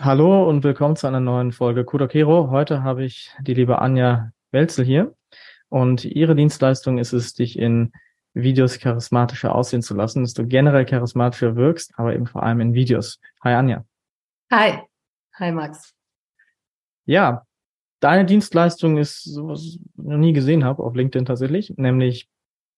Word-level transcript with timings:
Hallo 0.00 0.48
und 0.48 0.64
willkommen 0.64 0.96
zu 0.96 1.06
einer 1.06 1.20
neuen 1.20 1.52
Folge 1.52 1.84
Kudakero. 1.84 2.50
Heute 2.50 2.82
habe 2.82 3.04
ich 3.04 3.30
die 3.42 3.54
liebe 3.54 3.78
Anja 3.78 4.32
Welzel 4.50 4.84
hier 4.84 5.14
und 5.68 6.04
ihre 6.04 6.34
Dienstleistung 6.34 6.98
ist 6.98 7.12
es, 7.12 7.32
dich 7.32 7.56
in 7.56 7.92
Videos 8.34 8.80
charismatischer 8.80 9.54
aussehen 9.54 9.82
zu 9.82 9.94
lassen, 9.94 10.22
dass 10.22 10.34
du 10.34 10.48
generell 10.48 10.84
charismatischer 10.84 11.54
wirkst, 11.54 11.92
aber 11.96 12.12
eben 12.12 12.26
vor 12.26 12.42
allem 12.42 12.60
in 12.60 12.74
Videos. 12.74 13.20
Hi 13.44 13.54
Anja. 13.54 13.84
Hi. 14.50 14.80
Hi 15.34 15.52
Max. 15.52 15.94
Ja, 17.04 17.46
deine 18.00 18.24
Dienstleistung 18.24 18.98
ist 18.98 19.22
sowas, 19.22 19.60
was 19.60 19.64
ich 19.66 19.80
noch 19.94 20.18
nie 20.18 20.32
gesehen 20.32 20.64
habe 20.64 20.82
auf 20.82 20.96
LinkedIn 20.96 21.24
tatsächlich, 21.24 21.72
nämlich 21.76 22.28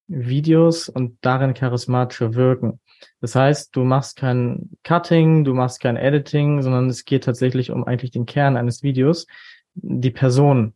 Videos 0.09 0.89
und 0.89 1.19
darin 1.23 1.55
charismatischer 1.55 2.35
wirken. 2.35 2.81
Das 3.21 3.35
heißt, 3.35 3.75
du 3.75 3.85
machst 3.85 4.17
kein 4.17 4.71
Cutting, 4.85 5.45
du 5.45 5.55
machst 5.55 5.81
kein 5.81 5.97
Editing, 5.97 6.63
sondern 6.63 6.89
es 6.89 7.05
geht 7.05 7.25
tatsächlich 7.25 7.71
um 7.71 7.85
eigentlich 7.85 8.11
den 8.11 8.27
Kern 8.27 8.57
eines 8.57 8.83
Videos, 8.83 9.27
die 9.75 10.11
Person. 10.11 10.75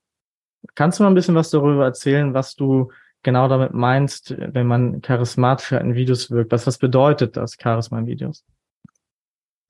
Kannst 0.74 0.98
du 0.98 1.04
mal 1.04 1.10
ein 1.10 1.14
bisschen 1.14 1.34
was 1.34 1.50
darüber 1.50 1.84
erzählen, 1.84 2.34
was 2.34 2.54
du 2.54 2.90
genau 3.22 3.48
damit 3.48 3.74
meinst, 3.74 4.34
wenn 4.38 4.66
man 4.66 5.02
charismatischer 5.02 5.80
in 5.80 5.94
Videos 5.94 6.30
wirkt? 6.30 6.52
Was, 6.52 6.66
was 6.66 6.78
bedeutet 6.78 7.36
das, 7.36 7.56
Charisma 7.60 7.98
in 7.98 8.06
Videos? 8.06 8.44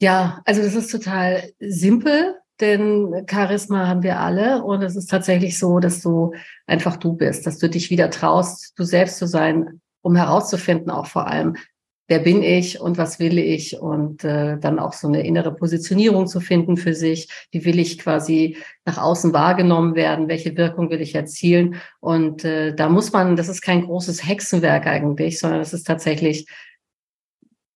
Ja, 0.00 0.42
also 0.45 0.62
das 0.62 0.74
ist 0.74 0.90
total 0.90 1.50
simpel, 1.59 2.35
denn 2.60 3.27
Charisma 3.30 3.87
haben 3.87 4.02
wir 4.02 4.20
alle. 4.20 4.62
Und 4.62 4.83
es 4.83 4.96
ist 4.96 5.10
tatsächlich 5.10 5.59
so, 5.59 5.78
dass 5.78 6.02
du 6.02 6.33
einfach 6.66 6.96
du 6.96 7.12
bist, 7.12 7.46
dass 7.46 7.59
du 7.59 7.69
dich 7.69 7.91
wieder 7.91 8.10
traust, 8.10 8.73
du 8.77 8.84
selbst 8.84 9.19
zu 9.19 9.27
sein, 9.27 9.80
um 10.02 10.16
herauszufinden, 10.16 10.91
auch 10.91 11.06
vor 11.06 11.27
allem, 11.27 11.56
wer 12.09 12.20
bin 12.20 12.42
ich 12.42 12.80
und 12.80 12.98
was 12.98 13.19
will 13.19 13.38
ich 13.38 13.80
und 13.80 14.23
äh, 14.24 14.59
dann 14.59 14.79
auch 14.79 14.92
so 14.92 15.09
eine 15.09 15.27
innere 15.27 15.55
Positionierung 15.55 16.27
zu 16.27 16.41
finden 16.41 16.77
für 16.77 16.95
sich, 16.95 17.29
wie 17.51 17.65
will 17.65 17.79
ich 17.79 17.98
quasi 17.98 18.57
nach 18.85 18.98
außen 18.98 19.32
wahrgenommen 19.32 19.96
werden, 19.96 20.29
welche 20.29 20.57
Wirkung 20.57 20.91
will 20.91 21.01
ich 21.01 21.15
erzielen? 21.15 21.76
Und 22.01 22.45
äh, 22.45 22.74
da 22.74 22.88
muss 22.88 23.13
man, 23.13 23.35
das 23.35 23.48
ist 23.48 23.60
kein 23.60 23.82
großes 23.82 24.26
Hexenwerk 24.26 24.87
eigentlich, 24.87 25.41
sondern 25.41 25.60
es 25.60 25.73
ist 25.73 25.87
tatsächlich 25.87 26.46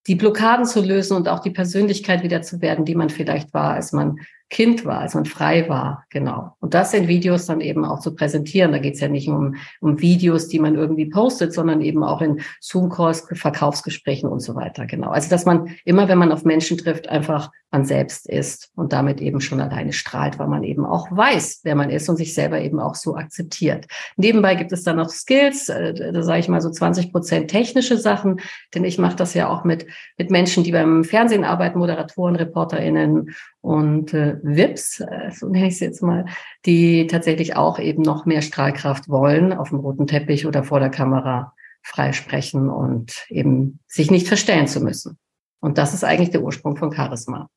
die 0.06 0.15
Blockaden 0.15 0.65
zu 0.65 0.81
lösen 0.81 1.17
und 1.17 1.28
auch 1.28 1.41
die 1.41 1.50
Persönlichkeit 1.50 2.22
wieder 2.22 2.42
zu 2.42 2.61
werden, 2.61 2.84
die 2.84 2.94
man 2.94 3.11
vielleicht 3.11 3.53
war, 3.53 3.75
als 3.75 3.92
man 3.92 4.17
Kind 4.51 4.84
war, 4.84 4.98
als 4.98 5.15
man 5.15 5.27
frei 5.27 5.69
war, 5.69 6.05
genau. 6.11 6.56
Und 6.59 6.75
das 6.75 6.93
in 6.93 7.06
Videos 7.06 7.47
dann 7.47 7.61
eben 7.61 7.84
auch 7.84 8.01
zu 8.01 8.17
präsentieren. 8.17 8.73
Da 8.73 8.79
geht 8.79 8.95
es 8.95 9.01
ja 9.01 9.06
nicht 9.06 9.29
um, 9.29 9.55
um 9.81 10.01
Videos, 10.01 10.48
die 10.48 10.59
man 10.59 10.75
irgendwie 10.75 11.06
postet, 11.06 11.53
sondern 11.55 11.81
eben 11.81 12.03
auch 12.03 12.20
in 12.20 12.41
Zoom-Calls, 12.61 13.28
Verkaufsgesprächen 13.33 14.28
und 14.28 14.41
so 14.41 14.56
weiter, 14.56 14.87
genau. 14.87 15.11
Also 15.11 15.31
dass 15.31 15.47
man 15.47 15.77
immer, 15.84 16.09
wenn 16.09 16.19
man 16.19 16.33
auf 16.33 16.45
Menschen 16.45 16.78
trifft, 16.78 17.09
einfach 17.09 17.51
man 17.71 17.84
selbst 17.84 18.28
ist 18.28 18.73
und 18.75 18.93
damit 18.93 19.21
eben 19.21 19.41
schon 19.41 19.61
alleine 19.61 19.93
strahlt, 19.93 20.39
weil 20.39 20.48
man 20.48 20.65
eben 20.65 20.84
auch 20.84 21.09
weiß, 21.11 21.61
wer 21.62 21.77
man 21.77 21.91
ist 21.91 22.09
und 22.09 22.17
sich 22.17 22.34
selber 22.34 22.61
eben 22.61 22.81
auch 22.81 22.97
so 22.97 23.15
akzeptiert. 23.15 23.87
Nebenbei 24.17 24.56
gibt 24.56 24.73
es 24.73 24.83
dann 24.83 24.97
noch 24.97 25.09
Skills, 25.09 25.69
äh, 25.69 26.12
da 26.12 26.23
sage 26.23 26.41
ich 26.41 26.48
mal 26.48 26.61
so 26.61 26.71
20 26.71 27.12
Prozent 27.12 27.51
technische 27.51 27.97
Sachen, 27.97 28.41
denn 28.75 28.84
ich 28.84 28.98
mache 28.98 29.17
das 29.17 29.34
ja 29.34 29.48
auch 29.48 29.65
mit, 29.65 29.87
mit 30.19 30.31
Menschen, 30.31 30.65
die 30.65 30.73
beim 30.73 31.05
Fernsehen 31.05 31.45
arbeiten, 31.45 31.78
Moderatoren, 31.78 32.34
ReporterInnen 32.34 33.31
und 33.61 34.15
äh, 34.15 34.39
VIPs, 34.42 35.00
äh, 35.00 35.30
so 35.33 35.48
nenne 35.48 35.69
ich 35.69 35.74
es 35.74 35.80
jetzt 35.80 36.02
mal, 36.02 36.27
die 36.66 37.06
tatsächlich 37.06 37.56
auch 37.56 37.78
eben 37.78 38.02
noch 38.02 38.27
mehr 38.27 38.42
Strahlkraft 38.42 39.08
wollen, 39.08 39.52
auf 39.52 39.70
dem 39.70 39.78
roten 39.78 40.06
Teppich 40.06 40.47
oder 40.47 40.64
vor 40.64 40.80
der 40.80 40.91
Kamera 40.91 41.55
frei 41.82 42.12
sprechen 42.12 42.69
und 42.69 43.27
eben 43.28 43.80
sich 43.86 44.10
nicht 44.10 44.28
verstellen 44.28 44.66
zu 44.66 44.80
müssen. 44.80 45.19
Und 45.60 45.78
das 45.78 45.94
ist 45.94 46.05
eigentlich 46.05 46.30
der 46.30 46.42
Ursprung 46.42 46.77
von 46.77 46.92
Charisma. 46.92 47.48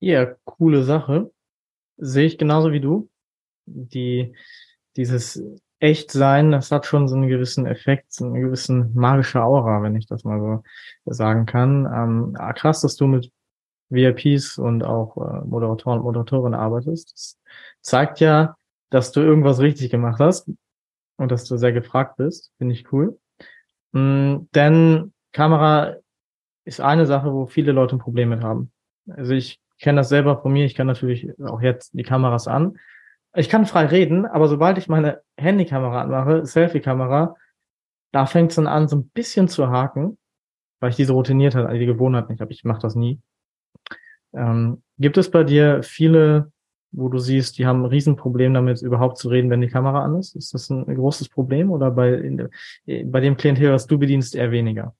Ja, 0.00 0.26
coole 0.44 0.84
Sache. 0.84 1.30
Sehe 1.96 2.26
ich 2.26 2.38
genauso 2.38 2.72
wie 2.72 2.80
du. 2.80 3.08
Die, 3.66 4.34
dieses 4.96 5.42
Echtsein, 5.80 6.52
das 6.52 6.70
hat 6.70 6.86
schon 6.86 7.08
so 7.08 7.16
einen 7.16 7.28
gewissen 7.28 7.66
Effekt, 7.66 8.12
so 8.12 8.26
eine 8.26 8.40
gewissen 8.40 8.94
magische 8.94 9.42
Aura, 9.42 9.82
wenn 9.82 9.96
ich 9.96 10.06
das 10.06 10.24
mal 10.24 10.40
so 10.40 11.12
sagen 11.12 11.46
kann. 11.46 11.86
Ähm, 11.86 12.54
krass, 12.54 12.80
dass 12.80 12.96
du 12.96 13.06
mit 13.06 13.32
VIPs 13.90 14.58
und 14.58 14.84
auch 14.84 15.16
äh, 15.16 15.44
Moderatoren 15.46 15.98
und 15.98 16.04
Moderatorinnen 16.04 16.58
arbeitest. 16.58 17.12
Das 17.12 17.38
zeigt 17.80 18.20
ja, 18.20 18.56
dass 18.90 19.12
du 19.12 19.20
irgendwas 19.20 19.60
richtig 19.60 19.90
gemacht 19.90 20.20
hast 20.20 20.50
und 21.16 21.30
dass 21.32 21.44
du 21.44 21.56
sehr 21.56 21.72
gefragt 21.72 22.16
bist. 22.16 22.52
Finde 22.58 22.74
ich 22.74 22.92
cool. 22.92 23.18
Mm, 23.92 24.46
denn 24.54 25.12
Kamera 25.32 25.96
ist 26.64 26.80
eine 26.80 27.06
Sache, 27.06 27.32
wo 27.32 27.46
viele 27.46 27.72
Leute 27.72 27.96
ein 27.96 28.00
Problem 28.00 28.30
mit 28.30 28.42
haben. 28.42 28.70
Also 29.08 29.32
ich 29.32 29.60
kenne 29.80 30.00
das 30.00 30.08
selber 30.08 30.40
von 30.40 30.52
mir. 30.52 30.64
Ich 30.64 30.74
kann 30.74 30.86
natürlich 30.86 31.28
auch 31.40 31.62
jetzt 31.62 31.94
die 31.94 32.02
Kameras 32.02 32.46
an. 32.48 32.78
Ich 33.34 33.48
kann 33.48 33.66
frei 33.66 33.86
reden, 33.86 34.26
aber 34.26 34.48
sobald 34.48 34.78
ich 34.78 34.88
meine 34.88 35.22
Handykamera 35.36 36.02
anmache, 36.02 36.44
Selfie-Kamera, 36.44 37.36
da 38.12 38.26
fängt 38.26 38.50
es 38.50 38.56
dann 38.56 38.66
an, 38.66 38.88
so 38.88 38.96
ein 38.96 39.08
bisschen 39.10 39.48
zu 39.48 39.68
haken, 39.68 40.18
weil 40.80 40.90
ich 40.90 40.96
diese 40.96 41.12
routiniert 41.12 41.54
habe, 41.54 41.68
also 41.68 41.78
die 41.78 41.86
Gewohnheit 41.86 42.28
nicht 42.30 42.40
habe. 42.40 42.52
Ich 42.52 42.64
mache 42.64 42.80
das 42.80 42.94
nie. 42.94 43.20
Ähm, 44.34 44.82
gibt 44.98 45.16
es 45.16 45.30
bei 45.30 45.44
dir 45.44 45.82
viele, 45.82 46.52
wo 46.90 47.08
du 47.08 47.18
siehst, 47.18 47.58
die 47.58 47.66
haben 47.66 47.82
ein 47.82 47.86
Riesenproblem 47.86 48.54
damit, 48.54 48.82
überhaupt 48.82 49.18
zu 49.18 49.28
reden, 49.28 49.50
wenn 49.50 49.60
die 49.60 49.68
Kamera 49.68 50.04
an 50.04 50.16
ist? 50.16 50.36
Ist 50.36 50.54
das 50.54 50.70
ein 50.70 50.84
großes 50.94 51.28
Problem 51.28 51.70
oder 51.70 51.90
bei, 51.90 52.14
in, 52.14 52.48
bei 52.86 53.20
dem 53.20 53.36
Klientel, 53.36 53.72
was 53.72 53.86
du 53.86 53.98
bedienst, 53.98 54.34
eher 54.34 54.50
weniger? 54.50 54.94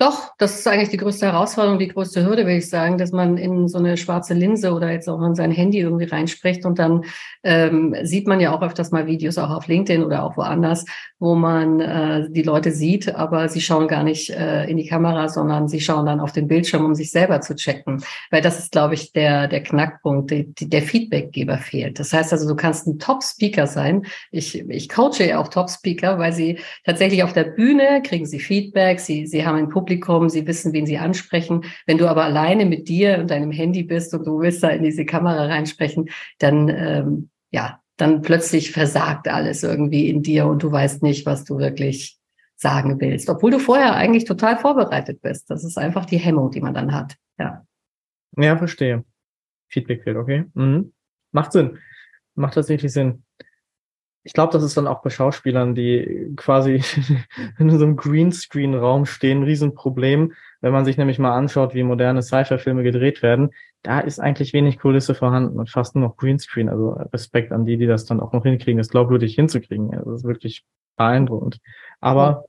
Doch, 0.00 0.32
das 0.38 0.58
ist 0.58 0.66
eigentlich 0.66 0.88
die 0.88 0.96
größte 0.96 1.26
Herausforderung, 1.26 1.78
die 1.78 1.88
größte 1.88 2.24
Hürde, 2.24 2.46
will 2.46 2.56
ich 2.56 2.70
sagen, 2.70 2.96
dass 2.96 3.12
man 3.12 3.36
in 3.36 3.68
so 3.68 3.76
eine 3.76 3.98
schwarze 3.98 4.32
Linse 4.32 4.72
oder 4.72 4.90
jetzt 4.90 5.10
auch 5.10 5.20
in 5.20 5.34
sein 5.34 5.50
Handy 5.50 5.78
irgendwie 5.78 6.06
reinspricht 6.06 6.64
und 6.64 6.78
dann 6.78 7.04
ähm, 7.42 7.94
sieht 8.02 8.26
man 8.26 8.40
ja 8.40 8.54
auch 8.54 8.62
öfters 8.62 8.92
mal 8.92 9.06
Videos 9.06 9.36
auch 9.36 9.50
auf 9.50 9.68
LinkedIn 9.68 10.02
oder 10.02 10.24
auch 10.24 10.38
woanders, 10.38 10.86
wo 11.18 11.34
man 11.34 11.80
äh, 11.80 12.30
die 12.30 12.42
Leute 12.42 12.70
sieht, 12.70 13.14
aber 13.14 13.50
sie 13.50 13.60
schauen 13.60 13.88
gar 13.88 14.02
nicht 14.02 14.30
äh, 14.30 14.64
in 14.70 14.78
die 14.78 14.86
Kamera, 14.86 15.28
sondern 15.28 15.68
sie 15.68 15.82
schauen 15.82 16.06
dann 16.06 16.20
auf 16.20 16.32
den 16.32 16.48
Bildschirm, 16.48 16.82
um 16.82 16.94
sich 16.94 17.10
selber 17.10 17.42
zu 17.42 17.54
checken. 17.54 18.02
Weil 18.30 18.40
das 18.40 18.58
ist, 18.58 18.72
glaube 18.72 18.94
ich, 18.94 19.12
der, 19.12 19.48
der 19.48 19.62
Knackpunkt, 19.62 20.30
die, 20.30 20.54
der 20.60 20.80
Feedbackgeber 20.80 21.58
fehlt. 21.58 21.98
Das 21.98 22.14
heißt 22.14 22.32
also, 22.32 22.48
du 22.48 22.56
kannst 22.56 22.86
ein 22.86 22.98
Top-Speaker 22.98 23.66
sein. 23.66 24.06
Ich, 24.30 24.58
ich 24.58 24.88
coache 24.88 25.26
ja 25.26 25.40
auch 25.40 25.48
Top-Speaker, 25.48 26.18
weil 26.18 26.32
sie 26.32 26.58
tatsächlich 26.86 27.22
auf 27.22 27.34
der 27.34 27.44
Bühne 27.44 28.00
kriegen 28.02 28.24
sie 28.24 28.40
Feedback, 28.40 28.98
sie, 28.98 29.26
sie 29.26 29.44
haben 29.44 29.58
ein 29.58 29.68
Publikum, 29.68 29.89
Publikum, 29.90 30.28
sie 30.28 30.46
wissen, 30.46 30.72
wen 30.72 30.86
sie 30.86 30.98
ansprechen. 30.98 31.64
Wenn 31.86 31.98
du 31.98 32.08
aber 32.08 32.24
alleine 32.24 32.64
mit 32.64 32.88
dir 32.88 33.18
und 33.18 33.30
deinem 33.30 33.50
Handy 33.50 33.82
bist 33.82 34.14
und 34.14 34.24
du 34.24 34.40
willst 34.40 34.62
da 34.62 34.68
in 34.68 34.84
diese 34.84 35.04
Kamera 35.04 35.46
reinsprechen, 35.46 36.10
dann 36.38 36.68
ähm, 36.68 37.30
ja, 37.50 37.80
dann 37.96 38.22
plötzlich 38.22 38.70
versagt 38.70 39.26
alles 39.26 39.64
irgendwie 39.64 40.08
in 40.08 40.22
dir 40.22 40.46
und 40.46 40.62
du 40.62 40.70
weißt 40.70 41.02
nicht, 41.02 41.26
was 41.26 41.44
du 41.44 41.58
wirklich 41.58 42.18
sagen 42.54 43.00
willst, 43.00 43.28
obwohl 43.28 43.50
du 43.50 43.58
vorher 43.58 43.94
eigentlich 43.94 44.26
total 44.26 44.58
vorbereitet 44.58 45.22
bist. 45.22 45.50
Das 45.50 45.64
ist 45.64 45.76
einfach 45.76 46.04
die 46.04 46.18
Hemmung, 46.18 46.52
die 46.52 46.60
man 46.60 46.74
dann 46.74 46.92
hat. 46.92 47.16
Ja. 47.38 47.66
Ja, 48.36 48.56
verstehe. 48.56 49.04
Feedback 49.68 50.04
fehlt, 50.04 50.16
okay. 50.16 50.44
Mhm. 50.54 50.92
Macht 51.32 51.52
Sinn. 51.52 51.78
Macht 52.36 52.54
tatsächlich 52.54 52.92
Sinn 52.92 53.24
ich 54.22 54.34
glaube, 54.34 54.52
das 54.52 54.62
ist 54.62 54.76
dann 54.76 54.86
auch 54.86 55.02
bei 55.02 55.10
Schauspielern, 55.10 55.74
die 55.74 56.32
quasi 56.36 56.82
in 57.58 57.70
so 57.70 57.84
einem 57.84 57.96
Greenscreen-Raum 57.96 59.06
stehen, 59.06 59.40
ein 59.40 59.44
Riesenproblem. 59.44 60.32
Wenn 60.60 60.72
man 60.72 60.84
sich 60.84 60.98
nämlich 60.98 61.18
mal 61.18 61.36
anschaut, 61.36 61.74
wie 61.74 61.82
moderne 61.82 62.22
Sci-Fi-Filme 62.22 62.82
gedreht 62.82 63.22
werden, 63.22 63.50
da 63.82 64.00
ist 64.00 64.18
eigentlich 64.18 64.52
wenig 64.52 64.78
Kulisse 64.78 65.14
vorhanden 65.14 65.58
und 65.58 65.70
fast 65.70 65.94
nur 65.94 66.06
noch 66.06 66.16
Greenscreen. 66.16 66.68
Also 66.68 66.90
Respekt 67.12 67.50
an 67.50 67.64
die, 67.64 67.78
die 67.78 67.86
das 67.86 68.04
dann 68.04 68.20
auch 68.20 68.32
noch 68.32 68.42
hinkriegen, 68.42 68.76
das 68.76 68.90
glaubwürdig 68.90 69.34
hinzukriegen. 69.34 69.94
Also 69.94 70.10
das 70.10 70.20
ist 70.20 70.26
wirklich 70.26 70.64
beeindruckend. 70.96 71.58
Aber 72.00 72.44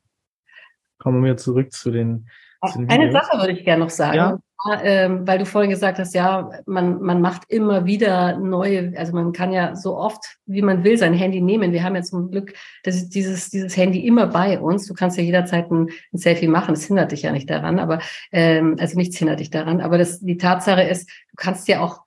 kommen 1.00 1.24
wir 1.24 1.38
zurück 1.38 1.72
zu 1.72 1.90
den. 1.90 2.28
Zu 2.70 2.80
den 2.80 2.90
Eine 2.90 3.12
Sache 3.12 3.38
würde 3.40 3.54
ich 3.54 3.64
gerne 3.64 3.86
noch 3.86 3.90
sagen. 3.90 4.18
Ja? 4.18 4.40
Ähm, 4.84 5.28
weil 5.28 5.40
du 5.40 5.46
vorhin 5.46 5.72
gesagt 5.72 5.98
hast, 6.00 6.14
ja, 6.14 6.50
man, 6.66 7.02
man 7.02 7.22
macht 7.22 7.44
immer 7.50 7.86
wieder 7.86 8.38
neue, 8.38 8.94
also 8.98 9.14
man 9.14 9.32
kann 9.32 9.52
ja 9.52 9.76
so 9.76 9.98
oft, 9.98 10.38
wie 10.46 10.62
man 10.62 10.84
will, 10.84 10.98
sein 10.98 11.14
Handy 11.14 11.42
nehmen. 11.42 11.72
Wir 11.72 11.84
haben 11.84 11.96
ja 11.96 12.04
zum 12.04 12.32
Glück 12.32 12.54
das, 12.84 13.10
dieses, 13.10 13.50
dieses 13.50 13.76
Handy 13.76 14.06
immer 14.06 14.28
bei 14.28 14.60
uns. 14.60 14.88
Du 14.88 14.94
kannst 14.94 15.18
ja 15.18 15.24
jederzeit 15.24 15.72
ein, 15.72 15.90
ein 16.14 16.18
Selfie 16.18 16.48
machen. 16.48 16.74
Das 16.74 16.86
hindert 16.86 17.12
dich 17.12 17.24
ja 17.24 17.32
nicht 17.32 17.50
daran, 17.50 17.80
aber 17.80 18.00
ähm, 18.32 18.76
also 18.80 18.98
nichts 18.98 19.18
hindert 19.18 19.40
dich 19.40 19.50
daran. 19.50 19.82
Aber 19.82 19.98
das, 19.98 20.20
die 20.20 20.38
Tatsache 20.38 20.84
ist, 20.84 21.10
du 21.10 21.36
kannst 21.38 21.68
ja 21.68 21.82
auch 21.82 22.02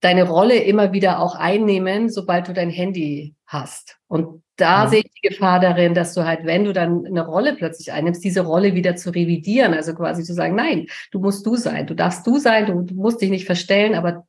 deine 0.00 0.28
Rolle 0.28 0.56
immer 0.56 0.92
wieder 0.92 1.18
auch 1.18 1.34
einnehmen, 1.34 2.10
sobald 2.10 2.48
du 2.48 2.52
dein 2.52 2.70
Handy 2.70 3.34
hast. 3.46 3.98
Und 4.06 4.43
da 4.56 4.84
ja. 4.84 4.88
sehe 4.88 5.00
ich 5.00 5.10
die 5.10 5.28
Gefahr 5.28 5.60
darin, 5.60 5.94
dass 5.94 6.14
du 6.14 6.24
halt, 6.24 6.44
wenn 6.44 6.64
du 6.64 6.72
dann 6.72 7.06
eine 7.06 7.26
Rolle 7.26 7.54
plötzlich 7.54 7.92
einnimmst, 7.92 8.22
diese 8.22 8.42
Rolle 8.42 8.74
wieder 8.74 8.96
zu 8.96 9.10
revidieren, 9.10 9.74
also 9.74 9.94
quasi 9.94 10.22
zu 10.22 10.34
sagen, 10.34 10.54
nein, 10.54 10.86
du 11.10 11.18
musst 11.18 11.44
du 11.46 11.56
sein, 11.56 11.86
du 11.86 11.94
darfst 11.94 12.26
du 12.26 12.38
sein, 12.38 12.66
du, 12.66 12.82
du 12.82 12.94
musst 12.94 13.20
dich 13.20 13.30
nicht 13.30 13.46
verstellen, 13.46 13.94
aber 13.94 14.26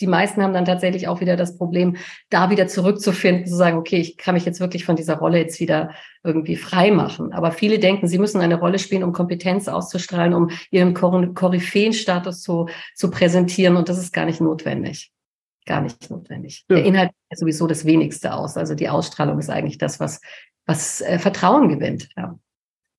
die 0.00 0.06
meisten 0.06 0.42
haben 0.42 0.52
dann 0.52 0.64
tatsächlich 0.64 1.08
auch 1.08 1.20
wieder 1.20 1.36
das 1.36 1.56
Problem, 1.56 1.96
da 2.28 2.50
wieder 2.50 2.66
zurückzufinden, 2.66 3.46
zu 3.46 3.56
sagen, 3.56 3.78
okay, 3.78 3.96
ich 3.96 4.18
kann 4.18 4.34
mich 4.34 4.44
jetzt 4.44 4.60
wirklich 4.60 4.84
von 4.84 4.96
dieser 4.96 5.16
Rolle 5.16 5.38
jetzt 5.38 5.58
wieder 5.58 5.90
irgendwie 6.22 6.56
frei 6.56 6.90
machen. 6.90 7.32
Aber 7.32 7.50
viele 7.50 7.78
denken, 7.78 8.06
sie 8.06 8.18
müssen 8.18 8.40
eine 8.40 8.58
Rolle 8.58 8.78
spielen, 8.78 9.04
um 9.04 9.12
Kompetenz 9.12 9.68
auszustrahlen, 9.68 10.34
um 10.34 10.50
ihren 10.70 10.92
Koryphäenstatus 10.92 12.42
zu, 12.42 12.68
zu 12.94 13.10
präsentieren. 13.10 13.76
Und 13.76 13.88
das 13.88 13.98
ist 13.98 14.12
gar 14.12 14.26
nicht 14.26 14.40
notwendig. 14.40 15.12
Gar 15.66 15.82
nicht 15.82 16.10
notwendig. 16.10 16.64
Ja. 16.68 16.76
Der 16.76 16.84
Inhalt 16.84 17.10
ist 17.28 17.40
sowieso 17.40 17.66
das 17.66 17.84
Wenigste 17.84 18.32
aus. 18.32 18.56
Also 18.56 18.74
die 18.74 18.88
Ausstrahlung 18.88 19.38
ist 19.38 19.50
eigentlich 19.50 19.78
das, 19.78 20.00
was, 20.00 20.20
was 20.64 21.00
äh, 21.02 21.18
Vertrauen 21.18 21.68
gewinnt. 21.68 22.08
Ja. 22.16 22.38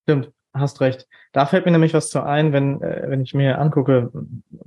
Stimmt 0.04 0.32
hast 0.60 0.82
recht. 0.82 1.08
Da 1.32 1.46
fällt 1.46 1.66
mir 1.66 1.72
nämlich 1.72 1.94
was 1.94 2.10
zu 2.10 2.24
ein, 2.24 2.54
wenn, 2.54 2.82
äh, 2.82 3.06
wenn 3.08 3.22
ich 3.22 3.34
mir 3.34 3.60
angucke, 3.60 4.12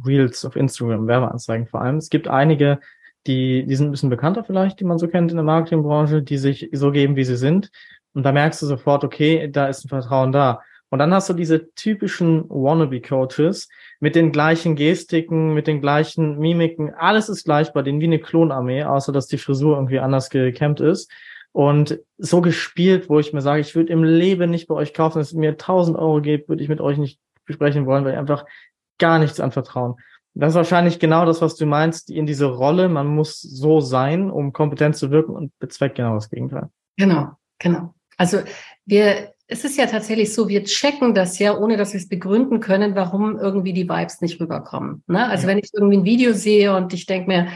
Reels 0.05 0.45
auf 0.45 0.57
Instagram, 0.57 1.07
Werbeanzeigen 1.07 1.67
vor 1.67 1.83
allem. 1.83 1.97
Es 1.97 2.11
gibt 2.11 2.29
einige, 2.29 2.81
die, 3.27 3.65
die 3.67 3.77
sind 3.77 3.89
ein 3.89 3.91
bisschen 3.91 4.11
bekannter 4.11 4.45
vielleicht, 4.45 4.81
die 4.81 4.85
man 4.85 4.99
so 4.99 5.09
kennt 5.09 5.31
in 5.31 5.37
der 5.37 5.45
Marketingbranche, 5.45 6.23
die 6.23 6.39
sich 6.39 6.69
so 6.73 6.91
geben, 6.91 7.17
wie 7.17 7.25
sie 7.25 7.37
sind. 7.37 7.71
Und 8.13 8.25
da 8.25 8.33
merkst 8.33 8.61
du 8.63 8.67
sofort, 8.67 9.05
okay, 9.05 9.49
da 9.51 9.67
ist 9.69 9.85
ein 9.85 9.89
Vertrauen 9.89 10.33
da. 10.33 10.63
Und 10.91 10.99
dann 10.99 11.15
hast 11.15 11.29
du 11.29 11.35
diese 11.35 11.73
typischen 11.75 12.49
Wannabe-Coaches 12.49 13.69
mit 14.01 14.17
den 14.17 14.33
gleichen 14.33 14.75
Gestiken, 14.75 15.55
mit 15.55 15.67
den 15.67 15.81
gleichen 15.81 16.39
Mimiken. 16.39 16.93
Alles 16.95 17.29
ist 17.29 17.45
gleich 17.45 17.73
bei 17.73 17.83
denen 17.83 18.01
wie 18.01 18.07
eine 18.07 18.19
Klonarmee, 18.19 18.83
außer 18.85 19.13
dass 19.13 19.29
die 19.29 19.39
Frisur 19.39 19.77
irgendwie 19.77 20.01
anders 20.01 20.31
gekämmt 20.31 20.81
ist 20.81 21.11
und 21.53 22.01
so 22.19 22.41
gespielt, 22.41 23.09
wo 23.09 23.19
ich 23.19 23.33
mir 23.33 23.41
sage, 23.41 23.61
ich 23.61 23.75
würde 23.75 23.93
im 23.93 24.05
Leben 24.05 24.51
nicht 24.51 24.69
bei 24.69 24.75
euch 24.75 24.95
kaufen, 24.95 25.17
wenn 25.17 25.23
es 25.23 25.33
mir 25.33 25.51
1000 25.51 25.97
Euro 25.97 26.21
gibt, 26.21 26.49
würde 26.49 26.63
ich 26.63 26.69
mit 26.69 26.81
euch 26.81 26.99
nicht 26.99 27.21
besprechen 27.45 27.87
wollen, 27.87 28.05
weil 28.05 28.13
ich 28.13 28.19
einfach 28.19 28.45
gar 28.99 29.19
nichts 29.19 29.41
anvertrauen. 29.41 29.97
Das 30.35 30.51
ist 30.51 30.57
wahrscheinlich 30.57 31.01
genau 31.01 31.25
das, 31.25 31.43
was 31.43 31.57
du 31.57 31.67
meinst, 31.67 32.09
in 32.11 32.25
diese 32.25 32.47
Rolle, 32.47 32.89
man 32.89 33.09
muss 33.09 33.41
so 33.41 33.81
sein, 33.81 34.31
um 34.31 34.53
kompetent 34.53 34.97
zu 34.97 35.11
wirken 35.11 35.33
und 35.33 35.53
bezweckt 35.59 35.97
genau 35.97 36.15
das 36.15 36.31
Gegenteil. 36.31 36.69
Genau, 36.97 37.33
genau. 37.59 37.95
Also 38.17 38.39
wir, 38.87 39.33
es 39.51 39.65
ist 39.65 39.77
ja 39.77 39.87
tatsächlich 39.87 40.33
so, 40.33 40.49
wir 40.49 40.65
checken 40.65 41.13
das 41.13 41.39
ja, 41.39 41.57
ohne 41.57 41.77
dass 41.77 41.93
wir 41.93 41.99
es 41.99 42.09
begründen 42.09 42.61
können, 42.61 42.95
warum 42.95 43.37
irgendwie 43.37 43.73
die 43.73 43.89
Vibes 43.89 44.21
nicht 44.21 44.41
rüberkommen. 44.41 45.03
Ne? 45.09 45.27
Also 45.27 45.43
ja. 45.43 45.49
wenn 45.49 45.59
ich 45.59 45.71
irgendwie 45.75 45.99
ein 45.99 46.05
Video 46.05 46.33
sehe 46.33 46.75
und 46.77 46.95
ich 46.95 47.07
denke 47.07 47.29
mir, 47.29 47.49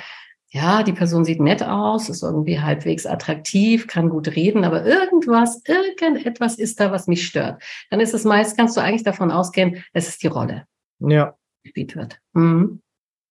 ja, 0.49 0.83
die 0.83 0.93
Person 0.93 1.25
sieht 1.25 1.41
nett 1.41 1.63
aus, 1.63 2.09
ist 2.09 2.23
irgendwie 2.23 2.61
halbwegs 2.61 3.07
attraktiv, 3.07 3.87
kann 3.87 4.09
gut 4.09 4.37
reden, 4.37 4.65
aber 4.65 4.85
irgendwas, 4.85 5.63
irgendetwas 5.67 6.59
ist 6.59 6.79
da, 6.79 6.93
was 6.93 7.07
mich 7.07 7.27
stört. 7.27 7.63
Dann 7.91 8.01
ist 8.01 8.15
es 8.15 8.25
meist, 8.25 8.57
kannst 8.57 8.77
du 8.77 8.81
eigentlich 8.81 9.03
davon 9.03 9.31
ausgehen, 9.31 9.85
es 9.93 10.09
ist 10.09 10.23
die 10.23 10.29
Rolle. 10.29 10.67
Ja. 11.01 11.35
Die 11.65 11.69
gespielt 11.69 11.97
wird. 11.97 12.21
Mhm. 12.35 12.83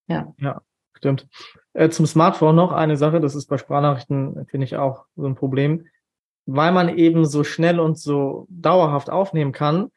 Ja. 0.08 0.34
Ja, 0.38 0.62
stimmt. 0.98 1.28
Äh, 1.74 1.90
zum 1.90 2.06
Smartphone 2.06 2.56
noch 2.56 2.72
eine 2.72 2.98
Sache, 2.98 3.20
das 3.20 3.36
ist 3.36 3.48
bei 3.48 3.58
Sprachnachrichten, 3.58 4.46
finde 4.48 4.66
ich, 4.66 4.76
auch 4.76 5.06
so 5.16 5.26
ein 5.26 5.36
Problem. 5.36 5.86
Weil 6.46 6.72
man 6.72 6.98
eben 6.98 7.26
so 7.26 7.44
schnell 7.44 7.80
und 7.80 7.98
so 7.98 8.48
dauerhaft 8.50 9.10
aufnehmen 9.10 9.52
kann, 9.52 9.92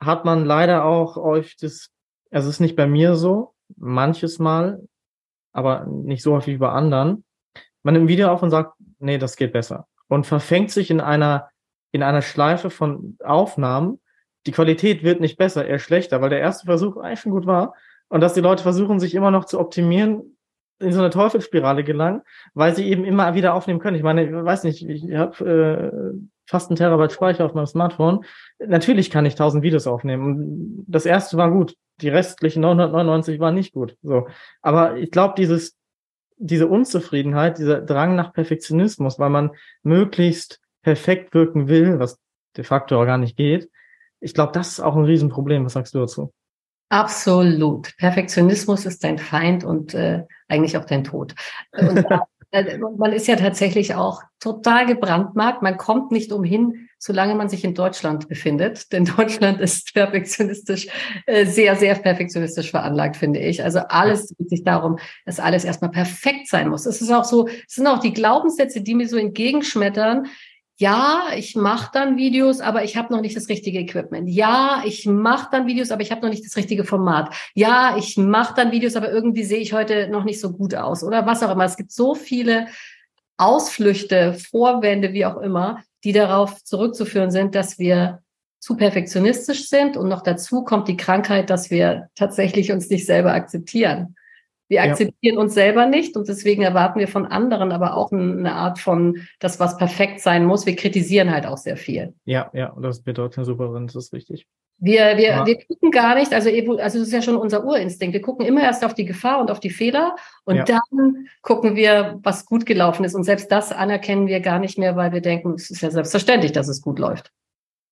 hat 0.00 0.24
man 0.24 0.44
leider 0.44 0.84
auch 0.84 1.16
oft 1.16 1.62
das, 1.62 1.90
also 2.30 2.48
es 2.48 2.56
ist 2.56 2.60
nicht 2.60 2.76
bei 2.76 2.86
mir 2.86 3.14
so, 3.14 3.54
manches 3.76 4.38
Mal, 4.38 4.82
aber 5.52 5.86
nicht 5.86 6.22
so 6.22 6.34
häufig 6.34 6.54
über 6.54 6.72
anderen, 6.72 7.24
man 7.84 7.94
nimmt 7.94 8.06
ein 8.06 8.08
Video 8.08 8.28
auf 8.28 8.42
und 8.42 8.50
sagt, 8.50 8.74
nee, 8.98 9.18
das 9.18 9.36
geht 9.36 9.52
besser. 9.52 9.86
Und 10.08 10.26
verfängt 10.26 10.70
sich 10.70 10.90
in 10.90 11.00
einer, 11.00 11.50
in 11.92 12.02
einer 12.02 12.22
Schleife 12.22 12.70
von 12.70 13.16
Aufnahmen. 13.22 14.00
Die 14.46 14.52
Qualität 14.52 15.04
wird 15.04 15.20
nicht 15.20 15.36
besser, 15.36 15.66
eher 15.66 15.78
schlechter, 15.78 16.20
weil 16.20 16.30
der 16.30 16.40
erste 16.40 16.66
Versuch 16.66 16.96
eigentlich 16.96 17.20
schon 17.20 17.32
gut 17.32 17.46
war. 17.46 17.74
Und 18.08 18.20
dass 18.20 18.34
die 18.34 18.40
Leute 18.40 18.62
versuchen, 18.62 19.00
sich 19.00 19.14
immer 19.14 19.30
noch 19.30 19.44
zu 19.44 19.60
optimieren, 19.60 20.33
in 20.84 20.92
so 20.92 21.00
eine 21.00 21.10
Teufelsspirale 21.10 21.84
gelangen, 21.84 22.22
weil 22.54 22.74
sie 22.74 22.88
eben 22.88 23.04
immer 23.04 23.34
wieder 23.34 23.54
aufnehmen 23.54 23.80
können. 23.80 23.96
Ich 23.96 24.02
meine, 24.02 24.24
ich 24.24 24.32
weiß 24.32 24.64
nicht, 24.64 24.86
ich 24.88 25.12
habe 25.14 25.44
äh, 25.44 26.18
fast 26.46 26.70
einen 26.70 26.76
Terabyte 26.76 27.12
Speicher 27.12 27.44
auf 27.44 27.54
meinem 27.54 27.66
Smartphone. 27.66 28.24
Natürlich 28.58 29.10
kann 29.10 29.26
ich 29.26 29.34
tausend 29.34 29.62
Videos 29.62 29.86
aufnehmen. 29.86 30.84
Das 30.86 31.06
erste 31.06 31.36
war 31.36 31.50
gut. 31.50 31.76
Die 32.00 32.08
restlichen 32.08 32.60
999 32.60 33.40
waren 33.40 33.54
nicht 33.54 33.72
gut. 33.72 33.96
So. 34.02 34.28
Aber 34.62 34.96
ich 34.96 35.10
glaube, 35.10 35.34
dieses, 35.36 35.76
diese 36.36 36.66
Unzufriedenheit, 36.66 37.58
dieser 37.58 37.80
Drang 37.80 38.16
nach 38.16 38.32
Perfektionismus, 38.32 39.18
weil 39.18 39.30
man 39.30 39.50
möglichst 39.82 40.60
perfekt 40.82 41.34
wirken 41.34 41.68
will, 41.68 41.98
was 41.98 42.18
de 42.56 42.64
facto 42.64 43.00
auch 43.00 43.06
gar 43.06 43.18
nicht 43.18 43.36
geht. 43.36 43.70
Ich 44.20 44.34
glaube, 44.34 44.52
das 44.52 44.68
ist 44.68 44.80
auch 44.80 44.96
ein 44.96 45.04
Riesenproblem. 45.04 45.64
Was 45.64 45.74
sagst 45.74 45.94
du 45.94 46.00
dazu? 46.00 46.32
Absolut. 46.88 47.96
Perfektionismus 47.96 48.86
ist 48.86 49.02
dein 49.04 49.18
Feind 49.18 49.64
und 49.64 49.94
äh, 49.94 50.24
eigentlich 50.48 50.76
auch 50.76 50.84
dein 50.84 51.04
Tod. 51.04 51.34
Und 51.72 52.04
Äh, 52.54 52.78
man 52.78 53.12
ist 53.12 53.26
ja 53.26 53.34
tatsächlich 53.34 53.96
auch 53.96 54.22
total 54.38 54.86
gebrandmarkt. 54.86 55.62
Man 55.62 55.76
kommt 55.76 56.12
nicht 56.12 56.30
umhin, 56.30 56.88
solange 56.98 57.34
man 57.34 57.48
sich 57.48 57.64
in 57.64 57.74
Deutschland 57.74 58.28
befindet. 58.28 58.92
Denn 58.92 59.04
Deutschland 59.16 59.60
ist 59.60 59.92
perfektionistisch, 59.92 60.86
äh, 61.26 61.46
sehr, 61.46 61.74
sehr 61.74 61.96
perfektionistisch 61.96 62.70
veranlagt, 62.70 63.16
finde 63.16 63.40
ich. 63.40 63.64
Also 63.64 63.80
alles 63.80 64.28
dreht 64.28 64.50
sich 64.50 64.62
darum, 64.62 64.98
dass 65.26 65.40
alles 65.40 65.64
erstmal 65.64 65.90
perfekt 65.90 66.48
sein 66.48 66.68
muss. 66.68 66.86
Es 66.86 67.02
ist 67.02 67.10
auch 67.10 67.24
so, 67.24 67.48
es 67.48 67.74
sind 67.74 67.88
auch 67.88 67.98
die 67.98 68.12
Glaubenssätze, 68.12 68.82
die 68.82 68.94
mir 68.94 69.08
so 69.08 69.16
entgegenschmettern 69.16 70.28
ja, 70.76 71.28
ich 71.36 71.54
mache 71.54 71.90
dann 71.92 72.16
Videos, 72.16 72.60
aber 72.60 72.82
ich 72.82 72.96
habe 72.96 73.12
noch 73.12 73.20
nicht 73.20 73.36
das 73.36 73.48
richtige 73.48 73.78
Equipment. 73.78 74.28
Ja, 74.28 74.82
ich 74.84 75.06
mache 75.06 75.48
dann 75.52 75.66
Videos, 75.66 75.92
aber 75.92 76.02
ich 76.02 76.10
habe 76.10 76.22
noch 76.22 76.30
nicht 76.30 76.44
das 76.44 76.56
richtige 76.56 76.84
Format. 76.84 77.32
Ja, 77.54 77.96
ich 77.96 78.16
mache 78.16 78.54
dann 78.56 78.72
Videos, 78.72 78.96
aber 78.96 79.10
irgendwie 79.10 79.44
sehe 79.44 79.60
ich 79.60 79.72
heute 79.72 80.08
noch 80.08 80.24
nicht 80.24 80.40
so 80.40 80.52
gut 80.52 80.74
aus 80.74 81.04
oder 81.04 81.26
was 81.26 81.42
auch 81.44 81.52
immer. 81.52 81.64
Es 81.64 81.76
gibt 81.76 81.92
so 81.92 82.16
viele 82.16 82.66
Ausflüchte, 83.36 84.34
Vorwände, 84.34 85.12
wie 85.12 85.26
auch 85.26 85.36
immer, 85.36 85.82
die 86.02 86.12
darauf 86.12 86.62
zurückzuführen 86.64 87.30
sind, 87.30 87.54
dass 87.54 87.78
wir 87.78 88.20
zu 88.58 88.76
perfektionistisch 88.76 89.68
sind 89.68 89.96
und 89.96 90.08
noch 90.08 90.22
dazu 90.22 90.64
kommt 90.64 90.88
die 90.88 90.96
Krankheit, 90.96 91.50
dass 91.50 91.70
wir 91.70 92.08
tatsächlich 92.14 92.72
uns 92.72 92.88
nicht 92.88 93.06
selber 93.06 93.32
akzeptieren. 93.32 94.16
Wir 94.68 94.82
akzeptieren 94.82 95.36
ja. 95.36 95.40
uns 95.40 95.54
selber 95.54 95.86
nicht 95.86 96.16
und 96.16 96.26
deswegen 96.26 96.62
erwarten 96.62 96.98
wir 96.98 97.08
von 97.08 97.26
anderen 97.26 97.70
aber 97.70 97.96
auch 97.96 98.12
eine 98.12 98.52
Art 98.52 98.78
von, 98.78 99.18
das 99.38 99.60
was 99.60 99.76
perfekt 99.76 100.20
sein 100.20 100.46
muss. 100.46 100.64
Wir 100.64 100.74
kritisieren 100.74 101.30
halt 101.30 101.46
auch 101.46 101.58
sehr 101.58 101.76
viel. 101.76 102.14
Ja, 102.24 102.50
ja, 102.54 102.70
und 102.70 102.82
das 102.82 103.02
bedeutet 103.02 103.38
eine 103.38 103.44
Superin, 103.44 103.86
das 103.86 103.96
ist 103.96 104.12
richtig. 104.12 104.46
Wir, 104.78 105.16
wir, 105.16 105.28
ja. 105.28 105.46
wir 105.46 105.64
gucken 105.66 105.90
gar 105.90 106.14
nicht, 106.14 106.32
also, 106.32 106.50
also 106.50 106.78
das 106.78 106.94
ist 106.94 107.12
ja 107.12 107.22
schon 107.22 107.36
unser 107.36 107.64
Urinstinkt. 107.64 108.12
Wir 108.12 108.22
gucken 108.22 108.44
immer 108.44 108.62
erst 108.62 108.84
auf 108.84 108.94
die 108.94 109.04
Gefahr 109.04 109.40
und 109.40 109.50
auf 109.50 109.60
die 109.60 109.70
Fehler 109.70 110.16
und 110.44 110.56
ja. 110.56 110.64
dann 110.64 111.28
gucken 111.42 111.76
wir, 111.76 112.18
was 112.22 112.44
gut 112.44 112.66
gelaufen 112.66 113.04
ist. 113.04 113.14
Und 113.14 113.24
selbst 113.24 113.52
das 113.52 113.70
anerkennen 113.70 114.26
wir 114.26 114.40
gar 114.40 114.58
nicht 114.58 114.76
mehr, 114.76 114.96
weil 114.96 115.12
wir 115.12 115.20
denken, 115.20 115.54
es 115.54 115.70
ist 115.70 115.82
ja 115.82 115.90
selbstverständlich, 115.90 116.52
dass 116.52 116.68
es 116.68 116.82
gut 116.82 116.98
läuft. 116.98 117.30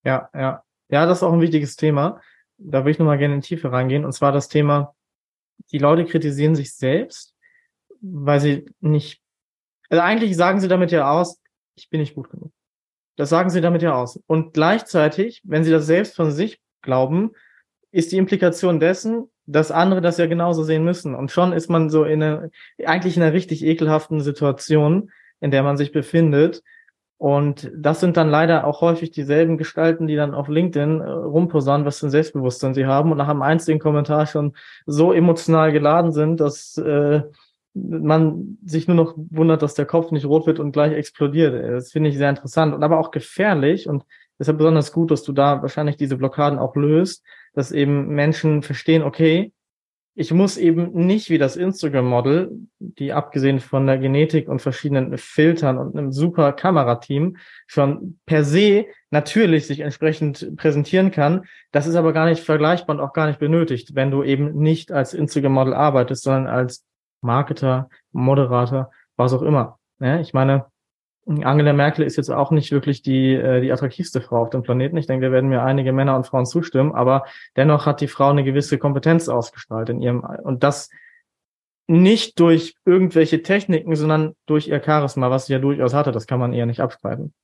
Ja, 0.04 0.28
ja. 0.34 0.62
Ja, 0.88 1.06
das 1.06 1.18
ist 1.18 1.22
auch 1.22 1.32
ein 1.32 1.40
wichtiges 1.40 1.76
Thema. 1.76 2.20
Da 2.58 2.84
will 2.84 2.92
ich 2.92 2.98
nochmal 2.98 3.16
gerne 3.16 3.34
in 3.34 3.40
die 3.40 3.46
Tiefe 3.46 3.72
reingehen. 3.72 4.04
Und 4.04 4.12
zwar 4.12 4.32
das 4.32 4.48
Thema, 4.48 4.94
die 5.70 5.78
Leute 5.78 6.04
kritisieren 6.04 6.54
sich 6.54 6.74
selbst, 6.74 7.34
weil 8.00 8.40
sie 8.40 8.66
nicht, 8.80 9.20
also 9.88 10.02
eigentlich 10.02 10.36
sagen 10.36 10.60
sie 10.60 10.68
damit 10.68 10.90
ja 10.92 11.10
aus, 11.10 11.40
ich 11.76 11.88
bin 11.88 12.00
nicht 12.00 12.14
gut 12.14 12.30
genug. 12.30 12.52
Das 13.16 13.28
sagen 13.28 13.50
sie 13.50 13.60
damit 13.60 13.82
ja 13.82 13.94
aus. 13.94 14.20
Und 14.26 14.54
gleichzeitig, 14.54 15.42
wenn 15.44 15.64
sie 15.64 15.70
das 15.70 15.86
selbst 15.86 16.16
von 16.16 16.30
sich 16.30 16.60
glauben, 16.82 17.32
ist 17.90 18.12
die 18.12 18.16
Implikation 18.16 18.80
dessen, 18.80 19.30
dass 19.46 19.70
andere 19.70 20.00
das 20.00 20.18
ja 20.18 20.26
genauso 20.26 20.62
sehen 20.62 20.84
müssen. 20.84 21.14
Und 21.14 21.30
schon 21.30 21.52
ist 21.52 21.68
man 21.68 21.90
so 21.90 22.04
in 22.04 22.22
einer, 22.22 22.50
eigentlich 22.84 23.16
in 23.16 23.22
einer 23.22 23.32
richtig 23.32 23.64
ekelhaften 23.64 24.20
Situation, 24.20 25.10
in 25.40 25.50
der 25.50 25.62
man 25.62 25.76
sich 25.76 25.92
befindet, 25.92 26.62
und 27.22 27.70
das 27.76 28.00
sind 28.00 28.16
dann 28.16 28.30
leider 28.30 28.66
auch 28.66 28.80
häufig 28.80 29.12
dieselben 29.12 29.56
Gestalten, 29.56 30.08
die 30.08 30.16
dann 30.16 30.34
auf 30.34 30.48
LinkedIn 30.48 31.00
äh, 31.00 31.08
rumposaunen, 31.08 31.86
was 31.86 32.00
für 32.00 32.08
ein 32.08 32.10
Selbstbewusstsein 32.10 32.74
sie 32.74 32.86
haben 32.86 33.12
und 33.12 33.18
nach 33.18 33.28
einem 33.28 33.42
einzigen 33.42 33.78
Kommentar 33.78 34.26
schon 34.26 34.56
so 34.86 35.12
emotional 35.12 35.70
geladen 35.70 36.10
sind, 36.10 36.40
dass 36.40 36.76
äh, 36.78 37.22
man 37.74 38.58
sich 38.64 38.88
nur 38.88 38.96
noch 38.96 39.14
wundert, 39.16 39.62
dass 39.62 39.74
der 39.74 39.86
Kopf 39.86 40.10
nicht 40.10 40.26
rot 40.26 40.48
wird 40.48 40.58
und 40.58 40.72
gleich 40.72 40.94
explodiert. 40.94 41.54
Das 41.54 41.92
finde 41.92 42.10
ich 42.10 42.18
sehr 42.18 42.28
interessant 42.28 42.74
und 42.74 42.82
aber 42.82 42.98
auch 42.98 43.12
gefährlich 43.12 43.88
und 43.88 44.02
deshalb 44.40 44.58
besonders 44.58 44.90
gut, 44.90 45.12
dass 45.12 45.22
du 45.22 45.30
da 45.30 45.62
wahrscheinlich 45.62 45.96
diese 45.96 46.16
Blockaden 46.16 46.58
auch 46.58 46.74
löst, 46.74 47.22
dass 47.54 47.70
eben 47.70 48.08
Menschen 48.08 48.64
verstehen, 48.64 49.04
okay, 49.04 49.52
ich 50.14 50.32
muss 50.32 50.58
eben 50.58 50.92
nicht 50.92 51.30
wie 51.30 51.38
das 51.38 51.56
Instagram-Model, 51.56 52.50
die 52.78 53.12
abgesehen 53.12 53.60
von 53.60 53.86
der 53.86 53.96
Genetik 53.96 54.48
und 54.48 54.60
verschiedenen 54.60 55.16
Filtern 55.16 55.78
und 55.78 55.96
einem 55.96 56.12
super 56.12 56.52
Kamerateam 56.52 57.38
schon 57.66 58.18
per 58.26 58.44
se 58.44 58.86
natürlich 59.10 59.66
sich 59.66 59.80
entsprechend 59.80 60.56
präsentieren 60.56 61.10
kann. 61.10 61.44
Das 61.70 61.86
ist 61.86 61.94
aber 61.94 62.12
gar 62.12 62.26
nicht 62.26 62.44
vergleichbar 62.44 62.96
und 62.96 63.02
auch 63.02 63.14
gar 63.14 63.26
nicht 63.26 63.38
benötigt, 63.38 63.94
wenn 63.94 64.10
du 64.10 64.22
eben 64.22 64.54
nicht 64.54 64.92
als 64.92 65.14
Instagram-Model 65.14 65.72
arbeitest, 65.72 66.24
sondern 66.24 66.46
als 66.46 66.84
Marketer, 67.22 67.88
Moderator, 68.10 68.90
was 69.16 69.32
auch 69.32 69.42
immer. 69.42 69.78
Ja, 69.98 70.20
ich 70.20 70.34
meine, 70.34 70.66
Angela 71.26 71.72
Merkel 71.72 72.04
ist 72.04 72.16
jetzt 72.16 72.30
auch 72.30 72.50
nicht 72.50 72.72
wirklich 72.72 73.02
die, 73.02 73.34
äh, 73.34 73.60
die 73.60 73.72
attraktivste 73.72 74.20
Frau 74.20 74.42
auf 74.42 74.50
dem 74.50 74.62
Planeten. 74.62 74.96
Ich 74.96 75.06
denke, 75.06 75.26
da 75.26 75.32
werden 75.32 75.50
mir 75.50 75.62
einige 75.62 75.92
Männer 75.92 76.16
und 76.16 76.26
Frauen 76.26 76.46
zustimmen, 76.46 76.92
aber 76.92 77.24
dennoch 77.56 77.86
hat 77.86 78.00
die 78.00 78.08
Frau 78.08 78.30
eine 78.30 78.44
gewisse 78.44 78.78
Kompetenz 78.78 79.28
ausgestrahlt 79.28 79.88
in 79.88 80.00
ihrem, 80.00 80.20
und 80.20 80.62
das 80.64 80.90
nicht 81.86 82.40
durch 82.40 82.74
irgendwelche 82.84 83.42
Techniken, 83.42 83.94
sondern 83.94 84.34
durch 84.46 84.68
ihr 84.68 84.82
Charisma, 84.82 85.30
was 85.30 85.46
sie 85.46 85.52
ja 85.52 85.58
durchaus 85.58 85.94
hatte. 85.94 86.12
Das 86.12 86.26
kann 86.26 86.40
man 86.40 86.52
eher 86.52 86.66
nicht 86.66 86.80
abstreiten. 86.80 87.34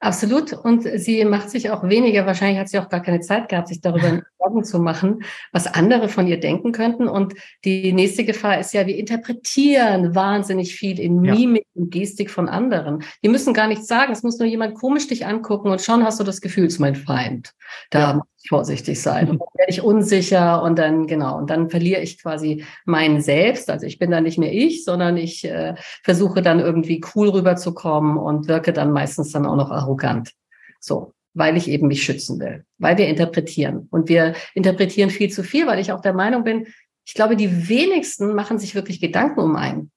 Absolut. 0.00 0.52
Und 0.52 0.82
sie 0.82 1.24
macht 1.24 1.48
sich 1.48 1.70
auch 1.70 1.88
weniger, 1.88 2.26
wahrscheinlich 2.26 2.58
hat 2.58 2.68
sie 2.68 2.78
auch 2.78 2.90
gar 2.90 3.00
keine 3.00 3.20
Zeit 3.20 3.48
gehabt, 3.48 3.68
sich 3.68 3.80
darüber 3.80 4.22
Sorgen 4.38 4.64
zu 4.64 4.78
machen, 4.78 5.24
was 5.52 5.66
andere 5.66 6.08
von 6.08 6.26
ihr 6.26 6.38
denken 6.38 6.72
könnten. 6.72 7.08
Und 7.08 7.34
die 7.64 7.92
nächste 7.92 8.24
Gefahr 8.24 8.58
ist 8.58 8.74
ja, 8.74 8.86
wir 8.86 8.96
interpretieren 8.96 10.14
wahnsinnig 10.14 10.74
viel 10.74 11.00
in 11.00 11.20
Mimik 11.20 11.66
ja. 11.74 11.82
und 11.82 11.90
Gestik 11.90 12.30
von 12.30 12.48
anderen. 12.48 13.02
Die 13.22 13.28
müssen 13.28 13.54
gar 13.54 13.66
nichts 13.66 13.86
sagen. 13.86 14.12
Es 14.12 14.22
muss 14.22 14.38
nur 14.38 14.48
jemand 14.48 14.74
komisch 14.74 15.06
dich 15.06 15.26
angucken 15.26 15.70
und 15.70 15.80
schon 15.80 16.04
hast 16.04 16.20
du 16.20 16.24
das 16.24 16.40
Gefühl, 16.40 16.66
es 16.66 16.74
ist 16.74 16.80
mein 16.80 16.96
Feind. 16.96 17.52
Da 17.90 17.98
ja. 17.98 18.22
Vorsichtig 18.48 19.00
sein. 19.00 19.30
Und 19.30 19.40
dann 19.40 19.48
werde 19.54 19.72
ich 19.72 19.82
unsicher 19.82 20.62
und 20.62 20.78
dann, 20.78 21.06
genau, 21.06 21.38
und 21.38 21.50
dann 21.50 21.70
verliere 21.70 22.00
ich 22.00 22.22
quasi 22.22 22.64
mein 22.84 23.20
Selbst. 23.20 23.70
Also 23.70 23.86
ich 23.86 23.98
bin 23.98 24.10
dann 24.10 24.24
nicht 24.24 24.38
mehr 24.38 24.52
ich, 24.52 24.84
sondern 24.84 25.16
ich 25.16 25.44
äh, 25.44 25.74
versuche 26.02 26.42
dann 26.42 26.60
irgendwie 26.60 27.02
cool 27.14 27.30
rüberzukommen 27.30 28.16
und 28.16 28.48
wirke 28.48 28.72
dann 28.72 28.92
meistens 28.92 29.32
dann 29.32 29.46
auch 29.46 29.56
noch 29.56 29.70
arrogant. 29.70 30.32
So 30.80 31.14
weil 31.34 31.56
ich 31.56 31.68
eben 31.68 31.88
mich 31.88 32.04
schützen 32.04 32.38
will, 32.38 32.64
weil 32.78 32.96
wir 32.96 33.08
interpretieren. 33.08 33.88
Und 33.90 34.08
wir 34.08 34.34
interpretieren 34.54 35.10
viel 35.10 35.30
zu 35.30 35.42
viel, 35.42 35.66
weil 35.66 35.80
ich 35.80 35.92
auch 35.92 36.00
der 36.00 36.14
Meinung 36.14 36.44
bin, 36.44 36.68
ich 37.04 37.14
glaube, 37.14 37.36
die 37.36 37.68
wenigsten 37.68 38.34
machen 38.34 38.58
sich 38.58 38.74
wirklich 38.74 39.00
Gedanken 39.00 39.40
um 39.40 39.56
einen. 39.56 39.90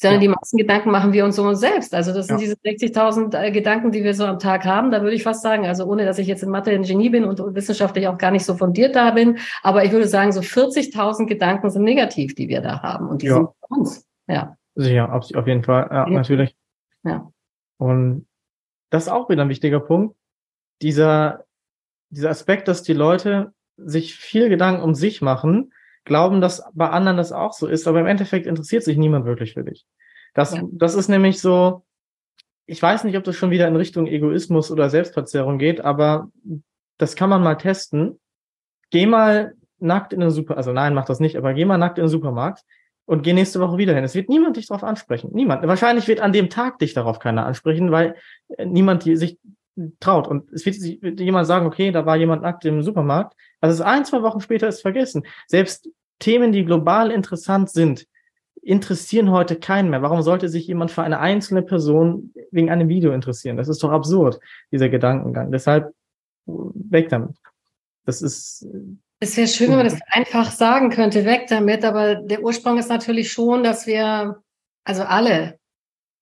Sondern 0.00 0.22
ja. 0.22 0.28
die 0.28 0.34
meisten 0.34 0.56
Gedanken 0.56 0.90
machen 0.90 1.12
wir 1.12 1.24
uns 1.24 1.38
um 1.38 1.48
uns 1.48 1.60
selbst. 1.60 1.92
Also 1.94 2.14
das 2.14 2.28
sind 2.28 2.40
ja. 2.40 2.54
diese 2.64 2.86
60.000 2.88 3.36
äh, 3.36 3.50
Gedanken, 3.50 3.90
die 3.90 4.04
wir 4.04 4.14
so 4.14 4.24
am 4.24 4.38
Tag 4.38 4.64
haben. 4.64 4.90
Da 4.90 5.02
würde 5.02 5.16
ich 5.16 5.24
fast 5.24 5.42
sagen, 5.42 5.66
also 5.66 5.84
ohne, 5.86 6.04
dass 6.04 6.18
ich 6.18 6.28
jetzt 6.28 6.42
in 6.42 6.50
Mathe 6.50 6.70
ein 6.70 6.84
Genie 6.84 7.10
bin 7.10 7.24
und 7.24 7.40
wissenschaftlich 7.54 8.06
auch 8.06 8.16
gar 8.16 8.30
nicht 8.30 8.44
so 8.44 8.54
fundiert 8.54 8.94
da 8.94 9.10
bin, 9.10 9.38
aber 9.62 9.84
ich 9.84 9.90
würde 9.90 10.06
sagen, 10.06 10.30
so 10.32 10.40
40.000 10.40 11.26
Gedanken 11.26 11.70
sind 11.70 11.82
negativ, 11.82 12.34
die 12.34 12.48
wir 12.48 12.60
da 12.60 12.80
haben. 12.80 13.08
Und 13.08 13.22
die 13.22 13.26
ja. 13.26 13.34
sind 13.34 13.48
uns. 13.68 14.06
Ja. 14.28 14.56
Sicher, 14.76 15.12
auf, 15.12 15.34
auf 15.34 15.46
jeden 15.46 15.64
Fall. 15.64 15.88
Ja, 15.90 16.08
natürlich. 16.08 16.54
Ja. 17.02 17.28
Und 17.78 18.26
das 18.90 19.04
ist 19.04 19.08
auch 19.08 19.28
wieder 19.28 19.42
ein 19.42 19.48
wichtiger 19.48 19.80
Punkt 19.80 20.16
dieser, 20.82 21.44
dieser 22.10 22.30
Aspekt, 22.30 22.68
dass 22.68 22.82
die 22.82 22.92
Leute 22.92 23.52
sich 23.76 24.14
viel 24.14 24.48
Gedanken 24.48 24.82
um 24.82 24.94
sich 24.94 25.22
machen, 25.22 25.72
glauben, 26.08 26.40
dass 26.40 26.62
bei 26.74 26.88
anderen 26.90 27.16
das 27.16 27.32
auch 27.32 27.52
so 27.52 27.66
ist, 27.66 27.86
aber 27.86 28.00
im 28.00 28.06
Endeffekt 28.06 28.46
interessiert 28.46 28.82
sich 28.82 28.96
niemand 28.96 29.24
wirklich 29.24 29.54
für 29.54 29.64
dich. 29.64 29.86
Das, 30.34 30.54
ja. 30.54 30.62
das 30.72 30.94
ist 30.94 31.08
nämlich 31.08 31.40
so, 31.40 31.84
ich 32.66 32.82
weiß 32.82 33.04
nicht, 33.04 33.16
ob 33.16 33.24
das 33.24 33.36
schon 33.36 33.50
wieder 33.50 33.68
in 33.68 33.76
Richtung 33.76 34.06
Egoismus 34.06 34.70
oder 34.70 34.90
Selbstverzerrung 34.90 35.58
geht, 35.58 35.80
aber 35.80 36.30
das 36.98 37.16
kann 37.16 37.30
man 37.30 37.42
mal 37.42 37.54
testen. 37.54 38.18
Geh 38.90 39.06
mal 39.06 39.54
nackt 39.78 40.12
in 40.12 40.20
den 40.20 40.30
Super, 40.30 40.56
also 40.56 40.72
nein, 40.72 40.94
mach 40.94 41.04
das 41.04 41.20
nicht, 41.20 41.36
aber 41.36 41.54
geh 41.54 41.64
mal 41.64 41.78
nackt 41.78 41.98
in 41.98 42.04
den 42.04 42.10
Supermarkt 42.10 42.64
und 43.06 43.22
geh 43.22 43.32
nächste 43.32 43.60
Woche 43.60 43.78
wieder 43.78 43.94
hin. 43.94 44.04
Es 44.04 44.14
wird 44.14 44.28
niemand 44.28 44.56
dich 44.56 44.66
darauf 44.66 44.84
ansprechen. 44.84 45.30
Niemand. 45.32 45.66
Wahrscheinlich 45.66 46.08
wird 46.08 46.20
an 46.20 46.32
dem 46.32 46.50
Tag 46.50 46.78
dich 46.78 46.94
darauf 46.94 47.20
keiner 47.20 47.46
ansprechen, 47.46 47.90
weil 47.90 48.16
niemand 48.64 49.04
die, 49.04 49.16
sich 49.16 49.38
traut. 50.00 50.28
Und 50.28 50.52
es 50.52 50.66
wird, 50.66 50.76
wird 51.02 51.20
jemand 51.20 51.46
sagen, 51.46 51.66
okay, 51.66 51.90
da 51.90 52.04
war 52.04 52.16
jemand 52.16 52.42
nackt 52.42 52.64
im 52.64 52.82
Supermarkt. 52.82 53.34
Also 53.60 53.82
ein, 53.84 54.04
zwei 54.04 54.22
Wochen 54.22 54.40
später 54.40 54.68
ist 54.68 54.82
vergessen. 54.82 55.24
Selbst 55.46 55.88
Themen, 56.18 56.52
die 56.52 56.64
global 56.64 57.10
interessant 57.10 57.70
sind, 57.70 58.06
interessieren 58.62 59.30
heute 59.30 59.56
keinen 59.56 59.90
mehr. 59.90 60.02
Warum 60.02 60.22
sollte 60.22 60.48
sich 60.48 60.66
jemand 60.66 60.90
für 60.90 61.02
eine 61.02 61.20
einzelne 61.20 61.62
Person 61.62 62.32
wegen 62.50 62.70
einem 62.70 62.88
Video 62.88 63.12
interessieren? 63.12 63.56
Das 63.56 63.68
ist 63.68 63.82
doch 63.82 63.90
absurd, 63.90 64.40
dieser 64.72 64.88
Gedankengang. 64.88 65.50
Deshalb 65.50 65.92
weg 66.46 67.08
damit. 67.08 67.36
Das 68.04 68.22
ist. 68.22 68.66
Es 69.20 69.36
wäre 69.36 69.48
schön, 69.48 69.70
wenn 69.70 69.78
man 69.78 69.86
das 69.86 69.98
einfach 70.10 70.50
sagen 70.50 70.90
könnte, 70.90 71.24
weg 71.24 71.46
damit. 71.48 71.84
Aber 71.84 72.16
der 72.16 72.42
Ursprung 72.42 72.78
ist 72.78 72.88
natürlich 72.88 73.32
schon, 73.32 73.62
dass 73.62 73.86
wir, 73.86 74.36
also 74.84 75.02
alle, 75.02 75.58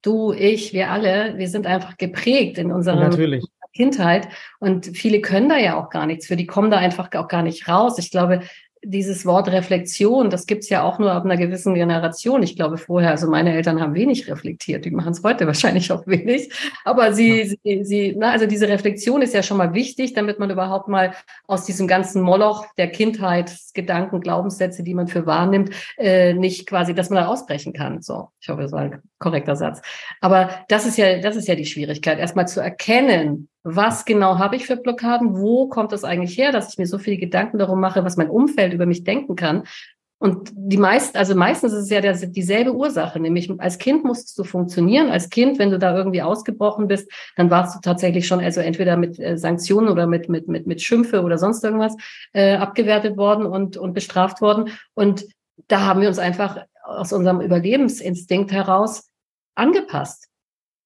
du, 0.03 0.33
ich, 0.33 0.73
wir 0.73 0.91
alle, 0.91 1.37
wir 1.37 1.49
sind 1.49 1.67
einfach 1.67 1.97
geprägt 1.97 2.59
in 2.59 2.73
unserer 2.73 2.97
Natürlich. 2.97 3.45
Kindheit 3.75 4.29
und 4.59 4.87
viele 4.97 5.21
können 5.21 5.51
da 5.51 5.59
ja 5.59 5.79
auch 5.79 5.91
gar 5.91 6.07
nichts 6.07 6.27
für, 6.27 6.37
die 6.37 6.47
kommen 6.47 6.71
da 6.71 6.79
einfach 6.79 7.13
auch 7.13 7.29
gar 7.29 7.43
nicht 7.43 7.69
raus. 7.69 7.99
Ich 7.99 8.11
glaube, 8.11 8.41
dieses 8.89 9.27
Wort 9.27 9.49
Reflexion, 9.49 10.31
das 10.31 10.47
gibt's 10.47 10.69
ja 10.69 10.85
auch 10.85 10.99
nur 10.99 11.11
ab 11.11 11.25
einer 11.25 11.37
gewissen 11.37 11.75
Generation. 11.75 12.43
Ich 12.43 12.55
glaube 12.55 12.79
vorher, 12.79 13.11
also 13.11 13.29
meine 13.29 13.53
Eltern 13.53 13.81
haben 13.81 13.95
wenig 13.95 14.31
reflektiert, 14.31 14.85
die 14.85 14.93
machen 14.93 15.13
es 15.13 15.23
heute 15.25 15.47
wahrscheinlich 15.47 15.91
auch 15.91 16.07
wenig. 16.07 16.53
Aber 16.85 17.13
sie, 17.13 17.43
ja. 17.43 17.57
sie, 17.65 17.85
sie, 17.85 18.15
na, 18.17 18.31
also 18.31 18.47
diese 18.47 18.69
Reflexion 18.69 19.23
ist 19.23 19.35
ja 19.35 19.43
schon 19.43 19.57
mal 19.57 19.75
wichtig, 19.75 20.15
damit 20.15 20.39
man 20.39 20.51
überhaupt 20.51 20.89
mal 20.89 21.15
aus 21.47 21.65
diesem 21.65 21.89
ganzen 21.89 22.23
Moloch 22.23 22.65
der 22.79 22.89
Kindheit, 22.91 23.57
Gedanken, 23.75 24.21
Glaubenssätze, 24.21 24.85
die 24.85 24.95
man 24.95 25.09
für 25.09 25.27
wahrnimmt, 25.27 25.71
äh, 25.99 26.33
nicht 26.33 26.67
quasi, 26.67 26.95
dass 26.95 27.11
man 27.11 27.23
da 27.23 27.27
ausbrechen 27.27 27.73
kann. 27.73 28.03
So, 28.03 28.29
ich 28.41 28.49
hoffe, 28.49 28.63
das 28.63 28.73
war 28.73 28.81
ein 28.81 29.03
korrekter 29.19 29.57
Satz. 29.57 29.83
Aber 30.21 30.51
das 30.69 30.87
ist 30.87 30.97
ja, 30.97 31.19
das 31.19 31.35
ist 31.35 31.49
ja 31.49 31.57
die 31.57 31.67
Schwierigkeit, 31.67 32.19
erstmal 32.19 32.47
zu 32.47 32.61
erkennen, 32.61 33.49
was 33.69 34.05
genau 34.05 34.39
habe 34.39 34.55
ich 34.55 34.65
für 34.65 34.77
Blockaden, 34.77 35.37
wo 35.37 35.69
kommt 35.69 35.91
das 35.91 36.05
eigentlich 36.05 36.39
her, 36.39 36.53
dass 36.53 36.71
ich 36.71 36.79
mir 36.79 36.87
so 36.87 36.99
viele 36.99 37.17
Gedanken 37.17 37.59
darum 37.59 37.81
mache, 37.81 38.05
was 38.05 38.17
mein 38.17 38.31
Umfeld 38.31 38.73
über 38.73 38.87
mich 38.87 39.03
denken 39.03 39.35
kann. 39.35 39.65
Und 40.19 40.53
die 40.55 40.77
meisten, 40.77 41.19
also 41.19 41.35
meistens 41.35 41.73
ist 41.73 41.85
es 41.85 41.91
ja 41.91 42.01
der, 42.01 42.15
dieselbe 42.15 42.73
Ursache, 42.73 43.19
nämlich 43.19 43.53
als 43.59 43.79
Kind 43.79 44.05
musstest 44.05 44.39
du 44.39 44.45
funktionieren. 44.45 45.11
Als 45.11 45.31
Kind, 45.31 45.59
wenn 45.59 45.71
du 45.71 45.81
da 45.81 45.97
irgendwie 45.97 46.23
ausgebrochen 46.23 46.87
bist, 46.87 47.11
dann 47.35 47.51
warst 47.51 47.75
du 47.75 47.81
tatsächlich 47.81 48.29
schon 48.29 48.39
also 48.39 48.61
entweder 48.61 48.97
mit 48.97 49.19
äh, 49.19 49.37
Sanktionen 49.37 49.89
oder 49.89 50.07
mit, 50.07 50.29
mit, 50.29 50.47
mit, 50.47 50.69
mit 50.69 50.81
Schimpfe 50.81 51.23
oder 51.23 51.37
sonst 51.37 51.65
irgendwas 51.65 51.97
äh, 52.35 52.55
abgewertet 52.55 53.17
worden 53.17 53.47
und, 53.47 53.77
und 53.77 53.95
bestraft 53.95 54.41
worden. 54.41 54.71
Und 54.95 55.27
da 55.67 55.81
haben 55.81 56.01
wir 56.01 56.09
uns 56.09 56.21
einfach 56.21 56.65
aus 56.85 57.13
unserem 57.13 57.41
Überlebensinstinkt 57.41 58.53
heraus 58.53 59.11
angepasst. 59.57 60.29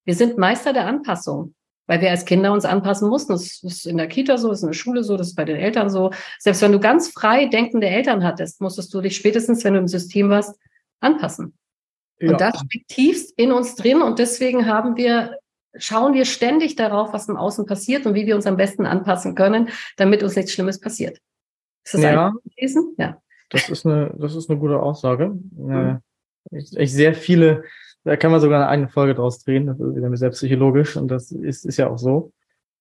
Wir 0.06 0.14
sind 0.14 0.38
Meister 0.38 0.72
der 0.72 0.86
Anpassung 0.86 1.54
weil 1.90 2.00
wir 2.00 2.10
als 2.10 2.24
Kinder 2.24 2.52
uns 2.52 2.64
anpassen 2.64 3.08
mussten. 3.08 3.32
Das 3.32 3.64
ist 3.64 3.84
in 3.84 3.96
der 3.96 4.06
Kita 4.06 4.38
so, 4.38 4.48
das 4.48 4.58
ist 4.58 4.62
in 4.62 4.68
der 4.68 4.74
Schule 4.74 5.02
so, 5.02 5.16
das 5.16 5.30
ist 5.30 5.34
bei 5.34 5.44
den 5.44 5.56
Eltern 5.56 5.90
so. 5.90 6.12
Selbst 6.38 6.62
wenn 6.62 6.70
du 6.70 6.78
ganz 6.78 7.08
frei 7.08 7.46
denkende 7.46 7.88
Eltern 7.88 8.22
hattest, 8.22 8.60
musstest 8.60 8.94
du 8.94 9.00
dich 9.00 9.16
spätestens, 9.16 9.64
wenn 9.64 9.74
du 9.74 9.80
im 9.80 9.88
System 9.88 10.30
warst, 10.30 10.56
anpassen. 11.00 11.58
Ja. 12.20 12.30
Und 12.30 12.40
das 12.40 12.54
steckt 12.60 12.86
tiefst 12.86 13.36
in 13.36 13.50
uns 13.50 13.74
drin 13.74 14.02
und 14.02 14.20
deswegen 14.20 14.66
haben 14.66 14.96
wir 14.96 15.36
schauen 15.78 16.14
wir 16.14 16.26
ständig 16.26 16.76
darauf, 16.76 17.12
was 17.12 17.28
im 17.28 17.36
Außen 17.36 17.66
passiert 17.66 18.06
und 18.06 18.14
wie 18.14 18.26
wir 18.26 18.36
uns 18.36 18.46
am 18.46 18.56
besten 18.56 18.86
anpassen 18.86 19.34
können, 19.34 19.70
damit 19.96 20.22
uns 20.22 20.36
nichts 20.36 20.52
Schlimmes 20.52 20.78
passiert. 20.78 21.18
Ist 21.84 21.94
das 21.94 22.02
ja, 22.02 22.32
gewesen? 22.56 22.94
Ja. 22.98 23.20
Das 23.48 23.68
ist 23.68 23.84
eine, 23.84 24.14
das 24.16 24.36
ist 24.36 24.48
eine 24.48 24.60
gute 24.60 24.80
Aussage. 24.80 25.36
Mhm. 25.56 25.98
Ich, 26.52 26.76
ich 26.76 26.92
sehr 26.92 27.14
viele 27.14 27.64
da 28.04 28.16
kann 28.16 28.30
man 28.30 28.40
sogar 28.40 28.60
eine 28.60 28.68
eigene 28.68 28.88
Folge 28.88 29.14
draus 29.14 29.44
drehen. 29.44 29.66
Das 29.66 29.78
ist 29.78 29.94
wieder 29.94 30.16
sehr 30.16 30.30
psychologisch 30.30 30.96
und 30.96 31.08
das 31.08 31.32
ist, 31.32 31.64
ist 31.64 31.76
ja 31.76 31.88
auch 31.88 31.98
so. 31.98 32.32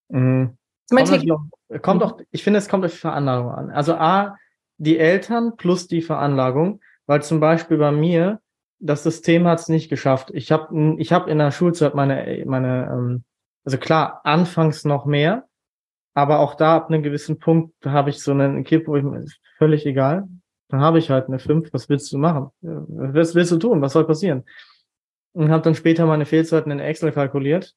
Mhm. 0.09 0.57
Kommt, 0.89 1.31
auch, 1.31 1.81
kommt 1.81 2.03
auch, 2.03 2.19
ich 2.31 2.43
finde, 2.43 2.57
es 2.57 2.67
kommt 2.67 2.83
auf 2.83 2.91
die 2.91 2.97
Veranlagung 2.97 3.51
an. 3.51 3.69
Also 3.69 3.93
A, 3.93 4.37
die 4.77 4.97
Eltern 4.97 5.55
plus 5.55 5.87
die 5.87 6.01
Veranlagung, 6.01 6.81
weil 7.05 7.21
zum 7.21 7.39
Beispiel 7.39 7.77
bei 7.77 7.91
mir, 7.91 8.39
das 8.79 9.03
System 9.03 9.45
hat 9.45 9.59
es 9.59 9.67
nicht 9.67 9.89
geschafft. 9.89 10.31
Ich 10.33 10.51
habe 10.51 10.95
ich 10.97 11.11
hab 11.11 11.27
in 11.27 11.37
der 11.37 11.51
Schulzeit 11.51 11.93
meine, 11.93 12.43
meine, 12.45 12.89
ähm, 12.91 13.23
also 13.65 13.77
klar, 13.77 14.21
anfangs 14.23 14.85
noch 14.85 15.05
mehr, 15.05 15.45
aber 16.13 16.39
auch 16.39 16.55
da 16.55 16.77
ab 16.77 16.89
einem 16.89 17.03
gewissen 17.03 17.39
Punkt 17.39 17.73
habe 17.85 18.09
ich 18.09 18.21
so 18.21 18.31
einen 18.31 18.63
Kipp, 18.63 18.87
wo 18.87 18.95
ich 18.95 19.05
völlig 19.57 19.85
egal. 19.85 20.27
Dann 20.69 20.81
habe 20.81 20.99
ich 20.99 21.09
halt 21.09 21.27
eine 21.27 21.39
5, 21.39 21.73
was 21.73 21.89
willst 21.89 22.11
du 22.13 22.17
machen? 22.17 22.49
Was 22.61 23.35
willst 23.35 23.51
du 23.51 23.57
tun? 23.57 23.81
Was 23.81 23.93
soll 23.93 24.05
passieren? 24.05 24.43
Und 25.39 25.51
habe 25.51 25.63
dann 25.63 25.73
später 25.73 26.05
meine 26.05 26.25
Fehlzeiten 26.25 26.69
in 26.69 26.81
Excel 26.81 27.13
kalkuliert. 27.13 27.73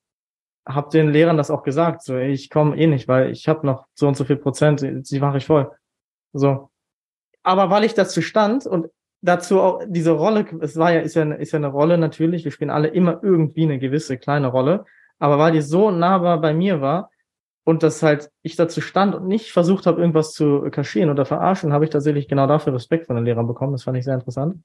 Habe 0.66 0.90
den 0.90 1.11
Lehrern 1.11 1.37
das 1.37 1.49
auch 1.49 1.62
gesagt, 1.62 2.02
so 2.02 2.19
ich 2.19 2.50
komme 2.50 2.76
eh 2.76 2.88
nicht, 2.88 3.07
weil 3.07 3.31
ich 3.31 3.47
habe 3.47 3.64
noch 3.64 3.87
so 3.95 4.09
und 4.09 4.16
so 4.16 4.25
viel 4.25 4.35
Prozent, 4.35 4.83
die 4.83 5.21
mache 5.21 5.38
ich 5.38 5.47
voll. 5.47 5.71
So. 6.33 6.71
Aber 7.45 7.71
weil 7.71 7.85
ich 7.85 7.95
dazu 7.95 8.21
stand 8.21 8.66
und 8.66 8.88
dazu 9.21 9.61
auch 9.61 9.83
diese 9.87 10.11
Rolle, 10.11 10.45
es 10.61 10.76
war 10.76 10.92
ja 10.92 11.00
ist 11.02 11.14
ja 11.14 11.23
ist 11.35 11.52
ja 11.52 11.59
eine 11.59 11.69
Rolle 11.69 11.99
natürlich, 11.99 12.42
wir 12.42 12.50
spielen 12.50 12.71
alle 12.71 12.88
immer 12.88 13.21
irgendwie 13.23 13.62
eine 13.62 13.78
gewisse 13.78 14.19
kleine 14.19 14.49
Rolle, 14.49 14.85
aber 15.21 15.38
weil 15.38 15.52
die 15.52 15.61
so 15.61 15.92
nahbar 15.92 16.40
bei 16.40 16.54
mir 16.54 16.81
war 16.81 17.11
und 17.62 17.85
das 17.85 18.02
halt 18.02 18.28
ich 18.42 18.57
dazu 18.57 18.81
stand 18.81 19.14
und 19.14 19.28
nicht 19.28 19.52
versucht 19.52 19.87
habe 19.87 20.00
irgendwas 20.00 20.33
zu 20.33 20.69
kaschieren 20.73 21.11
oder 21.11 21.26
verarschen, 21.26 21.73
habe 21.73 21.85
ich 21.85 21.90
tatsächlich 21.90 22.26
genau 22.26 22.49
dafür 22.49 22.75
Respekt 22.75 23.07
von 23.07 23.14
den 23.14 23.25
Lehrern 23.25 23.47
bekommen, 23.47 23.71
das 23.71 23.85
fand 23.85 23.99
ich 23.99 24.04
sehr 24.04 24.14
interessant. 24.14 24.64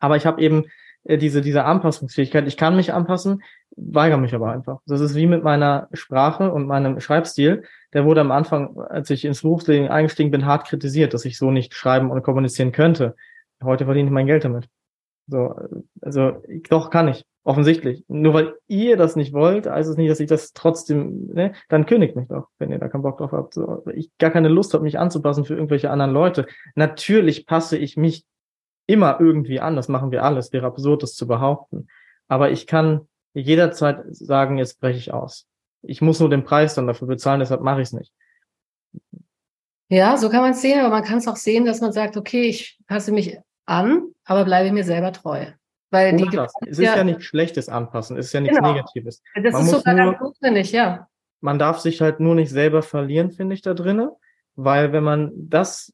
Aber 0.00 0.16
ich 0.16 0.26
habe 0.26 0.42
eben 0.42 0.64
diese, 1.04 1.40
diese 1.40 1.64
Anpassungsfähigkeit. 1.64 2.46
Ich 2.46 2.56
kann 2.56 2.76
mich 2.76 2.92
anpassen, 2.92 3.42
weigere 3.76 4.18
mich 4.18 4.34
aber 4.34 4.50
einfach. 4.50 4.80
Das 4.86 5.00
ist 5.00 5.14
wie 5.14 5.26
mit 5.26 5.44
meiner 5.44 5.88
Sprache 5.92 6.52
und 6.52 6.66
meinem 6.66 7.00
Schreibstil. 7.00 7.64
Der 7.92 8.04
wurde 8.04 8.20
am 8.20 8.30
Anfang, 8.30 8.78
als 8.78 9.10
ich 9.10 9.24
ins 9.24 9.42
Berufsleben 9.42 9.88
eingestiegen 9.88 10.30
bin, 10.30 10.46
hart 10.46 10.66
kritisiert, 10.66 11.14
dass 11.14 11.24
ich 11.24 11.38
so 11.38 11.50
nicht 11.50 11.74
schreiben 11.74 12.10
und 12.10 12.22
kommunizieren 12.22 12.72
könnte. 12.72 13.14
Heute 13.62 13.84
verdiene 13.84 14.08
ich 14.08 14.12
mein 14.12 14.26
Geld 14.26 14.44
damit. 14.44 14.68
So, 15.26 15.54
also 16.02 16.42
doch 16.68 16.90
kann 16.90 17.08
ich, 17.08 17.24
offensichtlich. 17.44 18.04
Nur 18.08 18.34
weil 18.34 18.54
ihr 18.66 18.96
das 18.96 19.16
nicht 19.16 19.32
wollt, 19.32 19.66
heißt 19.66 19.88
es 19.88 19.96
nicht, 19.96 20.10
dass 20.10 20.20
ich 20.20 20.28
das 20.28 20.52
trotzdem, 20.52 21.30
ne, 21.32 21.52
dann 21.68 21.86
kündigt 21.86 22.16
mich 22.16 22.28
doch, 22.28 22.48
wenn 22.58 22.70
ihr 22.70 22.78
da 22.78 22.88
keinen 22.88 23.02
Bock 23.02 23.18
drauf 23.18 23.32
habt. 23.32 23.54
So, 23.54 23.84
ich 23.94 24.10
gar 24.18 24.30
keine 24.30 24.48
Lust 24.48 24.74
habe, 24.74 24.84
mich 24.84 24.98
anzupassen 24.98 25.44
für 25.44 25.54
irgendwelche 25.54 25.90
anderen 25.90 26.12
Leute. 26.12 26.46
Natürlich 26.74 27.46
passe 27.46 27.78
ich 27.78 27.96
mich 27.96 28.24
immer 28.86 29.18
irgendwie 29.20 29.60
an, 29.60 29.76
das 29.76 29.88
machen 29.88 30.10
wir 30.10 30.24
alles, 30.24 30.52
wäre 30.52 30.66
absurd, 30.66 31.02
das 31.02 31.14
zu 31.14 31.26
behaupten. 31.26 31.88
Aber 32.28 32.50
ich 32.50 32.66
kann 32.66 33.08
jederzeit 33.34 34.04
sagen, 34.10 34.58
jetzt 34.58 34.80
breche 34.80 34.98
ich 34.98 35.12
aus. 35.12 35.46
Ich 35.82 36.00
muss 36.00 36.20
nur 36.20 36.30
den 36.30 36.44
Preis 36.44 36.74
dann 36.74 36.86
dafür 36.86 37.08
bezahlen, 37.08 37.40
deshalb 37.40 37.60
mache 37.60 37.80
ich 37.80 37.88
es 37.88 37.92
nicht. 37.92 38.12
Ja, 39.88 40.16
so 40.16 40.30
kann 40.30 40.40
man 40.40 40.52
es 40.52 40.62
sehen, 40.62 40.80
aber 40.80 40.88
man 40.88 41.04
kann 41.04 41.18
es 41.18 41.28
auch 41.28 41.36
sehen, 41.36 41.64
dass 41.64 41.80
man 41.80 41.92
sagt, 41.92 42.16
okay, 42.16 42.42
ich 42.42 42.78
passe 42.86 43.12
mich 43.12 43.38
an, 43.66 44.08
aber 44.24 44.44
bleibe 44.44 44.72
mir 44.72 44.84
selber 44.84 45.12
treu. 45.12 45.46
Weil 45.90 46.16
die 46.16 46.26
das. 46.26 46.52
Es 46.62 46.78
ist 46.78 46.84
ja, 46.84 46.96
ja 46.96 47.04
nichts 47.04 47.24
Schlechtes 47.24 47.68
anpassen, 47.68 48.16
es 48.16 48.26
ist 48.26 48.32
ja 48.32 48.40
nichts 48.40 48.56
genau. 48.56 48.72
Negatives. 48.72 49.22
Das 49.40 49.52
man 49.52 49.62
ist 49.62 49.70
sogar 49.70 49.94
nur, 49.94 50.12
ganz 50.12 50.20
notwendig, 50.20 50.72
ja. 50.72 51.08
Man 51.40 51.58
darf 51.58 51.78
sich 51.78 52.00
halt 52.00 52.18
nur 52.18 52.34
nicht 52.34 52.50
selber 52.50 52.82
verlieren, 52.82 53.30
finde 53.30 53.54
ich, 53.54 53.62
da 53.62 53.74
drinnen, 53.74 54.10
weil 54.56 54.92
wenn 54.92 55.04
man 55.04 55.30
das 55.36 55.92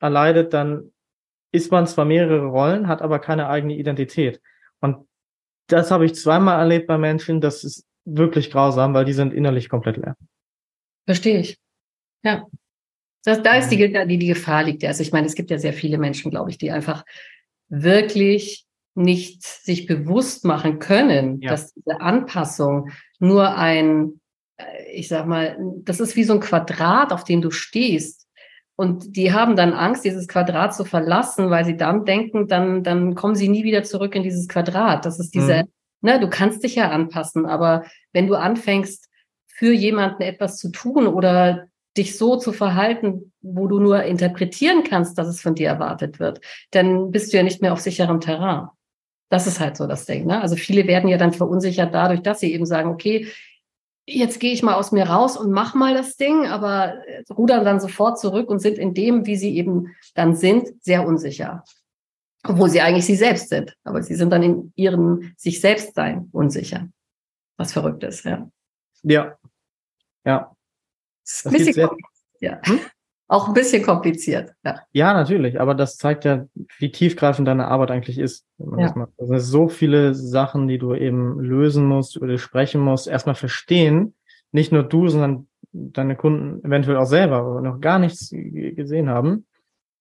erleidet, 0.00 0.52
dann 0.52 0.92
ist 1.52 1.72
man 1.72 1.86
zwar 1.86 2.04
mehrere 2.04 2.46
Rollen, 2.46 2.88
hat 2.88 3.02
aber 3.02 3.18
keine 3.18 3.48
eigene 3.48 3.74
Identität. 3.74 4.40
Und 4.80 5.06
das 5.66 5.90
habe 5.90 6.06
ich 6.06 6.14
zweimal 6.14 6.58
erlebt 6.58 6.86
bei 6.86 6.98
Menschen, 6.98 7.40
das 7.40 7.64
ist 7.64 7.86
wirklich 8.04 8.50
grausam, 8.50 8.94
weil 8.94 9.04
die 9.04 9.12
sind 9.12 9.32
innerlich 9.32 9.68
komplett 9.68 9.96
leer. 9.96 10.16
Verstehe 11.06 11.40
ich. 11.40 11.58
Ja. 12.22 12.46
Das, 13.24 13.42
da 13.42 13.56
ist 13.56 13.68
die, 13.68 13.76
die, 13.76 14.18
die 14.18 14.26
Gefahr 14.26 14.64
liegt. 14.64 14.84
Also 14.84 15.02
ich 15.02 15.12
meine, 15.12 15.26
es 15.26 15.34
gibt 15.34 15.50
ja 15.50 15.58
sehr 15.58 15.72
viele 15.72 15.98
Menschen, 15.98 16.30
glaube 16.30 16.50
ich, 16.50 16.58
die 16.58 16.70
einfach 16.70 17.04
wirklich 17.68 18.66
nicht 18.94 19.42
sich 19.42 19.86
bewusst 19.86 20.44
machen 20.44 20.78
können, 20.78 21.40
ja. 21.40 21.50
dass 21.50 21.72
diese 21.74 22.00
Anpassung 22.00 22.90
nur 23.18 23.56
ein, 23.56 24.20
äh, 24.56 24.92
ich 24.92 25.08
sag 25.08 25.26
mal, 25.26 25.58
das 25.84 26.00
ist 26.00 26.16
wie 26.16 26.24
so 26.24 26.34
ein 26.34 26.40
Quadrat, 26.40 27.12
auf 27.12 27.24
dem 27.24 27.40
du 27.42 27.50
stehst. 27.50 28.19
Und 28.80 29.14
die 29.14 29.34
haben 29.34 29.56
dann 29.56 29.74
Angst, 29.74 30.06
dieses 30.06 30.26
Quadrat 30.26 30.74
zu 30.74 30.86
verlassen, 30.86 31.50
weil 31.50 31.66
sie 31.66 31.76
dann 31.76 32.06
denken, 32.06 32.48
dann, 32.48 32.82
dann 32.82 33.14
kommen 33.14 33.34
sie 33.34 33.50
nie 33.50 33.62
wieder 33.62 33.82
zurück 33.82 34.14
in 34.14 34.22
dieses 34.22 34.48
Quadrat. 34.48 35.04
Das 35.04 35.20
ist 35.20 35.34
diese, 35.34 35.64
mhm. 35.64 35.68
ne, 36.00 36.18
du 36.18 36.30
kannst 36.30 36.64
dich 36.64 36.76
ja 36.76 36.88
anpassen, 36.90 37.44
aber 37.44 37.84
wenn 38.14 38.26
du 38.26 38.36
anfängst, 38.36 39.10
für 39.48 39.70
jemanden 39.70 40.22
etwas 40.22 40.56
zu 40.56 40.70
tun 40.70 41.06
oder 41.06 41.66
dich 41.98 42.16
so 42.16 42.36
zu 42.36 42.54
verhalten, 42.54 43.34
wo 43.42 43.66
du 43.66 43.80
nur 43.80 44.04
interpretieren 44.04 44.82
kannst, 44.82 45.18
dass 45.18 45.28
es 45.28 45.42
von 45.42 45.54
dir 45.54 45.68
erwartet 45.68 46.18
wird, 46.18 46.40
dann 46.70 47.10
bist 47.10 47.34
du 47.34 47.36
ja 47.36 47.42
nicht 47.42 47.60
mehr 47.60 47.74
auf 47.74 47.80
sicherem 47.80 48.22
Terrain. 48.22 48.68
Das 49.28 49.46
ist 49.46 49.60
halt 49.60 49.76
so 49.76 49.86
das 49.86 50.06
Ding. 50.06 50.24
Ne? 50.24 50.40
Also 50.40 50.56
viele 50.56 50.86
werden 50.86 51.10
ja 51.10 51.18
dann 51.18 51.34
verunsichert 51.34 51.92
dadurch, 51.92 52.22
dass 52.22 52.40
sie 52.40 52.54
eben 52.54 52.64
sagen, 52.64 52.88
okay, 52.88 53.26
jetzt 54.10 54.40
gehe 54.40 54.52
ich 54.52 54.62
mal 54.62 54.74
aus 54.74 54.92
mir 54.92 55.08
raus 55.08 55.36
und 55.36 55.50
mach 55.50 55.74
mal 55.74 55.94
das 55.94 56.16
Ding, 56.16 56.46
aber 56.46 57.02
rudern 57.30 57.64
dann 57.64 57.80
sofort 57.80 58.18
zurück 58.18 58.48
und 58.50 58.58
sind 58.58 58.78
in 58.78 58.94
dem, 58.94 59.26
wie 59.26 59.36
sie 59.36 59.56
eben 59.56 59.94
dann 60.14 60.36
sind, 60.36 60.68
sehr 60.82 61.06
unsicher. 61.06 61.64
Obwohl 62.42 62.70
sie 62.70 62.80
eigentlich 62.80 63.06
sie 63.06 63.16
selbst 63.16 63.48
sind. 63.48 63.76
Aber 63.84 64.02
sie 64.02 64.14
sind 64.14 64.30
dann 64.30 64.42
in 64.42 64.72
ihrem 64.74 65.34
sich 65.36 65.60
selbst 65.60 65.94
sein 65.94 66.28
unsicher. 66.32 66.88
Was 67.56 67.72
verrückt 67.72 68.02
ist, 68.02 68.24
ja. 68.24 68.50
Ja. 69.02 69.38
Ja. 70.24 70.56
Das 71.24 71.46
ein 71.46 71.52
bisschen 71.52 71.90
ja. 72.40 72.60
Hm? 72.64 72.80
Auch 73.30 73.46
ein 73.46 73.54
bisschen 73.54 73.84
kompliziert. 73.84 74.54
Ja. 74.64 74.80
ja, 74.90 75.14
natürlich, 75.14 75.60
aber 75.60 75.76
das 75.76 75.96
zeigt 75.96 76.24
ja, 76.24 76.46
wie 76.80 76.90
tiefgreifend 76.90 77.46
deine 77.46 77.68
Arbeit 77.68 77.92
eigentlich 77.92 78.18
ist. 78.18 78.44
Ja. 78.58 78.92
Das 79.18 79.28
sind 79.28 79.38
so 79.38 79.68
viele 79.68 80.14
Sachen, 80.14 80.66
die 80.66 80.78
du 80.78 80.96
eben 80.96 81.38
lösen 81.38 81.86
musst, 81.86 82.16
über 82.16 82.26
die 82.26 82.38
sprechen 82.38 82.80
musst, 82.80 83.06
erstmal 83.06 83.36
verstehen, 83.36 84.16
nicht 84.50 84.72
nur 84.72 84.82
du, 84.82 85.06
sondern 85.06 85.46
deine 85.70 86.16
Kunden 86.16 86.64
eventuell 86.64 86.96
auch 86.96 87.04
selber, 87.04 87.36
aber 87.36 87.60
noch 87.60 87.80
gar 87.80 88.00
nichts 88.00 88.30
gesehen 88.30 89.08
haben. 89.08 89.46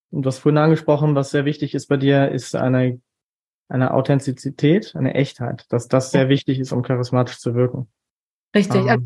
Und 0.09 0.23
du 0.23 0.27
hast 0.27 0.39
vorhin 0.39 0.57
angesprochen, 0.57 1.13
was 1.13 1.29
sehr 1.29 1.45
wichtig 1.45 1.75
ist 1.75 1.85
bei 1.85 1.97
dir, 1.97 2.31
ist 2.31 2.55
eine, 2.55 2.99
eine 3.67 3.93
Authentizität, 3.93 4.95
eine 4.95 5.13
Echtheit, 5.13 5.67
dass 5.69 5.87
das 5.87 6.09
sehr 6.09 6.29
wichtig 6.29 6.57
ist, 6.57 6.71
um 6.71 6.81
charismatisch 6.81 7.37
zu 7.37 7.53
wirken. 7.53 7.89
Richtig. 8.55 8.87
Ähm, 8.87 9.05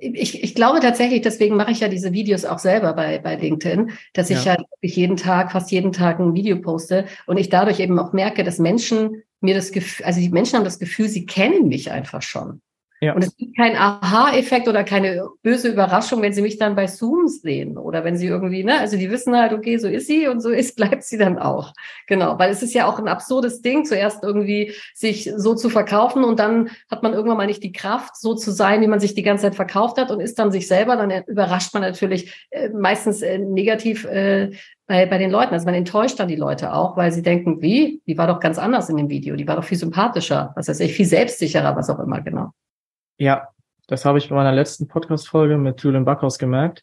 ich, 0.00 0.42
ich 0.42 0.54
glaube 0.54 0.80
tatsächlich, 0.80 1.20
deswegen 1.20 1.56
mache 1.56 1.70
ich 1.70 1.80
ja 1.80 1.88
diese 1.88 2.12
Videos 2.12 2.44
auch 2.44 2.58
selber 2.58 2.92
bei, 2.94 3.18
bei 3.18 3.36
LinkedIn, 3.36 3.92
dass 4.14 4.30
ich 4.30 4.44
ja. 4.44 4.52
halt 4.52 4.66
jeden 4.82 5.16
Tag, 5.16 5.52
fast 5.52 5.70
jeden 5.70 5.92
Tag 5.92 6.18
ein 6.18 6.34
Video 6.34 6.60
poste 6.60 7.04
und 7.26 7.36
ich 7.36 7.48
dadurch 7.48 7.80
eben 7.80 7.98
auch 7.98 8.12
merke, 8.12 8.44
dass 8.44 8.58
Menschen 8.58 9.22
mir 9.40 9.54
das 9.54 9.72
Gefühl, 9.72 10.06
also 10.06 10.20
die 10.20 10.30
Menschen 10.30 10.56
haben 10.56 10.64
das 10.64 10.78
Gefühl, 10.78 11.08
sie 11.08 11.26
kennen 11.26 11.68
mich 11.68 11.90
einfach 11.90 12.22
schon. 12.22 12.60
Ja. 13.02 13.14
Und 13.14 13.24
es 13.24 13.34
gibt 13.34 13.56
keinen 13.56 13.76
Aha-Effekt 13.76 14.68
oder 14.68 14.84
keine 14.84 15.26
böse 15.42 15.68
Überraschung, 15.68 16.20
wenn 16.20 16.34
sie 16.34 16.42
mich 16.42 16.58
dann 16.58 16.76
bei 16.76 16.86
Zooms 16.86 17.40
sehen 17.40 17.78
oder 17.78 18.04
wenn 18.04 18.18
sie 18.18 18.26
irgendwie, 18.26 18.62
ne, 18.62 18.78
also 18.78 18.98
die 18.98 19.10
wissen 19.10 19.34
halt, 19.34 19.54
okay, 19.54 19.78
so 19.78 19.88
ist 19.88 20.06
sie 20.06 20.28
und 20.28 20.40
so 20.40 20.50
ist, 20.50 20.76
bleibt 20.80 21.04
sie 21.04 21.16
dann 21.16 21.38
auch. 21.38 21.72
Genau, 22.06 22.38
weil 22.38 22.50
es 22.50 22.62
ist 22.62 22.74
ja 22.74 22.86
auch 22.86 22.98
ein 22.98 23.08
absurdes 23.08 23.62
Ding, 23.62 23.86
zuerst 23.86 24.22
irgendwie 24.22 24.74
sich 24.94 25.32
so 25.34 25.54
zu 25.54 25.70
verkaufen 25.70 26.24
und 26.24 26.38
dann 26.38 26.68
hat 26.90 27.02
man 27.02 27.14
irgendwann 27.14 27.38
mal 27.38 27.46
nicht 27.46 27.62
die 27.62 27.72
Kraft, 27.72 28.16
so 28.20 28.34
zu 28.34 28.50
sein, 28.50 28.82
wie 28.82 28.86
man 28.86 29.00
sich 29.00 29.14
die 29.14 29.22
ganze 29.22 29.44
Zeit 29.44 29.54
verkauft 29.54 29.96
hat 29.96 30.10
und 30.10 30.20
ist 30.20 30.38
dann 30.38 30.52
sich 30.52 30.68
selber, 30.68 30.96
dann 30.96 31.10
überrascht 31.26 31.72
man 31.72 31.82
natürlich 31.82 32.48
äh, 32.50 32.68
meistens 32.68 33.22
äh, 33.22 33.38
negativ 33.38 34.04
äh, 34.04 34.50
bei, 34.86 35.06
bei 35.06 35.16
den 35.16 35.30
Leuten. 35.30 35.54
Also 35.54 35.64
man 35.64 35.74
enttäuscht 35.74 36.20
dann 36.20 36.28
die 36.28 36.36
Leute 36.36 36.74
auch, 36.74 36.98
weil 36.98 37.12
sie 37.12 37.22
denken, 37.22 37.62
wie? 37.62 38.02
Die 38.06 38.18
war 38.18 38.26
doch 38.26 38.40
ganz 38.40 38.58
anders 38.58 38.90
in 38.90 38.98
dem 38.98 39.08
Video, 39.08 39.36
die 39.36 39.48
war 39.48 39.56
doch 39.56 39.64
viel 39.64 39.78
sympathischer, 39.78 40.52
was 40.54 40.68
heißt 40.68 40.82
ich, 40.82 40.92
viel 40.92 41.06
selbstsicherer, 41.06 41.74
was 41.76 41.88
auch 41.88 42.00
immer, 42.00 42.20
genau. 42.20 42.52
Ja, 43.20 43.48
das 43.86 44.06
habe 44.06 44.16
ich 44.16 44.30
bei 44.30 44.34
meiner 44.34 44.50
letzten 44.50 44.88
Podcast-Folge 44.88 45.58
mit 45.58 45.82
Julian 45.82 46.06
Backhaus 46.06 46.38
gemerkt. 46.38 46.82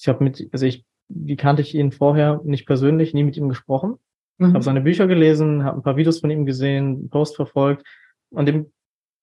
Ich 0.00 0.08
habe 0.08 0.24
mit, 0.24 0.48
also 0.50 0.64
ich, 0.64 0.86
wie 1.08 1.36
kannte 1.36 1.60
ich 1.60 1.74
ihn 1.74 1.92
vorher 1.92 2.40
nicht 2.44 2.64
persönlich, 2.66 3.12
nie 3.12 3.24
mit 3.24 3.36
ihm 3.36 3.50
gesprochen. 3.50 3.98
Mhm. 4.38 4.54
Habe 4.54 4.64
seine 4.64 4.80
Bücher 4.80 5.06
gelesen, 5.06 5.64
habe 5.64 5.78
ein 5.78 5.82
paar 5.82 5.98
Videos 5.98 6.20
von 6.20 6.30
ihm 6.30 6.46
gesehen, 6.46 7.10
Post 7.10 7.36
verfolgt 7.36 7.86
und 8.30 8.46
dem, 8.46 8.72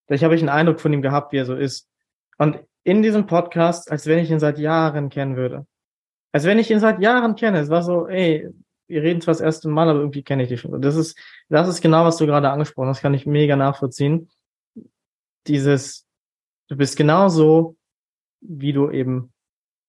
ich 0.10 0.24
habe 0.24 0.36
ich 0.36 0.42
einen 0.42 0.50
Eindruck 0.50 0.80
von 0.80 0.94
ihm 0.94 1.02
gehabt, 1.02 1.34
wie 1.34 1.38
er 1.38 1.46
so 1.46 1.56
ist. 1.56 1.90
Und 2.38 2.60
in 2.84 3.02
diesem 3.02 3.26
Podcast, 3.26 3.92
als 3.92 4.06
wenn 4.06 4.20
ich 4.20 4.30
ihn 4.30 4.40
seit 4.40 4.60
Jahren 4.60 5.10
kennen 5.10 5.36
würde. 5.36 5.66
Als 6.34 6.44
wenn 6.44 6.60
ich 6.60 6.70
ihn 6.70 6.80
seit 6.80 7.02
Jahren 7.02 7.36
kenne. 7.36 7.62
Es 7.62 7.70
war 7.70 7.82
so, 7.82 8.08
ey, 8.08 8.48
wir 8.88 9.02
reden 9.02 9.22
zwar 9.22 9.34
das 9.34 9.42
erste 9.42 9.70
Mal, 9.70 9.90
aber 9.90 10.02
irgendwie 10.02 10.22
kenne 10.22 10.44
ich 10.44 10.50
dich 10.50 10.62
schon. 10.62 10.80
Das 10.84 10.96
ist, 10.98 11.18
das 11.50 11.68
ist 11.68 11.82
genau, 11.82 12.06
was 12.06 12.18
du 12.18 12.28
gerade 12.28 12.52
angesprochen 12.52 12.90
hast. 12.90 12.98
Das 12.98 13.02
kann 13.02 13.16
ich 13.16 13.26
mega 13.26 13.56
nachvollziehen. 13.56 14.30
Dieses, 15.48 16.06
Du 16.74 16.78
bist 16.78 16.98
genauso, 16.98 17.78
wie 18.42 18.74
du 18.74 18.90
eben 18.90 19.32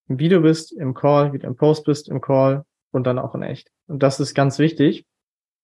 im 0.07 0.19
Video 0.19 0.43
bist, 0.43 0.71
im 0.71 0.93
Call, 0.93 1.33
wie 1.33 1.39
du 1.39 1.47
im 1.47 1.57
Post 1.57 1.87
bist, 1.87 2.11
im 2.11 2.21
Call 2.21 2.67
und 2.91 3.07
dann 3.07 3.19
auch 3.19 3.35
in 3.35 3.41
echt. 3.41 3.71
Und 3.87 4.03
das 4.03 4.21
ist 4.21 4.35
ganz 4.35 4.59
wichtig. 4.59 5.07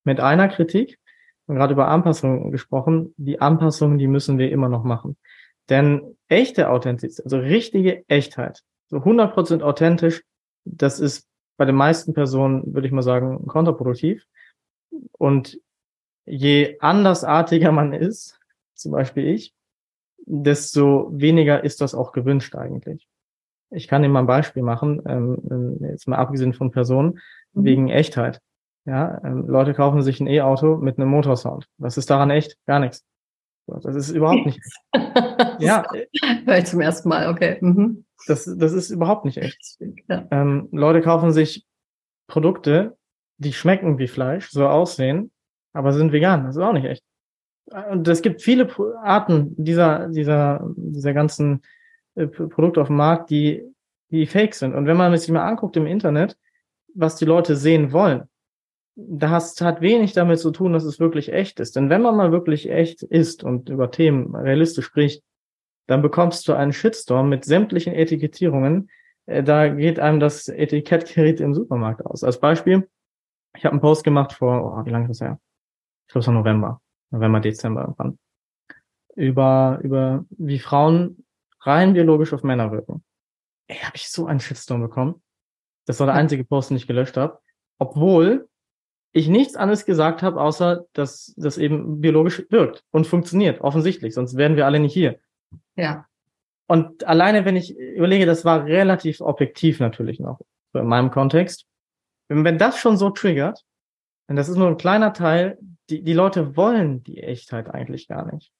Mit 0.02 0.18
einer 0.18 0.48
Kritik, 0.48 0.98
und 1.44 1.56
gerade 1.56 1.74
über 1.74 1.88
Anpassungen 1.88 2.50
gesprochen, 2.50 3.12
die 3.18 3.38
Anpassungen, 3.38 3.98
die 3.98 4.06
müssen 4.06 4.38
wir 4.38 4.50
immer 4.50 4.70
noch 4.70 4.82
machen. 4.82 5.18
Denn 5.68 6.16
echte 6.28 6.70
Authentizität, 6.70 7.26
also 7.26 7.36
richtige 7.36 8.02
Echtheit, 8.08 8.62
so 8.88 8.96
100% 8.96 9.60
authentisch, 9.60 10.22
das 10.64 11.00
ist 11.00 11.28
bei 11.58 11.66
den 11.66 11.76
meisten 11.76 12.14
Personen, 12.14 12.74
würde 12.74 12.86
ich 12.86 12.94
mal 12.94 13.02
sagen, 13.02 13.46
kontraproduktiv. 13.46 14.24
Und 15.18 15.60
je 16.24 16.78
andersartiger 16.80 17.72
man 17.72 17.92
ist, 17.92 18.40
zum 18.74 18.92
Beispiel 18.92 19.26
ich, 19.26 19.52
desto 20.26 21.10
weniger 21.12 21.64
ist 21.64 21.80
das 21.80 21.94
auch 21.94 22.12
gewünscht 22.12 22.54
eigentlich. 22.54 23.06
Ich 23.70 23.88
kann 23.88 24.02
Ihnen 24.02 24.12
mal 24.12 24.20
ein 24.20 24.26
Beispiel 24.26 24.62
machen, 24.62 25.02
ähm, 25.06 25.78
jetzt 25.80 26.08
mal 26.08 26.16
abgesehen 26.16 26.52
von 26.52 26.70
Personen, 26.70 27.20
mhm. 27.52 27.64
wegen 27.64 27.88
Echtheit. 27.88 28.40
Ja, 28.84 29.20
ähm, 29.24 29.46
Leute 29.46 29.74
kaufen 29.74 30.02
sich 30.02 30.20
ein 30.20 30.26
E-Auto 30.26 30.76
mit 30.76 30.98
einem 30.98 31.08
Motorsound. 31.08 31.66
Was 31.78 31.96
ist 31.96 32.10
daran 32.10 32.30
echt? 32.30 32.56
Gar 32.66 32.80
nichts. 32.80 33.04
Das 33.66 33.94
ist 33.94 34.10
überhaupt 34.10 34.46
nicht. 34.46 34.60
ja. 35.60 35.84
Hör 36.44 36.58
ich 36.58 36.64
zum 36.64 36.80
ersten 36.80 37.08
Mal, 37.08 37.28
okay. 37.28 37.58
Mhm. 37.60 38.04
Das, 38.26 38.44
das 38.44 38.72
ist 38.72 38.90
überhaupt 38.90 39.24
nicht 39.24 39.38
echt. 39.38 39.78
Ja. 40.08 40.26
Ähm, 40.30 40.68
Leute 40.72 41.02
kaufen 41.02 41.32
sich 41.32 41.66
Produkte, 42.26 42.96
die 43.36 43.52
schmecken 43.52 43.98
wie 43.98 44.08
Fleisch, 44.08 44.50
so 44.50 44.66
aussehen, 44.66 45.30
aber 45.72 45.92
sind 45.92 46.12
vegan. 46.12 46.44
Das 46.44 46.56
ist 46.56 46.62
auch 46.62 46.72
nicht 46.72 46.84
echt 46.84 47.04
und 47.90 48.08
es 48.08 48.22
gibt 48.22 48.42
viele 48.42 48.68
Arten 49.02 49.54
dieser, 49.56 50.08
dieser, 50.08 50.66
dieser 50.76 51.14
ganzen 51.14 51.62
äh, 52.14 52.26
Produkte 52.26 52.80
auf 52.80 52.88
dem 52.88 52.96
Markt, 52.96 53.30
die, 53.30 53.64
die 54.10 54.26
fake 54.26 54.54
sind. 54.54 54.74
Und 54.74 54.86
wenn 54.86 54.96
man 54.96 55.16
sich 55.16 55.30
mal 55.30 55.46
anguckt 55.46 55.76
im 55.76 55.86
Internet, 55.86 56.36
was 56.94 57.16
die 57.16 57.24
Leute 57.24 57.54
sehen 57.56 57.92
wollen, 57.92 58.24
da 58.96 59.30
hast, 59.30 59.60
hat 59.60 59.80
wenig 59.80 60.12
damit 60.12 60.40
zu 60.40 60.50
tun, 60.50 60.72
dass 60.72 60.84
es 60.84 61.00
wirklich 61.00 61.32
echt 61.32 61.60
ist. 61.60 61.76
Denn 61.76 61.90
wenn 61.90 62.02
man 62.02 62.16
mal 62.16 62.32
wirklich 62.32 62.68
echt 62.68 63.02
ist 63.02 63.44
und 63.44 63.68
über 63.68 63.90
Themen 63.90 64.34
realistisch 64.34 64.86
spricht, 64.86 65.22
dann 65.86 66.02
bekommst 66.02 66.46
du 66.48 66.52
einen 66.52 66.72
Shitstorm 66.72 67.28
mit 67.28 67.44
sämtlichen 67.44 67.94
Etikettierungen. 67.94 68.90
Äh, 69.26 69.42
da 69.42 69.68
geht 69.68 70.00
einem 70.00 70.20
das 70.20 70.48
Etikettgerät 70.48 71.40
im 71.40 71.54
Supermarkt 71.54 72.04
aus. 72.04 72.24
Als 72.24 72.40
Beispiel, 72.40 72.88
ich 73.56 73.64
habe 73.64 73.72
einen 73.72 73.80
Post 73.80 74.04
gemacht 74.04 74.32
vor, 74.32 74.78
oh, 74.78 74.84
wie 74.84 74.90
lange 74.90 75.04
ist 75.04 75.20
das 75.20 75.26
her? 75.26 75.40
Ich 76.06 76.12
glaube, 76.12 76.20
es 76.20 76.26
war 76.26 76.34
November. 76.34 76.80
November, 77.10 77.40
Dezember 77.40 77.82
irgendwann, 77.82 78.18
über, 79.14 79.80
über 79.82 80.24
wie 80.30 80.58
Frauen 80.58 81.24
rein 81.60 81.92
biologisch 81.92 82.32
auf 82.32 82.42
Männer 82.42 82.72
wirken. 82.72 83.04
Ey, 83.66 83.76
habe 83.78 83.96
ich 83.96 84.08
so 84.08 84.26
einen 84.26 84.40
Shitstorm 84.40 84.80
bekommen. 84.80 85.22
Das 85.86 86.00
war 86.00 86.06
der 86.06 86.14
einzige 86.14 86.44
Post, 86.44 86.70
den 86.70 86.76
ich 86.76 86.86
gelöscht 86.86 87.16
habe. 87.16 87.38
Obwohl 87.78 88.48
ich 89.12 89.28
nichts 89.28 89.56
anderes 89.56 89.84
gesagt 89.84 90.22
habe, 90.22 90.40
außer 90.40 90.84
dass 90.92 91.34
das 91.36 91.58
eben 91.58 92.00
biologisch 92.00 92.44
wirkt 92.50 92.84
und 92.90 93.06
funktioniert, 93.06 93.60
offensichtlich, 93.60 94.14
sonst 94.14 94.36
wären 94.36 94.56
wir 94.56 94.66
alle 94.66 94.78
nicht 94.78 94.92
hier. 94.92 95.18
Ja. 95.76 96.06
Und 96.68 97.04
alleine, 97.04 97.44
wenn 97.44 97.56
ich 97.56 97.76
überlege, 97.76 98.26
das 98.26 98.44
war 98.44 98.64
relativ 98.64 99.20
objektiv 99.20 99.80
natürlich 99.80 100.20
noch, 100.20 100.40
in 100.72 100.86
meinem 100.86 101.10
Kontext. 101.10 101.66
Wenn 102.28 102.58
das 102.58 102.78
schon 102.78 102.96
so 102.96 103.10
triggert, 103.10 103.64
und 104.28 104.36
das 104.36 104.48
ist 104.48 104.56
nur 104.56 104.68
ein 104.68 104.76
kleiner 104.76 105.12
Teil, 105.12 105.58
die, 105.90 106.02
die 106.02 106.12
Leute 106.12 106.56
wollen 106.56 107.02
die 107.02 107.22
Echtheit 107.22 107.68
eigentlich 107.68 108.08
gar 108.08 108.32
nicht. 108.32 108.52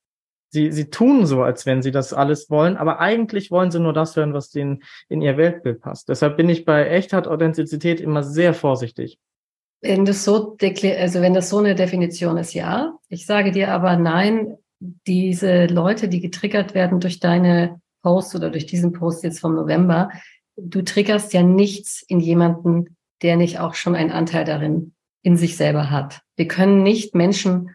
Sie, 0.53 0.73
sie 0.73 0.91
tun 0.91 1.27
so, 1.27 1.43
als 1.43 1.65
wenn 1.65 1.81
sie 1.81 1.93
das 1.93 2.13
alles 2.13 2.51
wollen, 2.51 2.77
aber 2.77 2.99
eigentlich 2.99 3.53
wollen 3.53 3.71
sie 3.71 3.79
nur 3.79 3.93
das 3.93 4.17
hören, 4.17 4.35
was 4.35 4.51
denen 4.51 4.83
in 5.09 5.23
ihr 5.23 5.37
Weltbild 5.37 5.81
passt. 5.81 6.09
Deshalb 6.09 6.37
bin 6.37 6.49
ich 6.49 6.65
bei 6.65 6.89
Echtheit, 6.89 7.29
Authentizität 7.29 8.01
immer 8.01 8.25
sehr 8.25 8.53
vorsichtig. 8.53 9.19
Wenn 9.81 10.05
das 10.05 10.25
so, 10.25 10.57
also 10.61 11.21
wenn 11.23 11.35
das 11.35 11.49
so 11.49 11.59
eine 11.59 11.77
Definition 11.77 12.37
ist, 12.37 12.53
ja. 12.53 12.99
Ich 13.09 13.27
sage 13.27 13.53
dir 13.53 13.73
aber 13.73 13.97
nein, 13.97 14.57
diese 14.81 15.67
Leute, 15.67 16.09
die 16.09 16.21
getriggert 16.21 16.75
werden 16.75 16.99
durch 16.99 17.21
deine 17.21 17.81
Post 18.03 18.35
oder 18.35 18.51
durch 18.51 18.67
diesen 18.67 18.93
Post 18.93 19.23
jetzt 19.23 19.39
vom 19.39 19.55
November, 19.55 20.11
du 20.57 20.83
triggerst 20.83 21.33
ja 21.33 21.43
nichts 21.43 22.03
in 22.03 22.19
jemanden, 22.19 22.97
der 23.23 23.37
nicht 23.37 23.61
auch 23.61 23.75
schon 23.75 23.95
einen 23.95 24.11
Anteil 24.11 24.45
darin 24.45 24.95
in 25.23 25.37
sich 25.37 25.57
selber 25.57 25.91
hat. 25.91 26.23
Wir 26.37 26.49
können 26.49 26.83
nicht 26.83 27.15
Menschen 27.15 27.75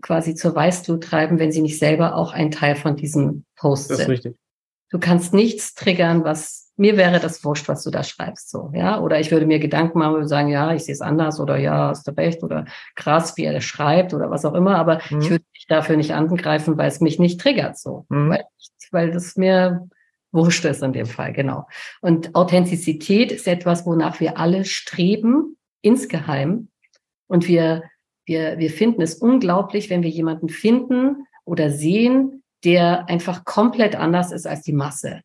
quasi 0.00 0.34
zur 0.34 0.54
Weißglut 0.54 1.04
treiben, 1.04 1.38
wenn 1.38 1.52
sie 1.52 1.62
nicht 1.62 1.78
selber 1.78 2.16
auch 2.16 2.32
ein 2.32 2.50
Teil 2.50 2.76
von 2.76 2.96
diesem 2.96 3.44
Post 3.56 3.88
sind. 3.88 3.98
Das 3.98 4.00
ist 4.04 4.08
richtig. 4.08 4.36
Du 4.90 4.98
kannst 4.98 5.34
nichts 5.34 5.74
triggern, 5.74 6.24
was 6.24 6.64
mir 6.76 6.96
wäre 6.96 7.20
das 7.20 7.44
wurscht, 7.44 7.68
was 7.68 7.84
du 7.84 7.90
da 7.90 8.02
schreibst, 8.02 8.50
so, 8.50 8.70
ja. 8.74 9.00
Oder 9.00 9.20
ich 9.20 9.30
würde 9.30 9.46
mir 9.46 9.58
Gedanken 9.58 9.98
machen 9.98 10.16
und 10.16 10.28
sagen, 10.28 10.48
ja, 10.48 10.74
ich 10.74 10.84
sehe 10.84 10.94
es 10.94 11.00
anders 11.00 11.38
oder 11.38 11.56
ja, 11.56 11.88
hast 11.88 12.06
du 12.06 12.10
recht 12.12 12.42
oder 12.42 12.64
krass, 12.96 13.36
wie 13.36 13.44
er 13.44 13.52
das 13.52 13.64
schreibt 13.64 14.12
oder 14.12 14.30
was 14.30 14.44
auch 14.44 14.54
immer, 14.54 14.76
aber 14.76 15.00
mhm. 15.10 15.20
ich 15.20 15.30
würde 15.30 15.44
mich 15.52 15.66
dafür 15.68 15.96
nicht 15.96 16.12
angreifen, 16.12 16.76
weil 16.76 16.88
es 16.88 17.00
mich 17.00 17.18
nicht 17.18 17.40
triggert, 17.40 17.78
so. 17.78 18.06
Mhm. 18.08 18.30
Weil, 18.30 18.44
weil 18.90 19.10
das 19.12 19.36
mir 19.36 19.88
wurscht 20.32 20.64
ist 20.64 20.82
in 20.82 20.92
dem 20.92 21.06
Fall, 21.06 21.32
genau. 21.32 21.68
Und 22.00 22.34
Authentizität 22.34 23.30
ist 23.30 23.46
etwas, 23.46 23.86
wonach 23.86 24.18
wir 24.18 24.36
alle 24.36 24.64
streben, 24.64 25.56
insgeheim. 25.84 26.68
Und 27.26 27.48
wir, 27.48 27.84
wir, 28.26 28.58
wir 28.58 28.70
finden 28.70 29.02
es 29.02 29.14
unglaublich, 29.14 29.90
wenn 29.90 30.02
wir 30.02 30.10
jemanden 30.10 30.48
finden 30.48 31.26
oder 31.44 31.70
sehen, 31.70 32.42
der 32.64 33.08
einfach 33.08 33.44
komplett 33.44 33.96
anders 33.96 34.32
ist 34.32 34.46
als 34.46 34.62
die 34.62 34.72
Masse. 34.72 35.20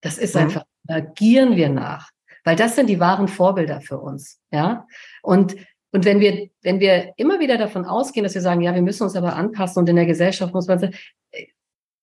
Das 0.00 0.18
ist 0.18 0.34
mhm. 0.34 0.42
einfach, 0.42 0.64
da 0.84 1.00
gieren 1.00 1.56
wir 1.56 1.68
nach. 1.68 2.10
Weil 2.44 2.56
das 2.56 2.76
sind 2.76 2.88
die 2.88 3.00
wahren 3.00 3.28
Vorbilder 3.28 3.80
für 3.80 3.98
uns, 3.98 4.38
ja. 4.52 4.86
Und, 5.22 5.56
und 5.92 6.04
wenn 6.04 6.20
wir, 6.20 6.50
wenn 6.62 6.78
wir 6.78 7.14
immer 7.16 7.40
wieder 7.40 7.56
davon 7.56 7.86
ausgehen, 7.86 8.24
dass 8.24 8.34
wir 8.34 8.42
sagen, 8.42 8.60
ja, 8.60 8.74
wir 8.74 8.82
müssen 8.82 9.04
uns 9.04 9.16
aber 9.16 9.34
anpassen 9.34 9.80
und 9.80 9.88
in 9.88 9.96
der 9.96 10.06
Gesellschaft 10.06 10.52
muss 10.52 10.66
man 10.66 10.78
sagen, 10.78 10.94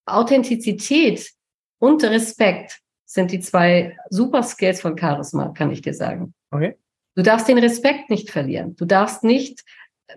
Authentizität 0.06 1.32
und 1.80 2.04
Respekt 2.04 2.80
sind 3.06 3.32
die 3.32 3.40
zwei 3.40 3.98
super 4.10 4.42
Skills 4.42 4.82
von 4.82 4.98
Charisma, 4.98 5.50
kann 5.50 5.72
ich 5.72 5.82
dir 5.82 5.94
sagen. 5.94 6.34
Okay. 6.50 6.76
Du 7.16 7.24
darfst 7.24 7.48
den 7.48 7.58
Respekt 7.58 8.10
nicht 8.10 8.32
verlieren. 8.32 8.76
Du 8.76 8.86
darfst 8.86 9.24
nicht, 9.24 9.64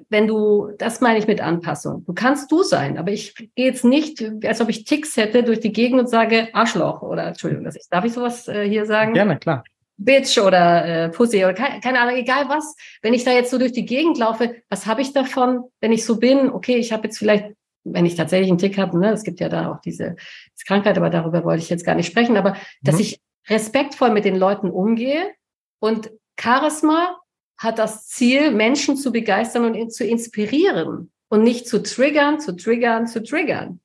wenn 0.08 0.26
du, 0.26 0.70
das 0.78 1.00
meine 1.00 1.18
ich 1.18 1.26
mit 1.26 1.40
Anpassung. 1.40 2.04
Du 2.04 2.14
kannst 2.14 2.50
du 2.50 2.62
sein, 2.62 2.98
aber 2.98 3.10
ich 3.12 3.34
gehe 3.34 3.66
jetzt 3.66 3.84
nicht, 3.84 4.24
als 4.44 4.60
ob 4.60 4.68
ich 4.68 4.84
Ticks 4.84 5.16
hätte, 5.16 5.42
durch 5.42 5.60
die 5.60 5.72
Gegend 5.72 6.00
und 6.00 6.08
sage 6.08 6.48
Arschloch 6.52 7.02
oder 7.02 7.26
Entschuldigung, 7.26 7.64
das 7.64 7.76
ist, 7.76 7.92
darf 7.92 8.04
ich 8.04 8.12
sowas 8.12 8.48
äh, 8.48 8.68
hier 8.68 8.86
sagen? 8.86 9.14
Gerne, 9.14 9.38
klar. 9.38 9.64
Bitch 9.96 10.38
oder 10.38 10.84
äh, 10.84 11.08
Pussy 11.10 11.44
oder 11.44 11.54
keine, 11.54 11.80
keine 11.80 12.00
Ahnung, 12.00 12.16
egal 12.16 12.48
was. 12.48 12.74
Wenn 13.02 13.14
ich 13.14 13.24
da 13.24 13.30
jetzt 13.30 13.50
so 13.50 13.58
durch 13.58 13.72
die 13.72 13.86
Gegend 13.86 14.18
laufe, 14.18 14.56
was 14.68 14.86
habe 14.86 15.02
ich 15.02 15.12
davon, 15.12 15.64
wenn 15.80 15.92
ich 15.92 16.04
so 16.04 16.18
bin? 16.18 16.50
Okay, 16.50 16.76
ich 16.76 16.92
habe 16.92 17.04
jetzt 17.04 17.18
vielleicht, 17.18 17.52
wenn 17.84 18.06
ich 18.06 18.16
tatsächlich 18.16 18.48
einen 18.48 18.58
Tick 18.58 18.76
habe, 18.76 18.98
ne, 18.98 19.12
es 19.12 19.22
gibt 19.22 19.38
ja 19.40 19.48
da 19.48 19.70
auch 19.70 19.80
diese, 19.80 20.16
diese 20.52 20.64
Krankheit, 20.66 20.96
aber 20.96 21.10
darüber 21.10 21.44
wollte 21.44 21.62
ich 21.62 21.70
jetzt 21.70 21.86
gar 21.86 21.94
nicht 21.94 22.06
sprechen, 22.06 22.36
aber 22.36 22.50
mhm. 22.50 22.56
dass 22.82 22.98
ich 22.98 23.20
respektvoll 23.48 24.10
mit 24.10 24.24
den 24.24 24.36
Leuten 24.36 24.70
umgehe 24.70 25.30
und 25.78 26.10
Charisma 26.38 27.18
hat 27.58 27.78
das 27.78 28.06
Ziel, 28.06 28.50
Menschen 28.50 28.96
zu 28.96 29.12
begeistern 29.12 29.64
und 29.64 29.92
zu 29.92 30.04
inspirieren 30.04 31.12
und 31.28 31.42
nicht 31.42 31.68
zu 31.68 31.82
triggern, 31.82 32.40
zu 32.40 32.56
triggern, 32.56 33.06
zu 33.06 33.22
triggern. 33.22 33.80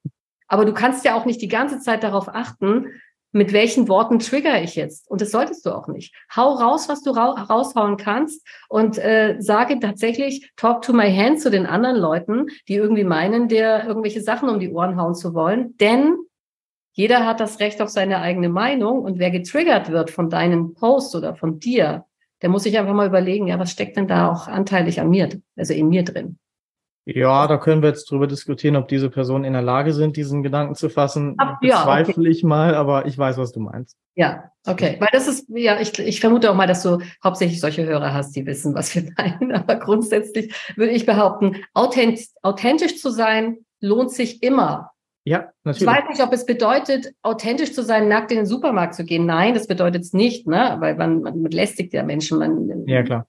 Aber 0.47 0.65
du 0.65 0.73
kannst 0.73 1.05
ja 1.05 1.15
auch 1.15 1.25
nicht 1.25 1.41
die 1.41 1.47
ganze 1.47 1.79
Zeit 1.79 2.03
darauf 2.03 2.27
achten, 2.27 2.87
mit 3.31 3.53
welchen 3.53 3.87
Worten 3.87 4.19
trigger 4.19 4.61
ich 4.61 4.75
jetzt? 4.75 5.09
Und 5.09 5.21
das 5.21 5.31
solltest 5.31 5.65
du 5.65 5.71
auch 5.71 5.87
nicht. 5.87 6.15
Hau 6.35 6.53
raus, 6.53 6.89
was 6.89 7.03
du 7.03 7.11
ra 7.11 7.29
raushauen 7.43 7.97
kannst 7.97 8.45
und 8.69 8.97
äh, 8.97 9.35
sage 9.39 9.79
tatsächlich, 9.79 10.51
talk 10.55 10.81
to 10.81 10.93
my 10.93 11.15
hand 11.15 11.39
zu 11.39 11.51
den 11.51 11.67
anderen 11.67 11.97
Leuten, 11.97 12.47
die 12.67 12.75
irgendwie 12.75 13.03
meinen, 13.03 13.47
dir 13.47 13.83
irgendwelche 13.85 14.21
Sachen 14.21 14.49
um 14.49 14.59
die 14.59 14.71
Ohren 14.71 14.99
hauen 14.99 15.13
zu 15.13 15.35
wollen. 15.35 15.77
Denn 15.77 16.17
jeder 16.93 17.25
hat 17.25 17.39
das 17.39 17.59
Recht 17.59 17.81
auf 17.81 17.89
seine 17.89 18.19
eigene 18.19 18.49
Meinung 18.49 19.03
und 19.03 19.19
wer 19.19 19.29
getriggert 19.29 19.91
wird 19.91 20.09
von 20.09 20.29
deinen 20.29 20.73
Posts 20.73 21.15
oder 21.15 21.35
von 21.35 21.59
dir, 21.59 22.05
der 22.41 22.49
muss 22.49 22.63
sich 22.63 22.77
einfach 22.77 22.93
mal 22.93 23.07
überlegen, 23.07 23.47
ja, 23.47 23.59
was 23.59 23.71
steckt 23.71 23.97
denn 23.97 24.07
da 24.07 24.31
auch 24.31 24.47
anteilig 24.47 24.99
an 24.99 25.09
mir, 25.09 25.29
also 25.55 25.73
in 25.73 25.89
mir 25.89 26.03
drin? 26.03 26.37
Ja, 27.05 27.47
da 27.47 27.57
können 27.57 27.81
wir 27.81 27.89
jetzt 27.89 28.11
drüber 28.11 28.27
diskutieren, 28.27 28.75
ob 28.75 28.87
diese 28.87 29.09
Personen 29.09 29.43
in 29.43 29.53
der 29.53 29.63
Lage 29.63 29.93
sind, 29.93 30.15
diesen 30.15 30.43
Gedanken 30.43 30.75
zu 30.75 30.89
fassen. 30.89 31.33
Ab, 31.39 31.57
ja, 31.61 31.81
Zweifle 31.81 32.13
okay. 32.21 32.29
ich 32.29 32.43
mal, 32.43 32.75
aber 32.75 33.07
ich 33.07 33.17
weiß, 33.17 33.37
was 33.37 33.51
du 33.51 33.61
meinst. 33.61 33.97
Ja, 34.15 34.51
okay. 34.67 34.97
Weil 34.99 35.09
das 35.11 35.27
ist, 35.27 35.47
ja, 35.49 35.79
ich, 35.79 35.97
ich 35.97 36.19
vermute 36.19 36.51
auch 36.51 36.55
mal, 36.55 36.67
dass 36.67 36.83
du 36.83 36.99
hauptsächlich 37.23 37.61
solche 37.61 37.85
Hörer 37.85 38.13
hast, 38.13 38.35
die 38.35 38.45
wissen, 38.45 38.75
was 38.75 38.93
wir 38.93 39.09
meinen. 39.17 39.53
Aber 39.53 39.77
grundsätzlich 39.77 40.53
würde 40.75 40.91
ich 40.91 41.07
behaupten, 41.07 41.55
authentisch, 41.73 42.27
authentisch 42.43 43.01
zu 43.01 43.09
sein, 43.09 43.57
lohnt 43.79 44.11
sich 44.11 44.43
immer. 44.43 44.91
Ja, 45.29 45.51
natürlich. 45.63 45.87
Ich 45.87 45.87
weiß 45.87 46.09
nicht, 46.09 46.23
ob 46.23 46.33
es 46.33 46.43
bedeutet, 46.43 47.13
authentisch 47.21 47.71
zu 47.73 47.83
sein, 47.83 48.07
nackt 48.07 48.31
in 48.31 48.37
den 48.37 48.45
Supermarkt 48.47 48.95
zu 48.95 49.05
gehen. 49.05 49.27
Nein, 49.27 49.53
das 49.53 49.67
bedeutet 49.67 50.01
es 50.01 50.11
nicht, 50.11 50.47
ne? 50.47 50.77
Weil 50.79 50.95
man, 50.95 51.21
man 51.21 51.43
belästigt 51.43 51.93
ja 51.93 52.01
Menschen. 52.01 52.39
Man, 52.39 52.87
ja, 52.87 53.03
klar. 53.03 53.27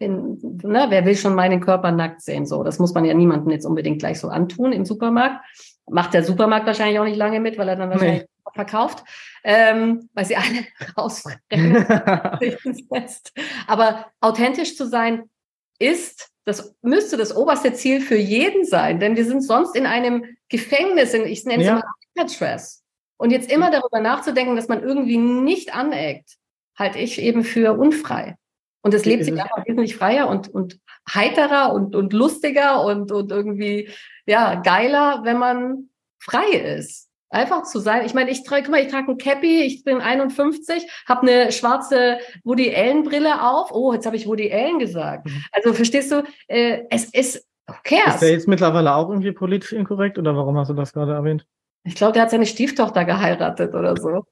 In, 0.00 0.36
ne, 0.64 0.86
wer 0.88 1.04
will 1.04 1.14
schon 1.14 1.36
meinen 1.36 1.60
Körper 1.60 1.92
nackt 1.92 2.22
sehen? 2.22 2.44
So, 2.44 2.64
das 2.64 2.80
muss 2.80 2.92
man 2.92 3.04
ja 3.04 3.14
niemandem 3.14 3.52
jetzt 3.52 3.66
unbedingt 3.66 4.00
gleich 4.00 4.18
so 4.18 4.26
antun 4.26 4.72
im 4.72 4.84
Supermarkt. 4.84 5.44
Macht 5.88 6.12
der 6.12 6.24
Supermarkt 6.24 6.66
wahrscheinlich 6.66 6.98
auch 6.98 7.04
nicht 7.04 7.16
lange 7.16 7.38
mit, 7.38 7.56
weil 7.56 7.68
er 7.68 7.76
dann 7.76 7.90
wahrscheinlich 7.90 8.22
nee. 8.22 8.52
verkauft, 8.52 9.04
ähm, 9.44 10.08
weil 10.14 10.24
sie 10.24 10.36
alle 10.36 10.66
rausrennen. 10.98 11.86
Aber 13.68 14.06
authentisch 14.20 14.76
zu 14.76 14.88
sein 14.88 15.30
ist 15.78 16.30
das 16.48 16.74
müsste 16.80 17.18
das 17.18 17.36
oberste 17.36 17.74
Ziel 17.74 18.00
für 18.00 18.16
jeden 18.16 18.64
sein, 18.64 18.98
denn 19.00 19.16
wir 19.16 19.26
sind 19.26 19.42
sonst 19.42 19.76
in 19.76 19.84
einem 19.84 20.24
Gefängnis, 20.48 21.12
in, 21.12 21.26
ich 21.26 21.44
nenne 21.44 21.62
es 21.62 21.66
ja. 21.66 21.72
immer 21.74 21.84
Alcatraz. 22.16 22.82
Und 23.18 23.32
jetzt 23.32 23.52
immer 23.52 23.70
darüber 23.70 24.00
nachzudenken, 24.00 24.56
dass 24.56 24.68
man 24.68 24.82
irgendwie 24.82 25.18
nicht 25.18 25.74
aneckt, 25.74 26.36
halte 26.76 26.98
ich 26.98 27.20
eben 27.20 27.44
für 27.44 27.78
unfrei. 27.78 28.36
Und 28.82 28.94
es 28.94 29.04
lebt 29.04 29.24
sich 29.24 29.34
einfach 29.34 29.66
wesentlich 29.66 29.96
freier 29.96 30.28
und, 30.28 30.48
und 30.48 30.78
heiterer 31.12 31.72
und, 31.74 31.94
und 31.94 32.12
lustiger 32.12 32.82
und, 32.84 33.12
und 33.12 33.30
irgendwie, 33.30 33.90
ja, 34.24 34.54
geiler, 34.54 35.20
wenn 35.24 35.36
man 35.36 35.90
frei 36.18 36.48
ist. 36.50 37.07
Einfach 37.30 37.64
zu 37.64 37.78
sein. 37.78 38.06
Ich 38.06 38.14
meine, 38.14 38.30
ich 38.30 38.42
trage, 38.42 38.62
guck 38.62 38.70
mal, 38.70 38.80
ich 38.80 38.88
trage 38.88 39.10
ein 39.10 39.18
Cappy, 39.18 39.62
ich 39.62 39.84
bin 39.84 40.00
51, 40.00 40.88
habe 41.06 41.22
eine 41.22 41.52
schwarze 41.52 42.18
Woody 42.42 42.74
Allen 42.74 43.02
Brille 43.02 43.42
auf. 43.42 43.70
Oh, 43.70 43.92
jetzt 43.92 44.06
habe 44.06 44.16
ich 44.16 44.26
Woody 44.26 44.50
Allen 44.50 44.78
gesagt. 44.78 45.26
Mhm. 45.26 45.44
Also 45.52 45.74
verstehst 45.74 46.10
du, 46.10 46.22
äh, 46.46 46.84
es 46.88 47.12
ist 47.12 47.46
okay. 47.66 48.00
Ist 48.06 48.20
der 48.20 48.32
jetzt 48.32 48.48
mittlerweile 48.48 48.94
auch 48.94 49.10
irgendwie 49.10 49.32
politisch 49.32 49.72
inkorrekt 49.72 50.18
oder 50.18 50.34
warum 50.36 50.56
hast 50.56 50.68
du 50.68 50.74
das 50.74 50.94
gerade 50.94 51.12
erwähnt? 51.12 51.46
Ich 51.84 51.96
glaube, 51.96 52.14
der 52.14 52.22
hat 52.22 52.30
seine 52.30 52.46
Stieftochter 52.46 53.04
geheiratet 53.04 53.74
oder 53.74 53.96
so. 53.96 54.24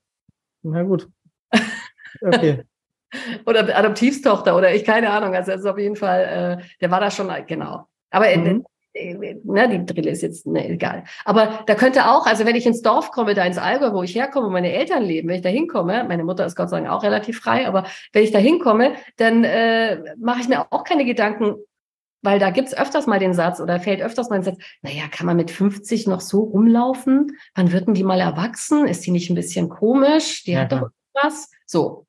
Na 0.62 0.82
gut. 0.82 1.08
Okay. 2.22 2.62
oder 3.44 3.76
Adoptivstochter 3.76 4.56
oder 4.56 4.74
ich 4.74 4.84
keine 4.84 5.10
Ahnung. 5.10 5.34
Also, 5.34 5.52
also 5.52 5.68
auf 5.68 5.78
jeden 5.78 5.96
Fall, 5.96 6.60
äh, 6.62 6.64
der 6.80 6.90
war 6.90 6.98
da 6.98 7.10
schon 7.10 7.30
genau. 7.46 7.88
Aber 8.10 8.34
mhm 8.34 8.64
ne, 9.44 9.68
die 9.68 9.86
Drille 9.86 10.10
ist 10.10 10.22
jetzt 10.22 10.46
ne, 10.46 10.68
egal. 10.68 11.04
Aber 11.24 11.64
da 11.66 11.74
könnte 11.74 12.08
auch, 12.10 12.26
also 12.26 12.46
wenn 12.46 12.56
ich 12.56 12.66
ins 12.66 12.82
Dorf 12.82 13.10
komme, 13.10 13.34
da 13.34 13.44
ins 13.44 13.58
Allgäu, 13.58 13.92
wo 13.92 14.02
ich 14.02 14.14
herkomme, 14.14 14.46
wo 14.46 14.50
meine 14.50 14.72
Eltern 14.72 15.02
leben, 15.02 15.28
wenn 15.28 15.36
ich 15.36 15.42
da 15.42 15.48
hinkomme, 15.48 16.04
meine 16.04 16.24
Mutter 16.24 16.46
ist 16.46 16.56
Gott 16.56 16.70
sei 16.70 16.80
Dank 16.80 16.90
auch 16.90 17.02
relativ 17.02 17.40
frei, 17.40 17.66
aber 17.66 17.86
wenn 18.12 18.24
ich 18.24 18.32
da 18.32 18.38
hinkomme, 18.38 18.94
dann 19.16 19.44
äh, 19.44 20.14
mache 20.18 20.40
ich 20.40 20.48
mir 20.48 20.72
auch 20.72 20.84
keine 20.84 21.04
Gedanken, 21.04 21.56
weil 22.22 22.38
da 22.38 22.50
gibt's 22.50 22.76
öfters 22.76 23.06
mal 23.06 23.20
den 23.20 23.34
Satz 23.34 23.60
oder 23.60 23.78
fällt 23.78 24.00
öfters 24.00 24.30
mal 24.30 24.38
den 24.38 24.44
Satz, 24.44 24.58
naja, 24.82 25.04
kann 25.10 25.26
man 25.26 25.36
mit 25.36 25.50
50 25.50 26.06
noch 26.06 26.20
so 26.20 26.40
rumlaufen? 26.40 27.36
Wann 27.54 27.72
wird 27.72 27.86
denn 27.86 27.94
die 27.94 28.04
mal 28.04 28.20
erwachsen? 28.20 28.86
Ist 28.86 29.06
die 29.06 29.12
nicht 29.12 29.30
ein 29.30 29.36
bisschen 29.36 29.68
komisch? 29.68 30.42
Die 30.44 30.52
ja, 30.52 30.60
hat 30.60 30.72
doch 30.72 30.88
was. 31.12 31.50
So. 31.66 32.06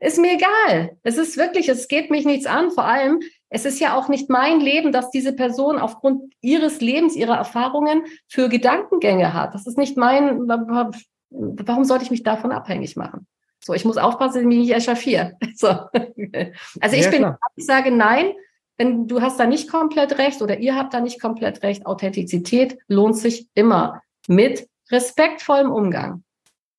Ist 0.00 0.18
mir 0.18 0.34
egal. 0.34 0.98
Es 1.02 1.16
ist 1.16 1.36
wirklich, 1.36 1.68
es 1.68 1.88
geht 1.88 2.10
mich 2.10 2.24
nichts 2.24 2.46
an. 2.46 2.70
Vor 2.70 2.84
allem, 2.84 3.20
es 3.54 3.64
ist 3.64 3.78
ja 3.78 3.96
auch 3.96 4.08
nicht 4.08 4.28
mein 4.30 4.58
Leben, 4.58 4.90
dass 4.90 5.10
diese 5.10 5.32
Person 5.32 5.78
aufgrund 5.78 6.34
ihres 6.40 6.80
Lebens, 6.80 7.14
ihrer 7.14 7.36
Erfahrungen 7.36 8.02
für 8.26 8.48
Gedankengänge 8.48 9.32
hat. 9.32 9.54
Das 9.54 9.68
ist 9.68 9.78
nicht 9.78 9.96
mein, 9.96 10.48
warum 10.48 11.84
sollte 11.84 12.02
ich 12.02 12.10
mich 12.10 12.24
davon 12.24 12.50
abhängig 12.50 12.96
machen? 12.96 13.28
So, 13.64 13.72
ich 13.72 13.84
muss 13.84 13.96
aufpassen, 13.96 14.34
dass 14.34 14.42
ich 14.42 14.48
mich 14.48 14.58
nicht 14.58 14.74
echauffiere. 14.74 15.34
So. 15.54 15.68
Also 15.68 16.96
ich 16.96 17.04
ja, 17.04 17.10
bin, 17.10 17.18
klar. 17.20 17.38
ich 17.54 17.64
sage 17.64 17.92
nein, 17.92 18.32
wenn 18.76 19.06
du 19.06 19.22
hast 19.22 19.38
da 19.38 19.46
nicht 19.46 19.70
komplett 19.70 20.18
recht 20.18 20.42
oder 20.42 20.58
ihr 20.58 20.74
habt 20.74 20.92
da 20.92 20.98
nicht 20.98 21.22
komplett 21.22 21.62
recht. 21.62 21.86
Authentizität 21.86 22.76
lohnt 22.88 23.16
sich 23.16 23.46
immer 23.54 24.02
mit 24.26 24.68
respektvollem 24.90 25.70
Umgang. 25.70 26.24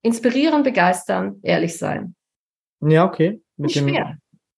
Inspirieren, 0.02 0.64
begeistern, 0.64 1.40
ehrlich 1.42 1.78
sein. 1.78 2.16
Ja, 2.82 3.06
okay. 3.06 3.42
Mit 3.56 3.68
Nicht 3.68 3.78
dem, 3.78 3.88
schwer. 3.88 4.18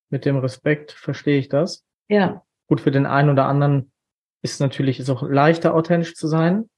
mit 0.10 0.26
dem 0.26 0.38
Respekt 0.38 0.92
verstehe 0.94 1.38
ich 1.38 1.48
das. 1.48 1.87
Ja. 2.10 2.44
Gut, 2.68 2.82
für 2.82 2.92
den 2.92 3.06
einen 3.06 3.30
oder 3.30 3.46
anderen 3.46 3.92
ist 4.42 4.60
natürlich 4.60 5.00
ist 5.00 5.10
auch 5.10 5.24
leichter 5.24 5.74
authentisch 5.74 6.16
zu 6.16 6.28
sein. 6.28 6.70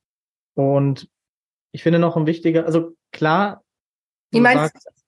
Und 0.56 1.10
ich 1.72 1.84
finde 1.84 2.00
noch 2.00 2.16
ein 2.18 2.26
wichtiger, 2.28 2.66
also 2.66 2.96
klar, 3.12 3.64
Wie 4.32 4.40
meinst 4.40 4.74
sagst, 4.74 4.76
du 4.76 4.90
das? 4.90 5.06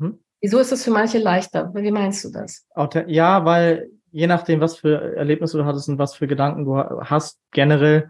Hm? 0.00 0.24
Wieso 0.40 0.58
ist 0.58 0.72
es 0.72 0.84
für 0.84 0.90
manche 0.90 1.18
leichter? 1.18 1.72
Wie 1.74 1.90
meinst 1.90 2.24
du 2.24 2.30
das? 2.30 2.66
ja, 3.06 3.44
weil 3.44 3.90
je 4.12 4.26
nachdem, 4.26 4.60
was 4.60 4.76
für 4.76 5.16
Erlebnisse 5.16 5.58
du 5.58 5.64
hattest 5.64 5.88
und 5.88 5.98
was 5.98 6.14
für 6.14 6.26
Gedanken 6.26 6.64
du 6.64 6.76
ha- 6.76 7.06
hast, 7.10 7.40
generell 7.52 8.08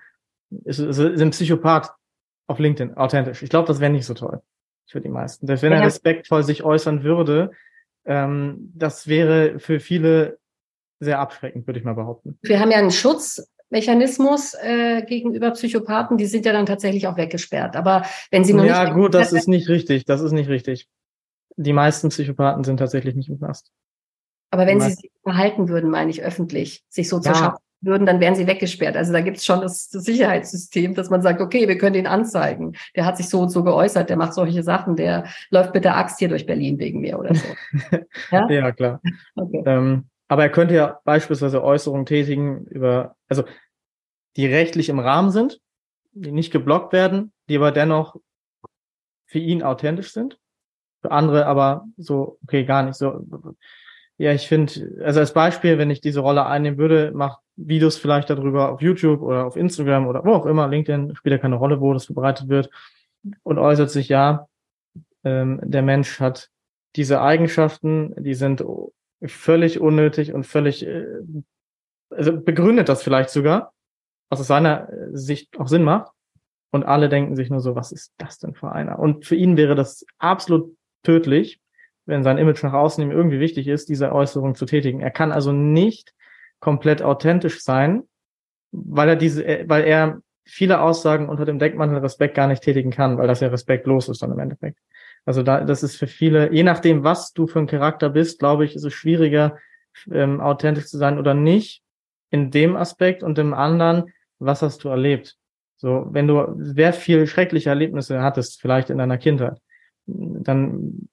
ist, 0.64 0.78
ist, 0.78 0.98
ist 0.98 1.20
ein 1.20 1.30
Psychopath 1.30 1.92
auf 2.46 2.58
LinkedIn 2.58 2.96
authentisch. 2.96 3.42
Ich 3.42 3.50
glaube, 3.50 3.66
das 3.68 3.80
wäre 3.80 3.90
nicht 3.90 4.06
so 4.06 4.14
toll 4.14 4.40
für 4.88 5.00
die 5.00 5.08
meisten. 5.08 5.46
Dass 5.46 5.62
wenn 5.62 5.72
er 5.72 5.78
Ja. 5.80 5.84
respektvoll 5.84 6.44
sich 6.44 6.62
äußern 6.62 7.02
würde, 7.02 7.50
ähm, 8.04 8.70
das 8.74 9.08
wäre 9.08 9.58
für 9.58 9.80
viele 9.80 10.38
sehr 11.00 11.18
abschreckend, 11.18 11.66
würde 11.66 11.78
ich 11.78 11.84
mal 11.84 11.94
behaupten. 11.94 12.38
Wir 12.42 12.58
haben 12.60 12.70
ja 12.70 12.78
einen 12.78 12.90
Schutzmechanismus 12.90 14.54
äh, 14.54 15.02
gegenüber 15.02 15.50
Psychopathen, 15.52 16.16
die 16.16 16.26
sind 16.26 16.46
ja 16.46 16.52
dann 16.52 16.66
tatsächlich 16.66 17.06
auch 17.06 17.16
weggesperrt. 17.16 17.76
Aber 17.76 18.04
wenn 18.30 18.44
sie 18.44 18.52
noch 18.54 18.64
Ja, 18.64 18.84
nicht 18.84 18.94
gut, 18.94 19.14
das 19.14 19.32
ist 19.32 19.48
nicht 19.48 19.68
richtig. 19.68 20.04
Das 20.04 20.20
ist 20.20 20.32
nicht 20.32 20.48
richtig. 20.48 20.88
Die 21.56 21.72
meisten 21.72 22.08
Psychopathen 22.10 22.64
sind 22.64 22.78
tatsächlich 22.78 23.14
nicht 23.14 23.28
im 23.28 23.38
Knast. 23.38 23.70
aber 24.50 24.66
wenn 24.66 24.80
sie 24.80 24.92
sich 24.92 25.10
verhalten 25.22 25.68
würden, 25.68 25.90
meine 25.90 26.10
ich 26.10 26.22
öffentlich, 26.22 26.84
sich 26.88 27.08
so 27.08 27.16
Ja. 27.16 27.22
zur 27.22 27.34
Schau 27.34 27.52
würden, 27.82 28.06
dann 28.06 28.20
wären 28.20 28.34
sie 28.34 28.46
weggesperrt. 28.46 28.96
Also 28.96 29.12
da 29.12 29.20
gibt 29.20 29.36
es 29.36 29.44
schon 29.44 29.60
das, 29.60 29.90
das 29.90 30.04
Sicherheitssystem, 30.04 30.94
dass 30.94 31.10
man 31.10 31.20
sagt, 31.20 31.42
okay, 31.42 31.68
wir 31.68 31.76
können 31.76 31.94
ihn 31.94 32.06
anzeigen. 32.06 32.74
Der 32.96 33.04
hat 33.04 33.18
sich 33.18 33.28
so 33.28 33.40
und 33.40 33.50
so 33.50 33.62
geäußert, 33.64 34.08
der 34.08 34.16
macht 34.16 34.32
solche 34.32 34.62
Sachen, 34.62 34.96
der 34.96 35.26
läuft 35.50 35.74
mit 35.74 35.84
der 35.84 35.96
Axt 35.96 36.18
hier 36.18 36.28
durch 36.28 36.46
Berlin 36.46 36.78
wegen 36.78 37.00
mir 37.00 37.18
oder 37.18 37.34
so. 37.34 37.44
Ja? 38.30 38.48
Ja, 38.50 38.72
klar. 38.72 39.00
Okay. 39.34 39.62
Ähm, 39.66 40.04
aber 40.28 40.42
er 40.42 40.50
könnte 40.50 40.74
ja 40.74 41.00
beispielsweise 41.04 41.62
Äußerungen 41.62 42.06
tätigen 42.06 42.64
über, 42.66 43.16
also 43.28 43.44
die 44.36 44.46
rechtlich 44.46 44.88
im 44.88 44.98
Rahmen 44.98 45.30
sind, 45.30 45.60
die 46.12 46.32
nicht 46.32 46.52
geblockt 46.52 46.92
werden, 46.92 47.32
die 47.48 47.56
aber 47.56 47.72
dennoch 47.72 48.16
für 49.26 49.38
ihn 49.38 49.62
authentisch 49.62 50.12
sind. 50.12 50.38
Für 51.02 51.10
andere 51.10 51.46
aber 51.46 51.86
so, 51.96 52.38
okay, 52.44 52.64
gar 52.64 52.82
nicht 52.82 52.96
so. 52.96 53.24
Ja, 54.18 54.32
ich 54.32 54.48
finde, 54.48 55.02
also 55.04 55.20
als 55.20 55.34
Beispiel, 55.34 55.78
wenn 55.78 55.90
ich 55.90 56.00
diese 56.00 56.20
Rolle 56.20 56.46
einnehmen 56.46 56.78
würde, 56.78 57.12
macht 57.12 57.40
Videos 57.56 57.96
vielleicht 57.96 58.30
darüber 58.30 58.72
auf 58.72 58.80
YouTube 58.80 59.20
oder 59.22 59.44
auf 59.44 59.56
Instagram 59.56 60.06
oder 60.06 60.24
wo 60.24 60.32
auch 60.32 60.46
immer, 60.46 60.68
LinkedIn 60.68 61.14
spielt 61.16 61.32
ja 61.32 61.38
keine 61.38 61.56
Rolle, 61.56 61.80
wo 61.80 61.92
das 61.92 62.06
verbreitet 62.06 62.48
wird 62.48 62.70
und 63.42 63.58
äußert 63.58 63.90
sich, 63.90 64.08
ja, 64.08 64.48
ähm, 65.24 65.60
der 65.62 65.82
Mensch 65.82 66.20
hat 66.20 66.50
diese 66.96 67.20
Eigenschaften, 67.20 68.14
die 68.16 68.34
sind 68.34 68.64
völlig 69.24 69.80
unnötig 69.80 70.32
und 70.32 70.44
völlig, 70.44 70.86
äh, 70.86 71.06
also 72.10 72.40
begründet 72.40 72.88
das 72.88 73.02
vielleicht 73.02 73.30
sogar, 73.30 73.72
was 74.28 74.40
aus 74.40 74.46
seiner 74.46 74.88
äh, 74.88 75.08
Sicht 75.12 75.58
auch 75.58 75.68
Sinn 75.68 75.82
macht. 75.82 76.12
Und 76.70 76.84
alle 76.84 77.08
denken 77.08 77.36
sich 77.36 77.48
nur 77.48 77.60
so, 77.60 77.74
was 77.74 77.92
ist 77.92 78.12
das 78.18 78.38
denn 78.38 78.54
für 78.54 78.72
einer? 78.72 78.98
Und 78.98 79.24
für 79.24 79.36
ihn 79.36 79.56
wäre 79.56 79.74
das 79.74 80.04
absolut 80.18 80.76
tödlich, 81.02 81.60
wenn 82.04 82.22
sein 82.22 82.38
Image 82.38 82.62
nach 82.62 82.72
außen 82.72 83.02
ihm 83.02 83.10
irgendwie 83.10 83.40
wichtig 83.40 83.68
ist, 83.68 83.88
diese 83.88 84.12
Äußerung 84.12 84.54
zu 84.54 84.66
tätigen. 84.66 85.00
Er 85.00 85.10
kann 85.10 85.32
also 85.32 85.52
nicht 85.52 86.12
komplett 86.60 87.02
authentisch 87.02 87.62
sein, 87.62 88.02
weil 88.72 89.08
er 89.08 89.16
diese, 89.16 89.44
äh, 89.44 89.64
weil 89.68 89.84
er 89.84 90.20
viele 90.44 90.80
Aussagen 90.80 91.28
unter 91.28 91.44
dem 91.44 91.58
Deckmantel 91.58 91.98
Respekt 91.98 92.34
gar 92.34 92.46
nicht 92.46 92.62
tätigen 92.62 92.90
kann, 92.90 93.18
weil 93.18 93.26
das 93.26 93.40
ja 93.40 93.48
respektlos 93.48 94.08
ist 94.08 94.22
dann 94.22 94.32
im 94.32 94.38
Endeffekt. 94.38 94.78
Also 95.26 95.42
da, 95.42 95.62
das 95.62 95.82
ist 95.82 95.96
für 95.96 96.06
viele, 96.06 96.52
je 96.52 96.62
nachdem, 96.62 97.04
was 97.04 97.32
du 97.32 97.46
für 97.46 97.58
ein 97.58 97.66
Charakter 97.66 98.08
bist, 98.08 98.38
glaube 98.38 98.64
ich, 98.64 98.76
ist 98.76 98.84
es 98.84 98.94
schwieriger, 98.94 99.58
ähm, 100.10 100.40
authentisch 100.40 100.86
zu 100.86 100.98
sein 100.98 101.18
oder 101.18 101.34
nicht. 101.34 101.82
In 102.30 102.50
dem 102.50 102.76
Aspekt 102.76 103.22
und 103.22 103.38
im 103.38 103.52
anderen, 103.52 104.12
was 104.38 104.62
hast 104.62 104.84
du 104.84 104.88
erlebt? 104.88 105.36
So, 105.76 106.06
wenn 106.10 106.26
du 106.26 106.54
sehr 106.58 106.92
viel 106.92 107.26
schreckliche 107.26 107.68
Erlebnisse 107.68 108.22
hattest, 108.22 108.60
vielleicht 108.60 108.88
in 108.88 108.98
deiner 108.98 109.18
Kindheit, 109.18 109.58
dann, 110.06 111.08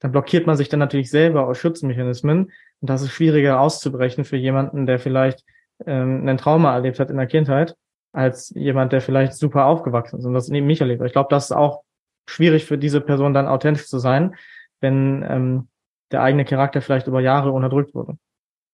dann 0.00 0.12
blockiert 0.12 0.46
man 0.46 0.56
sich 0.56 0.68
dann 0.68 0.80
natürlich 0.80 1.10
selber 1.10 1.46
aus 1.46 1.58
Schutzmechanismen 1.58 2.50
und 2.80 2.90
das 2.90 3.02
ist 3.02 3.12
schwieriger 3.12 3.60
auszubrechen 3.60 4.24
für 4.24 4.36
jemanden, 4.36 4.86
der 4.86 4.98
vielleicht 4.98 5.44
ähm, 5.86 6.28
ein 6.28 6.38
Trauma 6.38 6.74
erlebt 6.74 6.98
hat 6.98 7.10
in 7.10 7.16
der 7.16 7.26
Kindheit, 7.26 7.76
als 8.12 8.50
jemand, 8.50 8.92
der 8.92 9.00
vielleicht 9.00 9.34
super 9.34 9.66
aufgewachsen 9.66 10.18
ist 10.18 10.24
und 10.24 10.34
das 10.34 10.48
neben 10.48 10.66
mich 10.66 10.80
erlebt. 10.80 11.02
Ich 11.04 11.12
glaube, 11.12 11.28
das 11.30 11.46
ist 11.46 11.56
auch 11.56 11.82
schwierig 12.28 12.66
für 12.66 12.78
diese 12.78 13.00
Person 13.00 13.34
dann 13.34 13.48
authentisch 13.48 13.86
zu 13.86 13.98
sein, 13.98 14.36
wenn 14.80 15.24
ähm, 15.28 15.68
der 16.10 16.22
eigene 16.22 16.44
Charakter 16.44 16.80
vielleicht 16.80 17.06
über 17.06 17.20
Jahre 17.20 17.52
unterdrückt 17.52 17.94
wurde. 17.94 18.18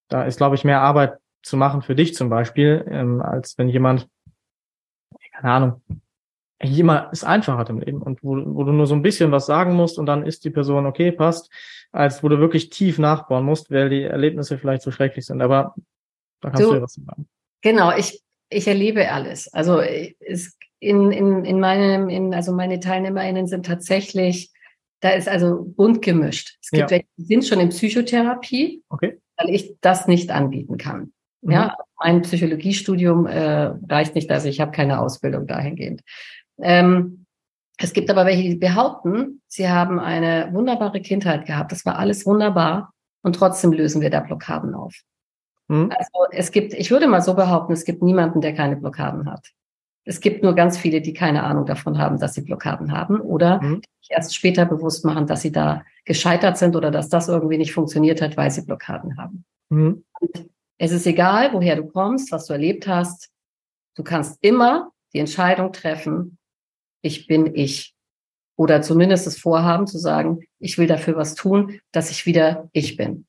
Da 0.08 0.24
ist, 0.24 0.36
glaube 0.36 0.56
ich, 0.56 0.64
mehr 0.64 0.80
Arbeit 0.80 1.18
zu 1.42 1.56
machen 1.56 1.82
für 1.82 1.94
dich 1.94 2.14
zum 2.14 2.28
Beispiel, 2.28 2.84
ähm, 2.88 3.20
als 3.22 3.56
wenn 3.58 3.68
jemand, 3.68 4.08
keine 5.32 5.52
Ahnung, 5.52 5.82
jemand 6.62 7.12
es 7.12 7.24
einfach 7.24 7.58
hat 7.58 7.70
im 7.70 7.80
Leben 7.80 8.02
und 8.02 8.22
wo, 8.22 8.36
wo 8.36 8.64
du 8.64 8.72
nur 8.72 8.86
so 8.86 8.94
ein 8.94 9.02
bisschen 9.02 9.32
was 9.32 9.46
sagen 9.46 9.74
musst 9.74 9.98
und 9.98 10.06
dann 10.06 10.26
ist 10.26 10.44
die 10.44 10.50
Person 10.50 10.86
okay, 10.86 11.12
passt, 11.12 11.50
als 11.92 12.22
wo 12.22 12.28
du 12.28 12.38
wirklich 12.38 12.70
tief 12.70 12.98
nachbauen 12.98 13.44
musst, 13.44 13.70
weil 13.70 13.90
die 13.90 14.02
Erlebnisse 14.02 14.58
vielleicht 14.58 14.82
so 14.82 14.90
schrecklich 14.90 15.26
sind. 15.26 15.42
Aber 15.42 15.74
da 16.40 16.50
kannst 16.50 16.62
So. 16.62 16.70
du 16.70 16.76
ja 16.76 16.82
was 16.82 16.94
sagen. 16.94 17.28
Genau, 17.60 17.96
ich, 17.96 18.22
ich 18.48 18.66
erlebe 18.66 19.10
alles. 19.10 19.52
Also 19.52 19.80
es, 19.80 20.56
in, 20.84 21.12
in, 21.12 21.44
in 21.44 21.60
meinem, 21.60 22.08
in, 22.08 22.34
also 22.34 22.52
meine 22.52 22.80
TeilnehmerInnen 22.80 23.46
sind 23.46 23.66
tatsächlich, 23.66 24.50
da 25.00 25.10
ist 25.10 25.28
also 25.28 25.64
bunt 25.64 26.02
gemischt. 26.02 26.56
Es 26.62 26.70
gibt 26.70 26.90
Ja. 26.90 26.90
welche, 26.90 27.06
die 27.16 27.24
sind 27.24 27.44
schon 27.46 27.60
in 27.60 27.68
Psychotherapie, 27.70 28.82
Okay? 28.88 29.20
weil 29.36 29.50
ich 29.50 29.76
das 29.80 30.06
nicht 30.06 30.30
anbieten 30.30 30.76
kann. 30.76 31.12
Mhm. 31.42 31.50
Ja, 31.52 31.76
mein 31.98 32.22
Psychologiestudium 32.22 33.26
äh, 33.26 33.72
reicht 33.88 34.14
nicht, 34.14 34.30
also 34.30 34.48
ich 34.48 34.60
habe 34.60 34.72
keine 34.72 35.00
Ausbildung 35.00 35.46
dahingehend. 35.46 36.02
Ähm, 36.60 37.26
es 37.76 37.92
gibt 37.92 38.08
aber 38.08 38.24
welche, 38.24 38.42
die 38.42 38.54
behaupten, 38.56 39.42
sie 39.48 39.68
haben 39.68 39.98
eine 39.98 40.50
wunderbare 40.52 41.00
Kindheit 41.00 41.44
gehabt. 41.46 41.72
Das 41.72 41.84
war 41.84 41.98
alles 41.98 42.24
wunderbar 42.24 42.92
und 43.22 43.34
trotzdem 43.36 43.72
lösen 43.72 44.00
wir 44.00 44.10
da 44.10 44.20
Blockaden 44.20 44.74
auf. 44.74 44.94
Mhm. 45.68 45.90
Also 45.90 46.10
es 46.30 46.52
gibt, 46.52 46.72
ich 46.74 46.90
würde 46.90 47.08
mal 47.08 47.20
so 47.20 47.34
behaupten, 47.34 47.72
es 47.72 47.84
gibt 47.84 48.02
niemanden, 48.02 48.40
der 48.40 48.54
keine 48.54 48.76
Blockaden 48.76 49.30
hat. 49.30 49.50
Es 50.04 50.20
gibt 50.20 50.42
nur 50.42 50.54
ganz 50.54 50.76
viele, 50.76 51.00
die 51.00 51.14
keine 51.14 51.42
Ahnung 51.44 51.64
davon 51.66 51.98
haben, 51.98 52.18
dass 52.18 52.34
sie 52.34 52.42
Blockaden 52.42 52.92
haben 52.92 53.20
oder 53.20 53.60
Mhm. 53.62 53.82
sich 54.00 54.10
erst 54.10 54.34
später 54.34 54.66
bewusst 54.66 55.04
machen, 55.04 55.26
dass 55.26 55.40
sie 55.42 55.52
da 55.52 55.82
gescheitert 56.04 56.58
sind 56.58 56.76
oder 56.76 56.90
dass 56.90 57.08
das 57.08 57.28
irgendwie 57.28 57.56
nicht 57.58 57.72
funktioniert 57.72 58.20
hat, 58.20 58.36
weil 58.36 58.50
sie 58.50 58.62
Blockaden 58.62 59.16
haben. 59.16 59.44
Mhm. 59.70 60.04
Es 60.76 60.92
ist 60.92 61.06
egal, 61.06 61.52
woher 61.52 61.76
du 61.76 61.86
kommst, 61.86 62.32
was 62.32 62.46
du 62.46 62.52
erlebt 62.52 62.86
hast. 62.86 63.30
Du 63.94 64.02
kannst 64.02 64.38
immer 64.42 64.90
die 65.14 65.20
Entscheidung 65.20 65.72
treffen, 65.72 66.38
ich 67.00 67.26
bin 67.26 67.54
ich. 67.54 67.94
Oder 68.56 68.82
zumindest 68.82 69.26
das 69.26 69.38
Vorhaben 69.38 69.86
zu 69.86 69.98
sagen, 69.98 70.40
ich 70.58 70.78
will 70.78 70.86
dafür 70.86 71.16
was 71.16 71.34
tun, 71.34 71.80
dass 71.92 72.10
ich 72.10 72.26
wieder 72.26 72.68
ich 72.72 72.96
bin. 72.96 73.26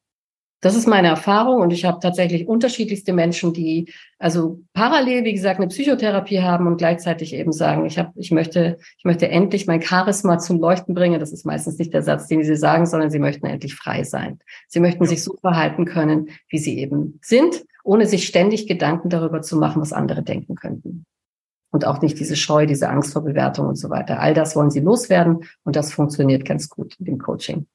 Das 0.65 0.75
ist 0.75 0.87
meine 0.87 1.09
Erfahrung 1.09 1.61
und 1.61 1.71
ich 1.71 1.85
habe 1.85 1.99
tatsächlich 1.99 2.47
unterschiedlichste 2.47 3.13
Menschen, 3.13 3.53
die 3.53 3.93
also 4.17 4.61
parallel, 4.73 5.23
wie 5.23 5.33
gesagt, 5.33 5.59
eine 5.59 5.67
Psychotherapie 5.67 6.41
haben 6.41 6.65
und 6.65 6.77
gleichzeitig 6.77 7.35
eben 7.35 7.51
sagen, 7.51 7.85
ich 7.85 7.99
habe, 7.99 8.13
ich 8.15 8.31
möchte, 8.31 8.79
ich 8.97 9.05
möchte 9.05 9.29
endlich 9.29 9.67
mein 9.67 9.83
Charisma 9.83 10.39
zum 10.39 10.59
Leuchten 10.59 10.95
bringen. 10.95 11.19
Das 11.19 11.31
ist 11.31 11.45
meistens 11.45 11.77
nicht 11.77 11.93
der 11.93 12.01
Satz, 12.01 12.25
den 12.25 12.43
sie 12.43 12.55
sagen, 12.55 12.87
sondern 12.87 13.11
sie 13.11 13.19
möchten 13.19 13.45
endlich 13.45 13.75
frei 13.75 14.03
sein. 14.03 14.39
Sie 14.67 14.79
möchten 14.79 15.03
Ja. 15.03 15.09
sich 15.09 15.23
so 15.23 15.35
verhalten 15.39 15.85
können, 15.85 16.29
wie 16.49 16.57
sie 16.57 16.79
eben 16.79 17.19
sind, 17.21 17.63
ohne 17.83 18.07
sich 18.07 18.25
ständig 18.25 18.65
Gedanken 18.65 19.09
darüber 19.09 19.43
zu 19.43 19.57
machen, 19.57 19.83
was 19.83 19.93
andere 19.93 20.23
denken 20.23 20.55
könnten. 20.55 21.05
Und 21.69 21.85
auch 21.85 22.01
nicht 22.01 22.19
diese 22.19 22.35
Scheu, 22.35 22.65
diese 22.65 22.89
Angst 22.89 23.13
vor 23.13 23.23
Bewertung 23.23 23.67
und 23.67 23.75
so 23.75 23.91
weiter. 23.91 24.19
All 24.19 24.33
das 24.33 24.55
wollen 24.55 24.71
sie 24.71 24.79
loswerden 24.79 25.41
und 25.63 25.75
das 25.75 25.93
funktioniert 25.93 26.43
ganz 26.43 26.69
gut 26.69 26.95
mit 26.97 27.07
dem 27.07 27.19
Coaching. 27.19 27.67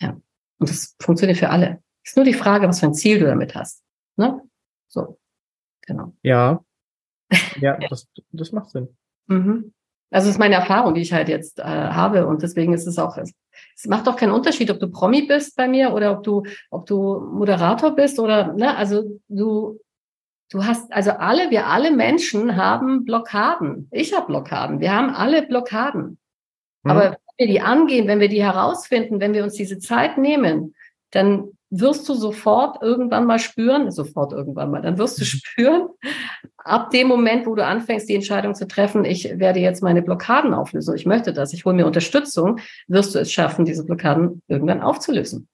Ja. 0.00 0.16
Und 0.58 0.70
das 0.70 0.96
funktioniert 0.98 1.36
für 1.36 1.50
alle. 1.50 1.82
Ist 2.04 2.16
nur 2.16 2.24
die 2.24 2.34
Frage, 2.34 2.68
was 2.68 2.80
für 2.80 2.86
ein 2.86 2.94
Ziel 2.94 3.18
du 3.18 3.26
damit 3.26 3.54
hast. 3.54 3.82
Ne? 4.16 4.40
So. 4.88 5.18
Genau. 5.86 6.12
Ja. 6.22 6.64
Ja, 7.60 7.78
das, 7.88 8.08
das 8.32 8.52
macht 8.52 8.70
Sinn. 8.70 8.94
Mhm. 9.26 9.72
Also 10.10 10.26
das 10.26 10.34
ist 10.34 10.38
meine 10.38 10.56
Erfahrung, 10.56 10.92
die 10.92 11.00
ich 11.00 11.14
halt 11.14 11.30
jetzt 11.30 11.58
äh, 11.58 11.62
habe 11.62 12.26
und 12.26 12.42
deswegen 12.42 12.74
ist 12.74 12.86
es 12.86 12.98
auch, 12.98 13.16
es, 13.16 13.32
macht 13.86 14.06
doch 14.06 14.16
keinen 14.16 14.32
Unterschied, 14.32 14.70
ob 14.70 14.78
du 14.78 14.90
Promi 14.90 15.22
bist 15.22 15.56
bei 15.56 15.66
mir 15.66 15.94
oder 15.94 16.12
ob 16.12 16.22
du, 16.22 16.42
ob 16.70 16.84
du 16.84 17.20
Moderator 17.20 17.96
bist 17.96 18.18
oder, 18.18 18.52
ne, 18.52 18.76
also 18.76 19.18
du, 19.28 19.80
du 20.50 20.64
hast, 20.66 20.92
also 20.92 21.12
alle, 21.12 21.50
wir 21.50 21.66
alle 21.66 21.90
Menschen 21.90 22.56
haben 22.56 23.06
Blockaden. 23.06 23.88
Ich 23.90 24.14
habe 24.14 24.26
Blockaden. 24.26 24.80
Wir 24.80 24.94
haben 24.94 25.14
alle 25.14 25.46
Blockaden. 25.46 26.18
Mhm. 26.82 26.90
Aber 26.90 27.02
wenn 27.38 27.46
wir 27.46 27.46
die 27.46 27.62
angehen, 27.62 28.06
wenn 28.06 28.20
wir 28.20 28.28
die 28.28 28.42
herausfinden, 28.42 29.18
wenn 29.18 29.32
wir 29.32 29.44
uns 29.44 29.54
diese 29.54 29.78
Zeit 29.78 30.18
nehmen, 30.18 30.74
dann 31.10 31.52
wirst 31.74 32.06
du 32.06 32.14
sofort 32.14 32.82
irgendwann 32.82 33.24
mal 33.24 33.38
spüren, 33.38 33.90
sofort 33.90 34.32
irgendwann 34.32 34.70
mal, 34.70 34.82
dann 34.82 34.98
wirst 34.98 35.18
du 35.18 35.22
mhm. 35.22 35.26
spüren, 35.26 35.88
ab 36.58 36.90
dem 36.90 37.08
Moment, 37.08 37.46
wo 37.46 37.54
du 37.54 37.64
anfängst, 37.64 38.08
die 38.10 38.14
Entscheidung 38.14 38.54
zu 38.54 38.68
treffen, 38.68 39.06
ich 39.06 39.38
werde 39.38 39.58
jetzt 39.58 39.82
meine 39.82 40.02
Blockaden 40.02 40.52
auflösen, 40.52 40.94
ich 40.94 41.06
möchte 41.06 41.32
das, 41.32 41.54
ich 41.54 41.64
hole 41.64 41.74
mir 41.74 41.86
Unterstützung, 41.86 42.60
wirst 42.88 43.14
du 43.14 43.20
es 43.20 43.32
schaffen, 43.32 43.64
diese 43.64 43.86
Blockaden 43.86 44.42
irgendwann 44.48 44.82
aufzulösen. 44.82 45.48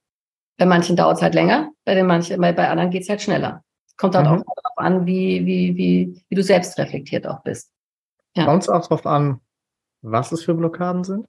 Bei 0.59 0.67
manchen 0.67 0.97
dauert 0.97 1.19
es 1.19 1.23
halt 1.23 1.35
länger, 1.35 1.71
bei 1.85 1.95
den 1.95 2.07
manchen, 2.07 2.41
bei, 2.41 2.53
bei 2.53 2.69
anderen 2.69 2.91
geht 2.91 3.03
es 3.03 3.09
halt 3.09 3.23
schneller. 3.23 3.63
Kommt 3.97 4.17
halt 4.17 4.27
mhm. 4.27 4.33
auch 4.33 4.55
darauf 4.57 4.79
an, 4.79 5.07
wie, 5.07 5.47
wie, 5.47 5.77
wie, 5.77 6.25
wie 6.29 6.35
du 6.35 6.43
selbst 6.43 6.77
reflektiert 6.79 7.29
auch 7.29 7.43
bist. 7.45 7.71
Ja. 8.35 8.45
Kommt 8.45 8.65
es 8.65 8.69
auch 8.69 8.83
darauf 8.83 9.07
an, 9.07 9.41
was 10.03 10.33
es 10.33 10.43
für 10.43 10.55
Blockaden 10.55 11.05
sind? 11.05 11.27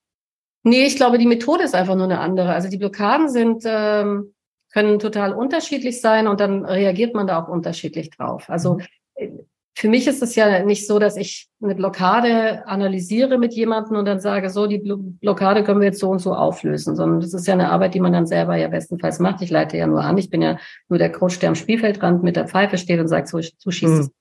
Nee, 0.64 0.86
ich 0.86 0.96
glaube, 0.96 1.20
die 1.20 1.28
Methode 1.28 1.64
ist 1.64 1.76
einfach 1.76 1.96
nur 1.96 2.06
eine 2.06 2.20
andere. 2.20 2.54
Also 2.54 2.70
die 2.70 2.78
Blockaden 2.78 3.30
sind, 3.30 3.64
ähm, 3.66 4.34
können 4.72 5.00
total 5.00 5.34
unterschiedlich 5.34 6.02
sein 6.02 6.28
und 6.28 6.40
dann 6.40 6.66
reagiert 6.66 7.16
man 7.16 7.28
da 7.28 7.42
auch 7.42 7.48
unterschiedlich 7.48 8.10
drauf. 8.12 8.50
Also 8.50 8.76
mhm. 8.76 8.84
Äh, 9.16 9.30
für 9.76 9.88
mich 9.88 10.08
ist 10.08 10.22
es 10.22 10.36
ja 10.36 10.66
nicht 10.66 10.86
so, 10.88 11.00
dass 11.00 11.16
ich 11.16 11.48
eine 11.64 11.74
Blockade 11.74 12.68
analysiere 12.68 13.38
mit 13.38 13.54
jemandem 13.54 13.96
und 13.96 14.04
dann 14.04 14.20
sage, 14.20 14.50
so, 14.50 14.68
die 14.68 14.80
Blockade 14.80 15.64
können 15.64 15.80
wir 15.80 15.88
jetzt 15.88 16.02
so 16.02 16.10
und 16.10 16.20
so 16.20 16.34
auflösen, 16.34 16.98
sondern 16.98 17.22
das 17.22 17.34
ist 17.34 17.48
ja 17.48 17.54
eine 17.54 17.72
Arbeit, 17.72 17.94
die 17.94 18.02
man 18.02 18.12
dann 18.12 18.26
selber 18.26 18.58
ja 18.58 18.68
bestenfalls 18.68 19.20
macht. 19.20 19.42
Ich 19.42 19.52
leite 19.52 19.78
ja 19.78 19.88
nur 19.88 20.04
an. 20.04 20.18
Ich 20.18 20.30
bin 20.30 20.42
ja 20.42 20.58
nur 20.90 21.00
der 21.00 21.14
Coach, 21.14 21.40
der 21.40 21.48
am 21.48 21.56
Spielfeldrand 21.56 22.24
mit 22.24 22.36
der 22.36 22.50
Pfeife 22.50 22.78
steht 22.78 23.00
und 23.00 23.08
sagt, 23.08 23.30
so, 23.30 23.40
so 23.40 23.72
schießt 23.72 23.94
mhm. 23.94 24.00
es. 24.02 24.12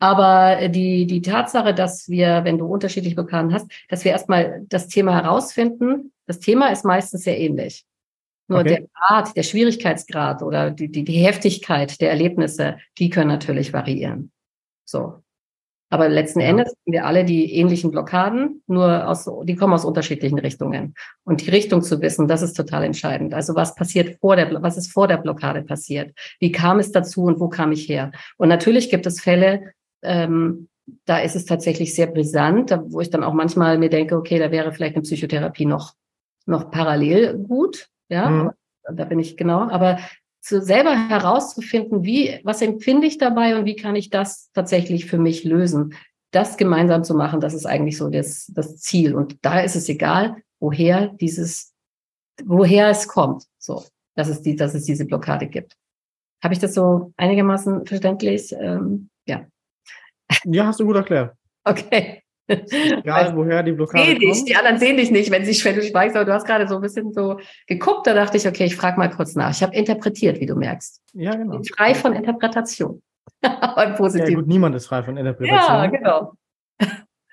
Aber 0.00 0.68
die, 0.68 1.06
die 1.06 1.22
Tatsache, 1.22 1.72
dass 1.72 2.08
wir, 2.08 2.42
wenn 2.42 2.58
du 2.58 2.66
unterschiedliche 2.66 3.14
Blockaden 3.14 3.54
hast, 3.54 3.70
dass 3.88 4.04
wir 4.04 4.10
erstmal 4.10 4.64
das 4.68 4.88
Thema 4.88 5.14
herausfinden. 5.14 6.12
Das 6.26 6.40
Thema 6.40 6.72
ist 6.72 6.84
meistens 6.84 7.22
sehr 7.22 7.38
ähnlich. 7.38 7.84
Nur 8.48 8.60
okay. 8.60 8.68
der 8.68 8.88
Grad, 8.94 9.36
der 9.36 9.42
Schwierigkeitsgrad 9.42 10.42
oder 10.42 10.70
die, 10.70 10.90
die, 10.90 11.04
die 11.04 11.18
Heftigkeit 11.18 12.00
der 12.00 12.10
Erlebnisse, 12.10 12.78
die 12.98 13.10
können 13.10 13.28
natürlich 13.28 13.72
variieren. 13.72 14.30
So. 14.84 15.22
Aber 15.88 16.08
letzten 16.08 16.40
ja. 16.40 16.48
Endes 16.48 16.68
haben 16.68 16.92
wir 16.92 17.06
alle 17.06 17.24
die 17.24 17.52
ähnlichen 17.54 17.92
Blockaden, 17.92 18.62
nur 18.66 19.08
aus, 19.08 19.30
die 19.44 19.54
kommen 19.54 19.72
aus 19.72 19.84
unterschiedlichen 19.84 20.38
Richtungen. 20.38 20.94
Und 21.24 21.46
die 21.46 21.50
Richtung 21.50 21.82
zu 21.82 22.00
wissen, 22.00 22.26
das 22.26 22.42
ist 22.42 22.54
total 22.54 22.82
entscheidend. 22.84 23.34
Also 23.34 23.54
was 23.54 23.74
passiert 23.74 24.18
vor 24.20 24.34
der, 24.34 24.62
was 24.62 24.76
ist 24.76 24.92
vor 24.92 25.06
der 25.06 25.18
Blockade 25.18 25.62
passiert? 25.62 26.12
Wie 26.40 26.50
kam 26.50 26.80
es 26.80 26.90
dazu 26.90 27.24
und 27.24 27.38
wo 27.38 27.48
kam 27.48 27.70
ich 27.70 27.88
her? 27.88 28.10
Und 28.36 28.48
natürlich 28.48 28.90
gibt 28.90 29.06
es 29.06 29.20
Fälle, 29.20 29.72
ähm, 30.02 30.68
da 31.04 31.18
ist 31.18 31.36
es 31.36 31.44
tatsächlich 31.44 31.94
sehr 31.94 32.06
brisant, 32.06 32.76
wo 32.86 33.00
ich 33.00 33.10
dann 33.10 33.24
auch 33.24 33.32
manchmal 33.32 33.78
mir 33.78 33.90
denke, 33.90 34.16
okay, 34.16 34.38
da 34.38 34.50
wäre 34.50 34.72
vielleicht 34.72 34.94
eine 34.94 35.02
Psychotherapie 35.02 35.66
noch, 35.66 35.94
noch 36.46 36.70
parallel 36.70 37.38
gut. 37.38 37.88
Ja, 38.08 38.28
mhm. 38.28 38.50
da 38.94 39.04
bin 39.04 39.18
ich 39.18 39.36
genau. 39.36 39.68
Aber 39.68 39.98
zu 40.40 40.62
selber 40.62 41.08
herauszufinden, 41.08 42.04
wie, 42.04 42.38
was 42.44 42.62
empfinde 42.62 43.06
ich 43.06 43.18
dabei 43.18 43.58
und 43.58 43.64
wie 43.64 43.74
kann 43.74 43.96
ich 43.96 44.10
das 44.10 44.50
tatsächlich 44.52 45.06
für 45.06 45.18
mich 45.18 45.42
lösen. 45.42 45.94
Das 46.30 46.56
gemeinsam 46.56 47.02
zu 47.02 47.14
machen, 47.14 47.40
das 47.40 47.54
ist 47.54 47.66
eigentlich 47.66 47.96
so 47.96 48.08
das, 48.10 48.46
das 48.54 48.76
Ziel. 48.78 49.14
Und 49.14 49.44
da 49.44 49.60
ist 49.60 49.74
es 49.74 49.88
egal, 49.88 50.36
woher 50.60 51.08
dieses, 51.08 51.74
woher 52.44 52.90
es 52.90 53.08
kommt. 53.08 53.44
So, 53.58 53.82
dass 54.14 54.28
es 54.28 54.42
die, 54.42 54.54
dass 54.54 54.74
es 54.74 54.84
diese 54.84 55.04
Blockade 55.04 55.48
gibt. 55.48 55.76
Habe 56.42 56.54
ich 56.54 56.60
das 56.60 56.74
so 56.74 57.12
einigermaßen 57.16 57.86
verständlich? 57.86 58.52
Ähm, 58.52 59.10
ja. 59.26 59.46
Ja, 60.44 60.66
hast 60.66 60.78
du 60.78 60.86
gut 60.86 60.96
erklärt. 60.96 61.34
Okay. 61.68 62.22
Egal, 62.48 63.36
woher 63.36 63.62
die 63.62 63.72
Blockade 63.72 64.04
seh 64.04 64.18
dich, 64.18 64.44
Die 64.44 64.54
anderen 64.54 64.78
sehen 64.78 64.96
dich 64.96 65.10
nicht, 65.10 65.30
wenn, 65.30 65.44
sie, 65.44 65.64
wenn 65.64 65.74
du 65.74 65.82
schweigst, 65.82 66.16
aber 66.16 66.24
du 66.24 66.32
hast 66.32 66.46
gerade 66.46 66.68
so 66.68 66.76
ein 66.76 66.80
bisschen 66.80 67.12
so 67.12 67.40
geguckt, 67.66 68.06
da 68.06 68.14
dachte 68.14 68.36
ich, 68.36 68.46
okay, 68.46 68.64
ich 68.64 68.76
frage 68.76 68.98
mal 68.98 69.10
kurz 69.10 69.34
nach. 69.34 69.50
Ich 69.50 69.62
habe 69.62 69.74
interpretiert, 69.74 70.40
wie 70.40 70.46
du 70.46 70.54
merkst. 70.54 71.02
Ja, 71.14 71.34
genau. 71.34 71.60
Ich 71.60 71.70
bin 71.70 71.76
frei 71.76 71.94
von 71.94 72.12
Interpretation. 72.12 73.02
Positiv. 73.96 74.28
Ja, 74.28 74.36
gut, 74.36 74.46
niemand 74.46 74.76
ist 74.76 74.86
frei 74.86 75.02
von 75.02 75.16
Interpretation. 75.16 75.60
Ja, 75.60 75.86
genau. 75.86 76.32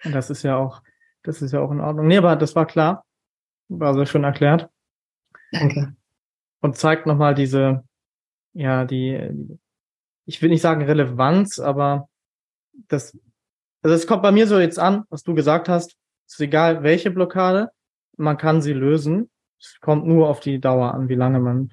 Und 0.04 0.14
das 0.14 0.30
ist 0.30 0.44
ja 0.44 0.58
auch, 0.58 0.82
das 1.22 1.42
ist 1.42 1.54
ja 1.54 1.62
auch 1.62 1.72
in 1.72 1.80
Ordnung. 1.80 2.08
Nee, 2.08 2.18
aber 2.18 2.36
das 2.36 2.56
war 2.56 2.66
klar. 2.66 3.06
War 3.70 3.94
sehr 3.94 4.06
schön 4.06 4.24
erklärt. 4.24 4.70
Danke. 5.52 5.96
Und 6.62 6.78
zeigt 6.78 7.06
nochmal 7.06 7.36
diese, 7.36 7.84
ja, 8.54 8.86
die, 8.86 9.60
ich 10.26 10.42
will 10.42 10.50
nicht 10.50 10.62
sagen 10.62 10.82
Relevanz, 10.82 11.60
aber 11.60 12.10
das 12.88 13.18
also 13.84 13.96
es 13.96 14.08
kommt 14.08 14.24
bei 14.24 14.32
mir 14.32 14.48
so 14.48 14.60
jetzt 14.60 14.80
an, 14.80 15.04
was 15.10 15.24
du 15.24 15.36
gesagt 15.36 15.70
hast. 15.70 15.96
Es 16.26 16.36
ist 16.36 16.40
egal, 16.40 16.84
welche 16.84 17.12
Blockade, 17.12 17.70
man 18.18 18.38
kann 18.38 18.62
sie 18.62 18.74
lösen. 18.74 19.30
Es 19.60 19.78
kommt 19.82 20.08
nur 20.08 20.30
auf 20.30 20.40
die 20.40 20.60
Dauer 20.60 20.94
an, 20.94 21.10
wie 21.10 21.16
lange 21.16 21.40
man, 21.40 21.72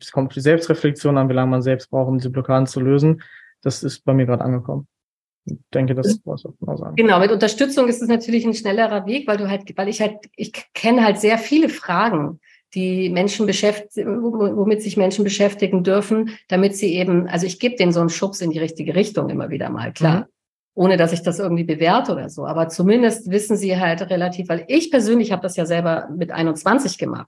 es 0.00 0.12
kommt 0.12 0.28
auf 0.28 0.34
die 0.34 0.40
Selbstreflexion 0.40 1.16
an, 1.16 1.28
wie 1.28 1.34
lange 1.34 1.50
man 1.50 1.62
selbst 1.62 1.90
braucht, 1.90 2.08
um 2.08 2.18
diese 2.18 2.30
Blockaden 2.30 2.66
zu 2.66 2.80
lösen. 2.80 3.22
Das 3.62 3.82
ist 3.82 4.04
bei 4.04 4.12
mir 4.12 4.26
gerade 4.26 4.44
angekommen. 4.44 4.86
Ich 5.46 5.56
denke, 5.72 5.94
das 5.94 6.20
muss 6.24 6.44
ich 6.44 6.50
genau 6.60 6.76
sagen. 6.76 6.96
Genau, 6.96 7.18
mit 7.18 7.32
Unterstützung 7.32 7.88
ist 7.88 8.02
es 8.02 8.08
natürlich 8.08 8.44
ein 8.44 8.52
schnellerer 8.52 9.06
Weg, 9.06 9.26
weil 9.26 9.38
du 9.38 9.48
halt, 9.48 9.76
weil 9.76 9.88
ich 9.88 10.02
halt, 10.02 10.18
ich 10.36 10.52
kenne 10.74 11.02
halt 11.02 11.18
sehr 11.18 11.38
viele 11.38 11.70
Fragen, 11.70 12.40
die 12.74 13.08
Menschen 13.08 13.46
beschäftigen, 13.46 14.22
womit 14.22 14.82
sich 14.82 14.98
Menschen 14.98 15.24
beschäftigen 15.24 15.82
dürfen, 15.82 16.36
damit 16.48 16.76
sie 16.76 16.94
eben, 16.94 17.26
also 17.26 17.46
ich 17.46 17.58
gebe 17.58 17.76
denen 17.76 17.92
so 17.92 18.00
einen 18.00 18.10
Schubs 18.10 18.42
in 18.42 18.50
die 18.50 18.58
richtige 18.58 18.94
Richtung 18.94 19.30
immer 19.30 19.48
wieder 19.48 19.70
mal, 19.70 19.92
klar. 19.94 20.20
Mhm 20.20 20.26
ohne 20.78 20.96
dass 20.96 21.12
ich 21.12 21.22
das 21.22 21.40
irgendwie 21.40 21.64
bewerte 21.64 22.12
oder 22.12 22.28
so. 22.28 22.46
Aber 22.46 22.68
zumindest 22.68 23.32
wissen 23.32 23.56
sie 23.56 23.76
halt 23.76 24.00
relativ, 24.10 24.48
weil 24.48 24.64
ich 24.68 24.92
persönlich 24.92 25.32
habe 25.32 25.42
das 25.42 25.56
ja 25.56 25.66
selber 25.66 26.08
mit 26.16 26.30
21 26.30 26.98
gemacht. 26.98 27.26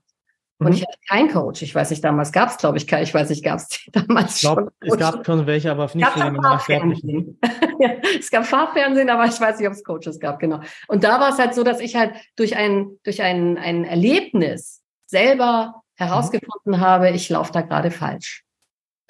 Und 0.58 0.68
mhm. 0.68 0.74
ich 0.74 0.82
hatte 0.82 0.98
keinen 1.08 1.30
Coach. 1.32 1.60
Ich 1.62 1.74
weiß 1.74 1.90
nicht, 1.90 2.04
damals 2.04 2.30
gab 2.30 2.50
es, 2.50 2.58
glaube 2.58 2.78
ich, 2.78 2.86
keinen. 2.86 3.02
Ich 3.02 3.12
weiß 3.12 3.28
nicht, 3.28 3.42
gab 3.42 3.58
es 3.58 3.68
damals 3.92 4.36
ich 4.36 4.40
glaub, 4.42 4.58
schon. 4.58 4.70
Es 4.82 4.96
gab 4.96 5.26
schon 5.26 5.46
welche, 5.46 5.72
aber 5.72 5.90
nicht 5.92 6.06
für 6.06 6.20
den 6.20 7.38
ja, 7.80 7.90
Es 8.16 8.30
gab 8.30 8.46
Farbfernsehen, 8.46 9.10
aber 9.10 9.24
ich 9.24 9.40
weiß 9.40 9.58
nicht, 9.58 9.66
ob 9.66 9.74
es 9.74 9.82
Coaches 9.82 10.20
gab, 10.20 10.38
genau. 10.38 10.60
Und 10.86 11.02
da 11.02 11.18
war 11.18 11.30
es 11.30 11.38
halt 11.40 11.52
so, 11.52 11.64
dass 11.64 11.80
ich 11.80 11.96
halt 11.96 12.12
durch 12.36 12.56
ein, 12.56 12.98
durch 13.02 13.20
ein, 13.20 13.58
ein 13.58 13.82
Erlebnis 13.82 14.80
selber 15.06 15.82
herausgefunden 15.96 16.74
mhm. 16.74 16.80
habe, 16.80 17.10
ich 17.10 17.28
laufe 17.28 17.52
da 17.52 17.62
gerade 17.62 17.90
falsch. 17.90 18.44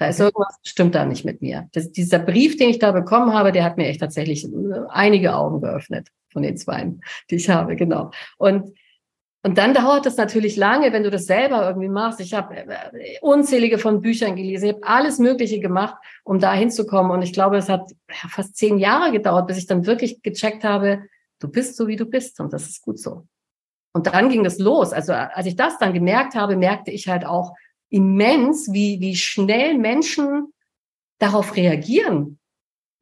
Da 0.00 0.06
ist 0.06 0.18
irgendwas, 0.18 0.58
stimmt 0.62 0.94
da 0.94 1.04
nicht 1.04 1.26
mit 1.26 1.42
mir. 1.42 1.68
Das, 1.72 1.92
dieser 1.92 2.20
Brief, 2.20 2.56
den 2.56 2.70
ich 2.70 2.78
da 2.78 2.90
bekommen 2.90 3.34
habe, 3.34 3.52
der 3.52 3.64
hat 3.64 3.76
mir 3.76 3.86
echt 3.86 4.00
tatsächlich 4.00 4.46
äh, 4.46 4.48
einige 4.88 5.34
Augen 5.34 5.60
geöffnet 5.60 6.08
von 6.32 6.42
den 6.42 6.56
zwei, 6.56 6.94
die 7.28 7.34
ich 7.34 7.50
habe, 7.50 7.76
genau. 7.76 8.10
Und 8.38 8.74
und 9.42 9.56
dann 9.56 9.72
dauert 9.72 10.04
es 10.04 10.18
natürlich 10.18 10.56
lange, 10.56 10.92
wenn 10.92 11.02
du 11.02 11.10
das 11.10 11.24
selber 11.24 11.66
irgendwie 11.66 11.88
machst. 11.88 12.20
Ich 12.20 12.34
habe 12.34 12.56
äh, 12.56 13.18
unzählige 13.20 13.78
von 13.78 14.00
Büchern 14.00 14.36
gelesen, 14.36 14.66
ich 14.66 14.72
habe 14.74 14.86
alles 14.86 15.18
Mögliche 15.18 15.60
gemacht, 15.60 15.96
um 16.24 16.38
da 16.38 16.52
hinzukommen. 16.52 17.10
Und 17.10 17.22
ich 17.22 17.32
glaube, 17.32 17.56
es 17.56 17.68
hat 17.68 17.90
fast 18.08 18.56
zehn 18.56 18.78
Jahre 18.78 19.12
gedauert, 19.12 19.46
bis 19.46 19.58
ich 19.58 19.66
dann 19.66 19.86
wirklich 19.86 20.22
gecheckt 20.22 20.64
habe, 20.64 21.04
du 21.40 21.48
bist 21.48 21.76
so, 21.76 21.88
wie 21.88 21.96
du 21.96 22.06
bist. 22.06 22.40
Und 22.40 22.52
das 22.52 22.68
ist 22.68 22.82
gut 22.82 22.98
so. 22.98 23.26
Und 23.92 24.06
dann 24.06 24.28
ging 24.28 24.44
es 24.44 24.58
los. 24.58 24.92
Also 24.92 25.12
als 25.12 25.46
ich 25.46 25.56
das 25.56 25.78
dann 25.78 25.94
gemerkt 25.94 26.34
habe, 26.34 26.56
merkte 26.56 26.90
ich 26.90 27.08
halt 27.08 27.24
auch, 27.26 27.54
immens, 27.90 28.72
wie, 28.72 29.00
wie 29.00 29.16
schnell 29.16 29.76
Menschen 29.76 30.52
darauf 31.18 31.56
reagieren. 31.56 32.38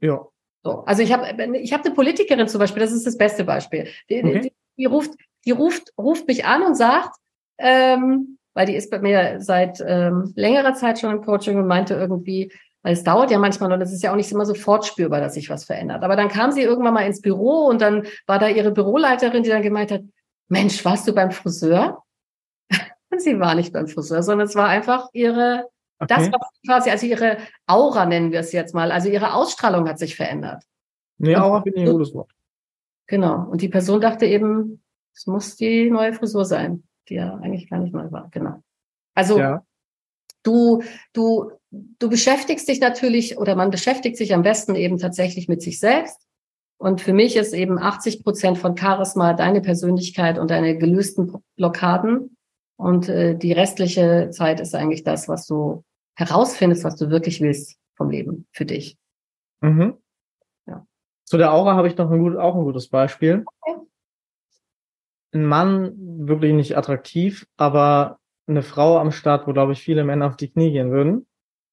Ja. 0.00 0.26
So, 0.64 0.84
also 0.84 1.02
ich 1.02 1.12
habe 1.12 1.56
ich 1.56 1.72
hab 1.72 1.84
eine 1.84 1.94
Politikerin 1.94 2.48
zum 2.48 2.58
Beispiel, 2.58 2.82
das 2.82 2.92
ist 2.92 3.06
das 3.06 3.16
beste 3.16 3.44
Beispiel. 3.44 3.88
Die, 4.10 4.24
okay. 4.24 4.40
die, 4.40 4.52
die 4.76 4.84
ruft, 4.86 5.12
die 5.44 5.52
ruft, 5.52 5.92
ruft 5.96 6.26
mich 6.26 6.44
an 6.44 6.62
und 6.62 6.74
sagt, 6.74 7.16
ähm, 7.58 8.38
weil 8.54 8.66
die 8.66 8.74
ist 8.74 8.90
bei 8.90 8.98
mir 8.98 9.36
seit 9.40 9.82
ähm, 9.86 10.32
längerer 10.34 10.74
Zeit 10.74 10.98
schon 10.98 11.12
im 11.12 11.22
Coaching 11.22 11.58
und 11.58 11.68
meinte 11.68 11.94
irgendwie, 11.94 12.52
weil 12.82 12.92
es 12.92 13.04
dauert 13.04 13.30
ja 13.30 13.38
manchmal 13.38 13.72
und 13.72 13.80
es 13.80 13.92
ist 13.92 14.02
ja 14.02 14.10
auch 14.10 14.16
nicht 14.16 14.32
immer 14.32 14.46
sofort 14.46 14.84
spürbar, 14.84 15.20
dass 15.20 15.34
sich 15.34 15.48
was 15.48 15.64
verändert. 15.64 16.02
Aber 16.02 16.16
dann 16.16 16.28
kam 16.28 16.50
sie 16.50 16.62
irgendwann 16.62 16.94
mal 16.94 17.06
ins 17.06 17.20
Büro 17.20 17.66
und 17.66 17.80
dann 17.80 18.06
war 18.26 18.38
da 18.38 18.48
ihre 18.48 18.72
Büroleiterin, 18.72 19.42
die 19.42 19.50
dann 19.50 19.62
gemeint 19.62 19.92
hat, 19.92 20.02
Mensch, 20.48 20.84
warst 20.84 21.06
du 21.06 21.12
beim 21.12 21.30
Friseur? 21.30 22.02
Und 23.10 23.22
sie 23.22 23.38
war 23.40 23.54
nicht 23.54 23.72
beim 23.72 23.88
Friseur, 23.88 24.22
sondern 24.22 24.46
es 24.46 24.54
war 24.54 24.68
einfach 24.68 25.08
ihre, 25.12 25.64
okay. 25.98 26.14
das 26.14 26.32
war 26.32 26.40
quasi, 26.66 26.90
also 26.90 27.06
ihre 27.06 27.38
Aura 27.66 28.06
nennen 28.06 28.32
wir 28.32 28.40
es 28.40 28.52
jetzt 28.52 28.74
mal. 28.74 28.92
Also 28.92 29.08
ihre 29.08 29.34
Ausstrahlung 29.34 29.88
hat 29.88 29.98
sich 29.98 30.16
verändert. 30.16 30.62
Nee, 31.18 31.36
Aura 31.36 31.62
finde 31.62 31.80
ich 31.80 31.86
ein 31.86 31.92
gutes 31.92 32.14
Wort. 32.14 32.30
Genau. 33.06 33.48
Und 33.48 33.62
die 33.62 33.68
Person 33.68 34.00
dachte 34.00 34.26
eben, 34.26 34.82
es 35.14 35.26
muss 35.26 35.56
die 35.56 35.90
neue 35.90 36.12
Frisur 36.12 36.44
sein, 36.44 36.84
die 37.08 37.14
ja 37.14 37.34
eigentlich 37.36 37.68
gar 37.68 37.78
nicht 37.78 37.92
neu 37.92 38.10
war. 38.12 38.28
Genau. 38.30 38.62
Also 39.14 39.38
ja. 39.38 39.64
du, 40.44 40.82
du, 41.12 41.50
du 41.70 42.08
beschäftigst 42.08 42.68
dich 42.68 42.80
natürlich 42.80 43.38
oder 43.38 43.56
man 43.56 43.70
beschäftigt 43.70 44.16
sich 44.16 44.34
am 44.34 44.42
besten 44.42 44.76
eben 44.76 44.98
tatsächlich 44.98 45.48
mit 45.48 45.62
sich 45.62 45.80
selbst. 45.80 46.28
Und 46.76 47.00
für 47.00 47.12
mich 47.12 47.34
ist 47.34 47.52
eben 47.52 47.78
80 47.78 48.22
Prozent 48.22 48.58
von 48.58 48.76
Charisma 48.76 49.32
deine 49.32 49.60
Persönlichkeit 49.60 50.38
und 50.38 50.50
deine 50.50 50.78
gelösten 50.78 51.42
Blockaden. 51.56 52.36
Und 52.78 53.08
äh, 53.08 53.36
die 53.36 53.52
restliche 53.52 54.30
Zeit 54.30 54.60
ist 54.60 54.74
eigentlich 54.74 55.02
das, 55.02 55.28
was 55.28 55.46
du 55.46 55.84
herausfindest, 56.14 56.84
was 56.84 56.96
du 56.96 57.10
wirklich 57.10 57.40
willst 57.40 57.76
vom 57.96 58.08
Leben 58.08 58.46
für 58.52 58.64
dich. 58.64 58.96
Mhm. 59.60 59.94
Ja. 60.66 60.86
Zu 61.24 61.38
der 61.38 61.52
Aura 61.52 61.74
habe 61.74 61.88
ich 61.88 61.96
noch 61.96 62.10
ein 62.10 62.20
gut, 62.20 62.36
auch 62.36 62.54
ein 62.54 62.62
gutes 62.62 62.88
Beispiel. 62.88 63.44
Okay. 63.62 63.80
Ein 65.32 65.44
Mann, 65.44 65.92
wirklich 66.26 66.54
nicht 66.54 66.76
attraktiv, 66.76 67.46
aber 67.56 68.20
eine 68.46 68.62
Frau 68.62 68.98
am 68.98 69.10
Start, 69.10 69.46
wo, 69.46 69.52
glaube 69.52 69.72
ich, 69.72 69.80
viele 69.80 70.04
Männer 70.04 70.28
auf 70.28 70.36
die 70.36 70.50
Knie 70.50 70.70
gehen 70.70 70.92
würden. 70.92 71.26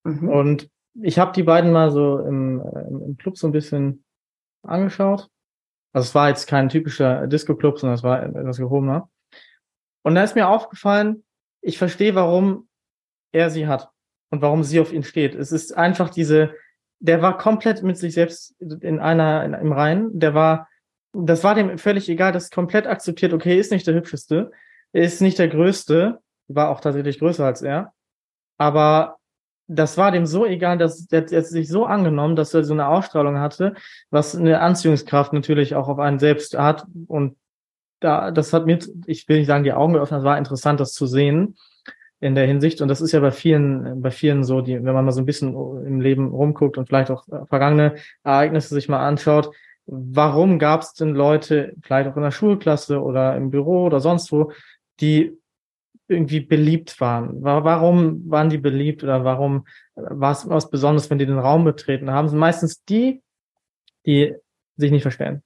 Mhm. 0.04 0.28
Und 0.28 0.70
ich 1.02 1.20
habe 1.20 1.34
die 1.34 1.44
beiden 1.44 1.72
mal 1.72 1.92
so 1.92 2.18
im, 2.20 2.62
im 2.90 3.18
Club 3.18 3.38
so 3.38 3.48
ein 3.48 3.54
bisschen 3.54 4.04
angeschaut. 4.64 5.30
Also 5.94 6.08
es 6.08 6.16
war 6.16 6.30
jetzt 6.30 6.48
kein 6.48 6.68
typischer 6.68 7.28
Disco-Club, 7.28 7.80
sondern 7.80 7.96
es 7.96 8.04
war 8.04 8.24
etwas 8.24 8.58
gehobener. 8.58 9.08
Und 10.06 10.14
da 10.14 10.24
ist 10.24 10.36
mir 10.36 10.48
aufgefallen, 10.48 11.24
ich 11.62 11.80
verstehe, 11.80 12.14
warum 12.14 12.68
er 13.32 13.50
sie 13.50 13.66
hat 13.66 13.90
und 14.30 14.44
warum 14.44 14.64
sie 14.64 14.80
auf 14.80 14.94
ihn 14.94 15.04
steht. 15.04 15.34
Es 15.34 15.52
ist 15.52 15.76
einfach 15.76 16.12
diese, 16.12 16.54
der 17.00 17.24
war 17.24 17.40
komplett 17.40 17.82
mit 17.82 17.98
sich 17.98 18.14
selbst 18.14 18.54
in 18.60 19.00
einer, 19.00 19.44
in, 19.44 19.56
im 19.56 19.72
Reinen. 19.72 20.20
Der 20.20 20.36
war, 20.36 20.70
das 21.12 21.44
war 21.44 21.56
dem 21.56 21.80
völlig 21.80 22.08
egal, 22.08 22.32
das 22.32 22.52
komplett 22.52 22.86
akzeptiert, 22.86 23.34
okay, 23.34 23.58
ist 23.58 23.72
nicht 23.72 23.88
der 23.88 23.96
hübscheste, 23.96 24.52
ist 24.94 25.22
nicht 25.22 25.40
der 25.40 25.48
größte, 25.48 26.20
war 26.48 26.70
auch 26.70 26.82
tatsächlich 26.82 27.18
größer 27.18 27.44
als 27.44 27.64
er. 27.64 27.92
Aber 28.60 29.18
das 29.68 29.98
war 29.98 30.12
dem 30.12 30.28
so 30.28 30.46
egal, 30.46 30.78
dass 30.78 31.08
der 31.08 31.28
sich 31.42 31.68
so 31.68 31.88
angenommen, 31.88 32.36
dass 32.36 32.54
er 32.54 32.64
so 32.64 32.74
eine 32.74 32.88
Ausstrahlung 32.88 33.40
hatte, 33.40 33.74
was 34.12 34.36
eine 34.36 34.62
Anziehungskraft 34.62 35.34
natürlich 35.34 35.74
auch 35.74 35.88
auf 35.88 35.98
einen 35.98 36.20
selbst 36.20 36.56
hat. 36.56 36.86
Und 37.08 37.38
da, 38.06 38.32
das 38.32 38.54
hat 38.54 38.66
mir, 38.66 38.80
ich 39.08 39.28
will 39.28 39.40
nicht 39.40 39.48
sagen, 39.48 39.64
die 39.64 39.74
Augen 39.74 39.94
geöffnet, 39.94 40.20
es 40.20 40.26
war 40.26 40.38
interessant, 40.38 40.80
das 40.80 40.94
zu 40.94 41.08
sehen 41.08 41.58
in 42.20 42.36
der 42.36 42.46
Hinsicht. 42.46 42.82
Und 42.82 42.88
das 42.88 43.02
ist 43.02 43.12
ja 43.12 43.20
bei 43.20 43.32
vielen, 43.32 44.02
bei 44.02 44.12
vielen 44.12 44.44
so, 44.44 44.62
die, 44.62 44.76
wenn 44.76 44.94
man 44.94 45.06
mal 45.06 45.12
so 45.12 45.22
ein 45.22 45.26
bisschen 45.26 45.54
im 45.86 46.00
Leben 46.00 46.30
rumguckt 46.30 46.78
und 46.78 46.88
vielleicht 46.88 47.12
auch 47.12 47.26
vergangene 47.48 47.96
Ereignisse 48.24 48.74
sich 48.74 48.88
mal 48.88 49.06
anschaut, 49.06 49.52
warum 49.88 50.60
gab 50.60 50.82
es 50.82 50.94
denn 50.94 51.16
Leute, 51.16 51.74
vielleicht 51.82 52.10
auch 52.10 52.16
in 52.16 52.24
der 52.24 52.32
Schulklasse 52.32 53.02
oder 53.02 53.36
im 53.36 53.50
Büro 53.50 53.86
oder 53.86 54.00
sonst 54.00 54.32
wo, 54.32 54.52
die 55.00 55.38
irgendwie 56.08 56.40
beliebt 56.40 57.02
waren. 57.02 57.42
Warum 57.42 58.30
waren 58.30 58.50
die 58.50 58.60
beliebt 58.60 59.04
oder 59.04 59.24
warum 59.24 59.66
war 59.96 60.32
es 60.32 60.48
was 60.48 60.70
Besonderes, 60.70 61.10
wenn 61.10 61.18
die 61.18 61.26
den 61.26 61.40
Raum 61.40 61.64
betreten 61.64 62.12
haben? 62.12 62.30
sind 62.30 62.38
meistens 62.38 62.84
die, 62.84 63.24
die 64.06 64.36
sich 64.78 64.92
nicht 64.92 65.02
verstellen, 65.02 65.42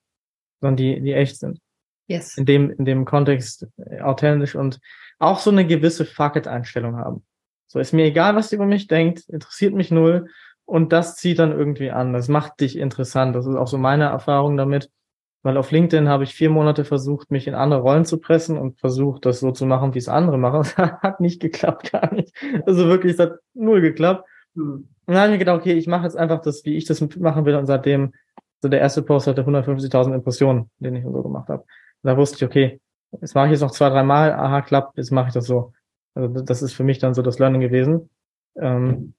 sondern 0.59 0.75
die, 0.75 0.99
die 0.99 1.13
echt 1.13 1.37
sind. 1.37 1.59
Yes. 2.09 2.37
In 2.37 2.45
dem, 2.45 2.71
in 2.71 2.85
dem 2.85 3.05
Kontext 3.05 3.67
äh, 3.77 4.01
authentisch 4.01 4.55
und 4.55 4.79
auch 5.19 5.39
so 5.39 5.51
eine 5.51 5.65
gewisse 5.67 6.05
Fuck-it-Einstellung 6.05 6.97
haben. 6.97 7.23
So 7.67 7.77
ist 7.77 7.93
mir 7.93 8.05
egal, 8.05 8.35
was 8.35 8.51
ihr 8.51 8.55
über 8.55 8.65
mich 8.65 8.87
denkt, 8.87 9.29
interessiert 9.29 9.75
mich 9.75 9.91
null 9.91 10.27
und 10.65 10.91
das 10.91 11.15
zieht 11.17 11.37
dann 11.37 11.51
irgendwie 11.51 11.91
an. 11.91 12.13
Das 12.13 12.27
macht 12.27 12.61
dich 12.61 12.77
interessant. 12.77 13.35
Das 13.35 13.45
ist 13.45 13.55
auch 13.55 13.67
so 13.67 13.77
meine 13.77 14.05
Erfahrung 14.05 14.57
damit. 14.57 14.89
Weil 15.41 15.55
auf 15.55 15.71
LinkedIn 15.71 16.09
habe 16.09 16.25
ich 16.25 16.33
vier 16.33 16.49
Monate 16.49 16.83
versucht, 16.83 17.31
mich 17.31 17.47
in 17.47 17.55
andere 17.55 17.79
Rollen 17.79 18.03
zu 18.03 18.19
pressen 18.19 18.57
und 18.57 18.77
versucht, 18.77 19.25
das 19.25 19.39
so 19.39 19.51
zu 19.51 19.65
machen, 19.65 19.93
wie 19.93 19.99
es 19.99 20.09
andere 20.09 20.37
machen. 20.37 20.63
Das 20.75 20.75
hat 21.01 21.21
nicht 21.21 21.39
geklappt, 21.39 21.91
gar 21.91 22.13
nicht. 22.13 22.33
Also 22.65 22.87
wirklich, 22.87 23.13
es 23.13 23.19
hat 23.19 23.39
null 23.53 23.81
geklappt. 23.81 24.27
Hm. 24.55 24.89
Und 25.05 25.13
dann 25.13 25.17
habe 25.17 25.27
ich 25.27 25.31
mir 25.33 25.39
gedacht, 25.39 25.59
okay, 25.59 25.73
ich 25.73 25.87
mache 25.87 26.03
jetzt 26.03 26.17
einfach 26.17 26.41
das, 26.41 26.65
wie 26.65 26.75
ich 26.75 26.85
das 26.85 27.01
machen 27.17 27.45
will. 27.45 27.55
Und 27.55 27.67
seitdem, 27.67 28.13
so 28.61 28.67
der 28.67 28.81
erste 28.81 29.01
Post 29.01 29.27
hatte 29.27 29.43
150.000 29.43 30.13
Impressionen, 30.13 30.69
den 30.79 30.95
ich 30.95 31.03
so 31.03 31.23
gemacht 31.23 31.47
habe. 31.47 31.63
Da 32.03 32.17
wusste 32.17 32.37
ich, 32.37 32.43
okay, 32.43 32.81
jetzt 33.21 33.35
mache 33.35 33.47
ich 33.47 33.53
es 33.53 33.61
noch 33.61 33.71
zwei, 33.71 33.89
drei 33.89 34.03
Mal, 34.03 34.31
aha, 34.33 34.61
klappt, 34.61 34.97
jetzt 34.97 35.11
mache 35.11 35.29
ich 35.29 35.33
das 35.33 35.45
so. 35.45 35.73
Also 36.15 36.41
das 36.41 36.61
ist 36.61 36.73
für 36.73 36.83
mich 36.83 36.99
dann 36.99 37.13
so 37.13 37.21
das 37.21 37.39
Learning 37.39 37.61
gewesen. 37.61 38.09
Ähm, 38.55 39.13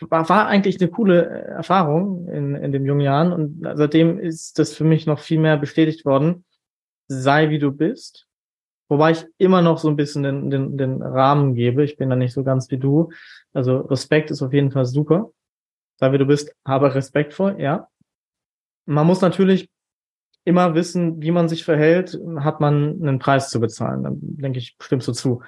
war, 0.00 0.28
war 0.28 0.46
eigentlich 0.46 0.80
eine 0.80 0.90
coole 0.90 1.26
äh, 1.26 1.50
Erfahrung 1.52 2.28
in, 2.28 2.54
in 2.54 2.72
den 2.72 2.84
jungen 2.84 3.00
Jahren 3.00 3.32
und 3.32 3.66
seitdem 3.76 4.18
ist 4.18 4.58
das 4.58 4.74
für 4.74 4.84
mich 4.84 5.06
noch 5.06 5.20
viel 5.20 5.40
mehr 5.40 5.56
bestätigt 5.56 6.04
worden. 6.04 6.44
Sei 7.08 7.50
wie 7.50 7.58
du 7.58 7.72
bist. 7.72 8.26
Wobei 8.88 9.12
ich 9.12 9.26
immer 9.38 9.62
noch 9.62 9.78
so 9.78 9.88
ein 9.88 9.96
bisschen 9.96 10.22
den, 10.22 10.50
den, 10.50 10.78
den 10.78 11.02
Rahmen 11.02 11.54
gebe. 11.54 11.82
Ich 11.82 11.96
bin 11.96 12.10
da 12.10 12.16
nicht 12.16 12.32
so 12.32 12.44
ganz 12.44 12.70
wie 12.70 12.78
du. 12.78 13.10
Also 13.52 13.78
Respekt 13.78 14.30
ist 14.30 14.42
auf 14.42 14.52
jeden 14.52 14.70
Fall 14.70 14.84
super. 14.84 15.30
Sei 15.98 16.12
wie 16.12 16.18
du 16.18 16.26
bist, 16.26 16.54
habe 16.64 16.94
respektvoll, 16.94 17.56
ja. 17.58 17.88
Man 18.84 19.06
muss 19.06 19.22
natürlich 19.22 19.68
immer 20.46 20.74
wissen, 20.74 21.20
wie 21.20 21.32
man 21.32 21.48
sich 21.48 21.64
verhält, 21.64 22.18
hat 22.38 22.60
man 22.60 23.02
einen 23.02 23.18
Preis 23.18 23.50
zu 23.50 23.60
bezahlen. 23.60 24.04
Dann 24.04 24.18
denke 24.20 24.58
ich, 24.58 24.76
stimmst 24.80 25.08
du 25.08 25.12
zu. 25.12 25.42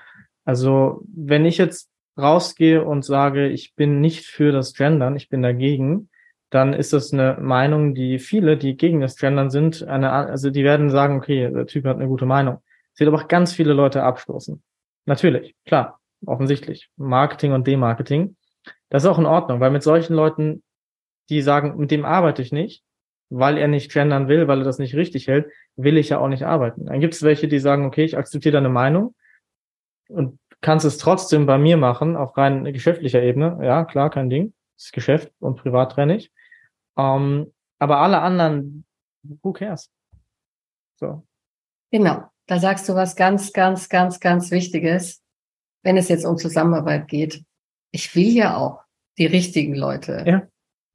Also 0.44 1.02
wenn 1.14 1.44
ich 1.44 1.56
jetzt 1.56 1.88
rausgehe 2.18 2.84
und 2.84 3.04
sage, 3.04 3.46
ich 3.46 3.74
bin 3.76 4.00
nicht 4.00 4.26
für 4.26 4.50
das 4.50 4.74
Gendern, 4.74 5.14
ich 5.14 5.28
bin 5.28 5.40
dagegen, 5.40 6.10
dann 6.50 6.72
ist 6.72 6.92
das 6.92 7.12
eine 7.12 7.38
Meinung, 7.40 7.94
die 7.94 8.18
viele, 8.18 8.56
die 8.56 8.76
gegen 8.76 9.00
das 9.00 9.16
Gendern 9.16 9.50
sind, 9.50 9.86
eine, 9.86 10.10
also 10.10 10.50
die 10.50 10.64
werden 10.64 10.90
sagen, 10.90 11.16
okay, 11.16 11.48
der 11.48 11.66
Typ 11.66 11.84
hat 11.84 11.96
eine 11.96 12.08
gute 12.08 12.26
Meinung. 12.26 12.58
Es 12.92 12.98
wird 12.98 13.08
aber 13.08 13.22
auch 13.22 13.28
ganz 13.28 13.52
viele 13.52 13.74
Leute 13.74 14.02
abstoßen. 14.02 14.60
Natürlich, 15.06 15.54
klar, 15.64 16.00
offensichtlich. 16.26 16.90
Marketing 16.96 17.52
und 17.52 17.68
Demarketing. 17.68 18.36
Das 18.88 19.04
ist 19.04 19.08
auch 19.08 19.18
in 19.18 19.26
Ordnung, 19.26 19.60
weil 19.60 19.70
mit 19.70 19.84
solchen 19.84 20.14
Leuten, 20.14 20.64
die 21.28 21.40
sagen, 21.40 21.76
mit 21.76 21.92
dem 21.92 22.04
arbeite 22.04 22.42
ich 22.42 22.50
nicht, 22.50 22.82
weil 23.30 23.58
er 23.58 23.68
nicht 23.68 23.92
gendern 23.92 24.28
will, 24.28 24.48
weil 24.48 24.60
er 24.60 24.64
das 24.64 24.78
nicht 24.78 24.94
richtig 24.94 25.28
hält, 25.28 25.50
will 25.76 25.98
ich 25.98 26.08
ja 26.08 26.18
auch 26.18 26.28
nicht 26.28 26.44
arbeiten. 26.44 26.86
Dann 26.86 27.00
gibt 27.00 27.14
es 27.14 27.22
welche, 27.22 27.48
die 27.48 27.58
sagen, 27.58 27.84
okay, 27.84 28.04
ich 28.04 28.16
akzeptiere 28.16 28.54
deine 28.54 28.68
Meinung 28.68 29.14
und 30.08 30.38
kannst 30.60 30.86
es 30.86 30.98
trotzdem 30.98 31.46
bei 31.46 31.58
mir 31.58 31.76
machen, 31.76 32.16
auf 32.16 32.36
rein 32.36 32.64
geschäftlicher 32.64 33.22
Ebene. 33.22 33.58
Ja, 33.62 33.84
klar, 33.84 34.10
kein 34.10 34.30
Ding. 34.30 34.54
Das 34.76 34.86
ist 34.86 34.92
Geschäft 34.92 35.32
und 35.40 35.56
privat 35.56 35.92
trenne 35.92 36.16
ich. 36.16 36.32
Ähm, 36.96 37.52
aber 37.78 37.98
alle 37.98 38.20
anderen, 38.20 38.84
who 39.42 39.52
cares? 39.52 39.90
So. 40.96 41.24
Genau. 41.90 42.24
Da 42.46 42.58
sagst 42.58 42.88
du 42.88 42.94
was 42.94 43.14
ganz, 43.14 43.52
ganz, 43.52 43.90
ganz, 43.90 44.20
ganz 44.20 44.50
Wichtiges, 44.50 45.22
wenn 45.82 45.98
es 45.98 46.08
jetzt 46.08 46.24
um 46.24 46.38
Zusammenarbeit 46.38 47.06
geht. 47.06 47.44
Ich 47.90 48.14
will 48.16 48.28
ja 48.28 48.56
auch 48.56 48.82
die 49.18 49.26
richtigen 49.26 49.74
Leute. 49.74 50.24
Ja 50.26 50.48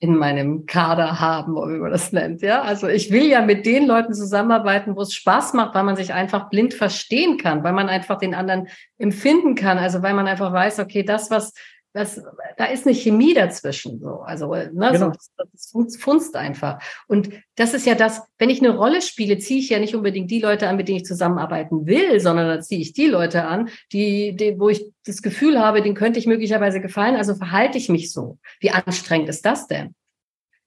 in 0.03 0.17
meinem 0.17 0.65
Kader 0.65 1.21
haben, 1.21 1.55
wie 1.55 1.79
man 1.79 1.89
das 1.89 2.11
nennt. 2.11 2.41
Ja, 2.41 2.61
also 2.61 2.89
ich 2.89 3.09
will 3.09 3.23
ja 3.23 3.39
mit 3.39 3.65
den 3.65 3.87
Leuten 3.87 4.13
zusammenarbeiten, 4.13 4.97
wo 4.97 5.01
es 5.03 5.13
Spaß 5.13 5.53
macht, 5.53 5.73
weil 5.75 5.83
man 5.83 5.95
sich 5.95 6.13
einfach 6.13 6.49
blind 6.49 6.73
verstehen 6.73 7.37
kann, 7.37 7.63
weil 7.63 7.71
man 7.71 7.87
einfach 7.87 8.17
den 8.17 8.35
anderen 8.35 8.67
empfinden 8.97 9.55
kann. 9.55 9.77
Also 9.77 10.03
weil 10.03 10.13
man 10.13 10.27
einfach 10.27 10.51
weiß, 10.51 10.79
okay, 10.79 11.03
das, 11.03 11.31
was, 11.31 11.53
das, 11.93 12.19
da 12.57 12.65
ist 12.65 12.87
eine 12.87 12.95
Chemie 12.95 13.35
dazwischen. 13.35 13.99
So, 13.99 14.21
also 14.21 14.53
ne, 14.53 14.71
genau. 14.71 15.11
so, 15.11 15.81
das, 15.83 15.97
funzt 15.97 16.35
einfach. 16.35 16.81
Und 17.07 17.29
das 17.55 17.75
ist 17.75 17.85
ja 17.85 17.93
das, 17.93 18.23
wenn 18.39 18.49
ich 18.49 18.61
eine 18.61 18.75
Rolle 18.75 19.01
spiele, 19.01 19.37
ziehe 19.37 19.59
ich 19.59 19.69
ja 19.69 19.79
nicht 19.79 19.95
unbedingt 19.95 20.31
die 20.31 20.39
Leute 20.39 20.67
an, 20.67 20.75
mit 20.75 20.87
denen 20.87 20.97
ich 20.97 21.05
zusammenarbeiten 21.05 21.85
will, 21.85 22.19
sondern 22.19 22.47
da 22.47 22.61
ziehe 22.61 22.81
ich 22.81 22.93
die 22.93 23.05
Leute 23.05 23.45
an, 23.45 23.69
die, 23.91 24.35
die, 24.35 24.59
wo 24.59 24.69
ich 24.69 24.91
das 25.05 25.21
Gefühl 25.21 25.59
habe, 25.59 25.83
denen 25.83 25.95
könnte 25.95 26.17
ich 26.17 26.25
möglicherweise 26.25 26.81
gefallen. 26.81 27.15
Also 27.15 27.35
verhalte 27.35 27.77
ich 27.77 27.89
mich 27.89 28.11
so. 28.11 28.39
Wie 28.59 28.71
anstrengend 28.71 29.29
ist 29.29 29.45
das 29.45 29.67
denn? 29.67 29.93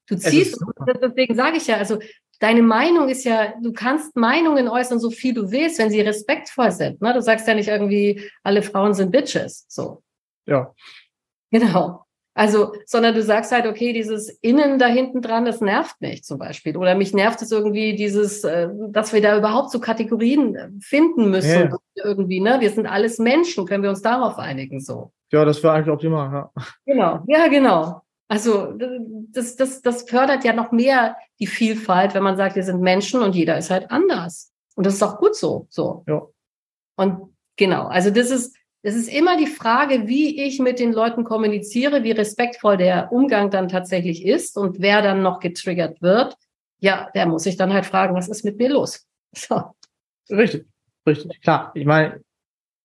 Du 0.09 0.16
ziehst, 0.16 0.64
deswegen 1.03 1.35
sage 1.35 1.57
ich 1.57 1.66
ja, 1.66 1.79
also 1.79 1.99
deine 2.39 2.62
Meinung 2.62 3.09
ist 3.09 3.24
ja, 3.24 3.55
du 3.61 3.72
kannst 3.72 4.14
Meinungen 4.14 4.68
äußern, 4.68 5.01
so 5.01 5.11
viel 5.11 5.35
du 5.35 5.51
willst, 5.51 5.81
wenn 5.81 5.91
sie 5.91 6.01
respektvoll 6.01 6.70
sind. 6.70 7.03
Ne? 7.03 7.12
Du 7.12 7.20
sagst 7.20 7.49
ja 7.49 7.55
nicht 7.55 7.68
irgendwie, 7.68 8.31
alle 8.45 8.62
Frauen 8.62 8.95
sind 8.95 9.11
Bitches. 9.11 9.66
So. 9.68 10.05
Ja. 10.47 10.72
Genau. 11.51 12.07
Also, 12.34 12.74
sondern 12.84 13.14
du 13.14 13.22
sagst 13.22 13.51
halt, 13.51 13.66
okay, 13.66 13.94
dieses 13.94 14.28
Innen 14.42 14.78
da 14.78 14.86
hinten 14.88 15.22
dran, 15.22 15.47
das 15.47 15.62
nervt 15.62 15.99
mich 16.03 16.22
zum 16.22 16.38
Beispiel. 16.38 16.76
Oder 16.76 16.94
mich 16.94 17.14
nervt 17.14 17.40
es 17.40 17.51
irgendwie 17.51 17.97
dieses, 17.97 18.44
äh, 18.44 18.68
dass 18.90 19.14
wir 19.14 19.22
da 19.22 19.38
überhaupt 19.38 19.70
so 19.70 19.80
Kategorien 19.80 20.55
äh, 20.55 20.68
finden 20.80 21.30
müssen. 21.30 21.70
Ja. 21.70 22.05
Irgendwie, 22.05 22.40
ne? 22.40 22.61
Wir 22.61 22.68
sind 22.68 22.86
alles 22.86 23.18
Menschen, 23.18 23.64
können 23.64 23.82
wir 23.82 23.88
uns 23.88 24.03
darauf 24.03 24.38
einigen 24.38 24.80
so. 24.80 25.12
Ja, 25.32 25.47
das 25.47 25.62
wäre 25.62 25.72
eigentlich 25.72 25.92
optimal, 25.92 26.30
ja. 26.30 26.51
Genau, 26.84 27.24
ja, 27.26 27.49
genau. 27.49 28.03
Also 28.28 28.74
das, 29.30 29.57
das, 29.57 29.80
das 29.80 30.03
fördert 30.03 30.44
ja 30.44 30.53
noch 30.53 30.72
mehr 30.72 31.16
die 31.38 31.47
Vielfalt, 31.47 32.14
wenn 32.14 32.22
man 32.22 32.36
sagt, 32.36 32.57
wir 32.57 32.64
sind 32.64 32.82
Menschen 32.82 33.22
und 33.22 33.34
jeder 33.34 33.57
ist 33.57 33.70
halt 33.70 33.90
anders. 33.90 34.53
Und 34.74 34.84
das 34.84 34.94
ist 34.94 35.03
auch 35.03 35.18
gut 35.18 35.36
so. 35.36 35.66
so. 35.70 36.05
Ja. 36.07 36.26
Und 36.97 37.34
genau, 37.57 37.86
also 37.86 38.11
das 38.11 38.30
ist, 38.30 38.55
das 38.87 38.95
ist 38.95 39.12
immer 39.12 39.37
die 39.37 39.49
Frage, 39.49 40.07
wie 40.07 40.41
ich 40.45 40.61
mit 40.61 40.78
den 40.78 40.93
Leuten 40.93 41.24
kommuniziere, 41.24 42.05
wie 42.05 42.12
respektvoll 42.12 42.76
der 42.76 43.11
Umgang 43.11 43.51
dann 43.51 43.66
tatsächlich 43.66 44.24
ist 44.24 44.57
und 44.57 44.78
wer 44.78 45.03
dann 45.03 45.24
noch 45.24 45.41
getriggert 45.41 46.01
wird. 46.03 46.37
Ja, 46.78 47.11
der 47.12 47.26
muss 47.26 47.43
sich 47.43 47.57
dann 47.57 47.72
halt 47.72 47.84
fragen, 47.84 48.14
was 48.14 48.28
ist 48.28 48.45
mit 48.45 48.59
mir 48.59 48.70
los? 48.70 49.05
So. 49.34 49.61
Richtig, 50.30 50.66
richtig. 51.05 51.43
Klar, 51.43 51.72
ich 51.74 51.84
meine, 51.84 52.20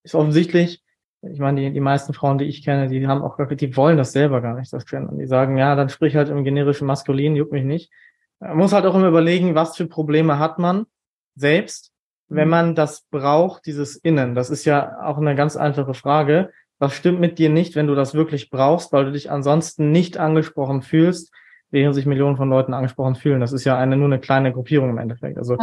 ist 0.03 0.15
offensichtlich, 0.15 0.81
ich 1.21 1.37
meine, 1.37 1.61
die, 1.61 1.71
die 1.71 1.79
meisten 1.79 2.13
Frauen, 2.13 2.39
die 2.39 2.45
ich 2.45 2.65
kenne, 2.65 2.89
die 2.89 3.05
haben 3.05 3.21
auch 3.21 3.37
die 3.37 3.77
wollen 3.77 3.97
das 3.97 4.11
selber 4.11 4.41
gar 4.41 4.59
nicht, 4.59 4.73
das 4.73 4.87
Gendern. 4.87 5.19
Die 5.19 5.27
sagen, 5.27 5.55
ja, 5.55 5.75
dann 5.75 5.89
sprich 5.89 6.15
halt 6.15 6.29
im 6.29 6.43
generischen 6.43 6.87
Maskulin, 6.87 7.35
juckt 7.35 7.51
mich 7.51 7.63
nicht. 7.63 7.91
Man 8.39 8.57
muss 8.57 8.73
halt 8.73 8.87
auch 8.87 8.95
immer 8.95 9.07
überlegen, 9.07 9.53
was 9.53 9.77
für 9.77 9.85
Probleme 9.85 10.39
hat 10.39 10.57
man 10.57 10.87
selbst, 11.35 11.90
wenn 12.31 12.47
mhm. 12.47 12.51
man 12.51 12.75
das 12.75 13.05
braucht, 13.09 13.65
dieses 13.65 13.95
Innen. 13.95 14.35
Das 14.35 14.49
ist 14.49 14.65
ja 14.65 15.01
auch 15.03 15.17
eine 15.17 15.35
ganz 15.35 15.55
einfache 15.55 15.93
Frage. 15.93 16.51
Was 16.79 16.93
stimmt 16.93 17.19
mit 17.19 17.37
dir 17.37 17.49
nicht, 17.49 17.75
wenn 17.75 17.87
du 17.87 17.95
das 17.95 18.13
wirklich 18.13 18.49
brauchst, 18.49 18.91
weil 18.91 19.05
du 19.05 19.11
dich 19.11 19.29
ansonsten 19.29 19.91
nicht 19.91 20.17
angesprochen 20.17 20.81
fühlst, 20.81 21.31
während 21.69 21.93
sich 21.93 22.05
Millionen 22.05 22.37
von 22.37 22.49
Leuten 22.49 22.73
angesprochen 22.73 23.15
fühlen? 23.15 23.39
Das 23.39 23.53
ist 23.53 23.65
ja 23.65 23.77
eine, 23.77 23.97
nur 23.97 24.07
eine 24.07 24.19
kleine 24.19 24.51
Gruppierung 24.51 24.89
im 24.89 24.97
Endeffekt. 24.97 25.37
Also 25.37 25.57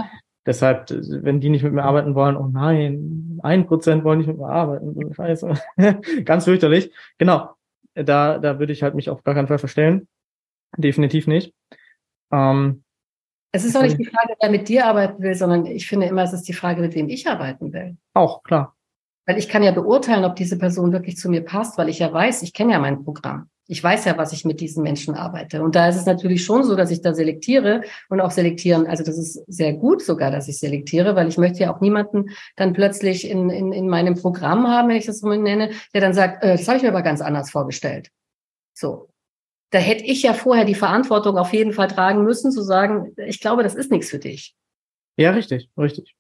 Deshalb, 0.49 0.89
wenn 0.89 1.41
die 1.41 1.51
nicht 1.51 1.63
mit 1.63 1.75
mir 1.75 1.85
arbeiten 1.85 2.15
wollen, 2.15 2.35
oh 2.35 2.49
nein, 2.51 3.39
ein 3.43 3.67
Prozent 3.67 4.03
wollen 4.03 4.17
nicht 4.17 4.29
mit 4.29 4.39
mir 4.39 4.49
arbeiten, 4.49 5.13
scheiße. 5.13 5.53
Ganz 6.25 6.45
fürchterlich. 6.45 6.91
Genau. 7.19 7.51
Da, 7.95 8.39
da 8.39 8.59
würde 8.59 8.73
ich 8.73 8.83
halt 8.83 8.95
mich 8.95 9.11
auf 9.11 9.23
gar 9.25 9.35
keinen 9.35 9.49
Fall 9.49 9.59
verstellen. 9.59 10.09
Definitiv 10.79 11.27
nicht. 11.27 11.53
Ähm, 12.33 12.83
es 13.53 13.65
ist 13.65 13.77
auch 13.77 13.83
nicht 13.83 13.99
die 13.99 14.05
Frage, 14.05 14.35
wer 14.41 14.51
mit 14.51 14.69
dir 14.69 14.87
arbeiten 14.87 15.23
will, 15.23 15.35
sondern 15.35 15.67
ich 15.67 15.87
finde 15.87 16.07
immer, 16.07 16.23
es 16.23 16.33
ist 16.33 16.49
die 16.49 16.53
Frage, 16.53 16.81
mit 16.81 16.95
wem 16.95 17.09
ich 17.09 17.27
arbeiten 17.27 17.73
will. 17.73 17.97
Auch, 18.15 18.43
klar. 18.43 18.75
Weil 19.27 19.39
ich 19.39 19.49
kann 19.49 19.63
ja 19.63 19.73
beurteilen, 19.73 20.25
ob 20.25 20.37
diese 20.37 20.59
Person 20.59 20.93
wirklich 20.93 21.17
zu 21.17 21.29
mir 21.31 21.45
passt, 21.45 21.79
weil 21.79 21.89
ich 21.89 21.99
ja 21.99 22.13
weiß, 22.13 22.43
ich 22.43 22.53
kenne 22.53 22.73
ja 22.73 22.79
mein 22.79 23.05
Programm. 23.05 23.49
Ich 23.71 23.85
weiß 23.85 24.07
ja, 24.07 24.17
was 24.17 24.33
ich 24.33 24.47
mit 24.47 24.61
diesen 24.61 24.83
Menschen 24.83 25.15
arbeite. 25.15 25.63
Und 25.63 25.75
da 25.75 25.89
ist 25.89 25.97
es 25.97 26.07
natürlich 26.07 26.43
schon 26.43 26.65
so, 26.65 26.75
dass 26.75 26.91
ich 26.91 27.03
da 27.03 27.13
selektiere 27.13 27.83
und 28.09 28.21
auch 28.23 28.31
selektieren. 28.31 28.87
Also 28.87 29.05
das 29.05 29.19
ist 29.19 29.45
sehr 29.47 29.75
gut 29.75 30.03
sogar, 30.03 30.31
dass 30.31 30.49
ich 30.49 30.59
selektiere, 30.59 31.17
weil 31.17 31.29
ich 31.29 31.37
möchte 31.37 31.61
ja 31.61 31.75
auch 31.75 31.83
niemanden 31.83 32.31
dann 32.57 32.73
plötzlich 32.73 33.29
in, 33.29 33.51
in, 33.51 33.73
in 33.73 33.89
meinem 33.89 34.15
Programm 34.15 34.67
haben, 34.67 34.89
wenn 34.89 34.97
ich 34.97 35.05
das 35.05 35.21
so 35.21 35.29
nenne, 35.29 35.71
der 35.93 36.01
dann 36.01 36.15
sagt, 36.15 36.43
äh, 36.43 36.57
das 36.57 36.67
habe 36.67 36.79
ich 36.79 36.83
mir 36.83 36.89
aber 36.89 37.03
ganz 37.03 37.21
anders 37.21 37.51
vorgestellt. 37.51 38.09
So 38.73 39.09
da 39.71 39.79
hätte 39.79 40.05
ich 40.05 40.23
ja 40.23 40.33
vorher 40.33 40.65
die 40.65 40.75
Verantwortung 40.75 41.37
auf 41.37 41.53
jeden 41.53 41.73
Fall 41.73 41.89
tragen 41.89 42.25
müssen, 42.25 42.53
zu 42.53 42.63
sagen, 42.63 43.13
ich 43.17 43.41
glaube, 43.41 43.63
das 43.63 43.75
ist 43.75 43.91
nichts 43.91 44.09
für 44.11 44.19
dich. 44.19 44.55
Ja, 45.17 45.33
richtig, 45.33 45.69
richtig. 45.77 46.15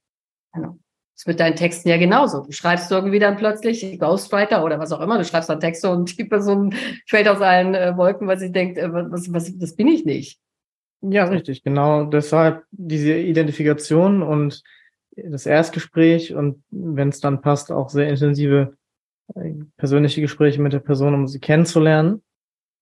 Genau. 0.53 0.79
Das 1.15 1.23
ist 1.23 1.27
mit 1.27 1.41
deinen 1.41 1.57
Texten 1.57 1.89
ja 1.89 1.97
genauso. 1.97 2.43
Du 2.43 2.53
schreibst 2.53 2.93
irgendwie 2.93 3.19
dann 3.19 3.37
plötzlich 3.37 3.99
Ghostwriter 3.99 4.65
oder 4.65 4.79
was 4.79 4.93
auch 4.93 5.01
immer, 5.01 5.19
du 5.19 5.25
schreibst 5.25 5.49
dann 5.49 5.61
Texte 5.61 5.91
und 5.91 6.19
die 6.19 6.25
Person 6.25 6.75
fällt 7.07 7.29
aus 7.29 7.41
allen 7.41 7.75
äh, 7.75 7.97
Wolken, 7.97 8.29
weil 8.29 8.39
sie 8.39 8.53
denkt, 8.53 8.79
äh, 8.79 8.93
was, 8.93 9.33
was, 9.33 9.59
das 9.59 9.75
bin 9.75 9.89
ich 9.89 10.05
nicht. 10.05 10.39
Ja, 11.01 11.25
richtig, 11.25 11.63
genau. 11.63 12.05
Deshalb 12.05 12.65
diese 12.71 13.15
Identifikation 13.15 14.23
und 14.23 14.63
das 15.17 15.47
Erstgespräch 15.47 16.35
und 16.35 16.63
wenn 16.71 17.09
es 17.09 17.21
dann 17.21 17.41
passt, 17.41 17.73
auch 17.73 17.89
sehr 17.89 18.09
intensive 18.09 18.77
äh, 19.35 19.55
persönliche 19.77 20.21
Gespräche 20.21 20.61
mit 20.61 20.73
der 20.73 20.81
Person, 20.81 21.15
um 21.15 21.27
sie 21.27 21.41
kennenzulernen 21.41 22.23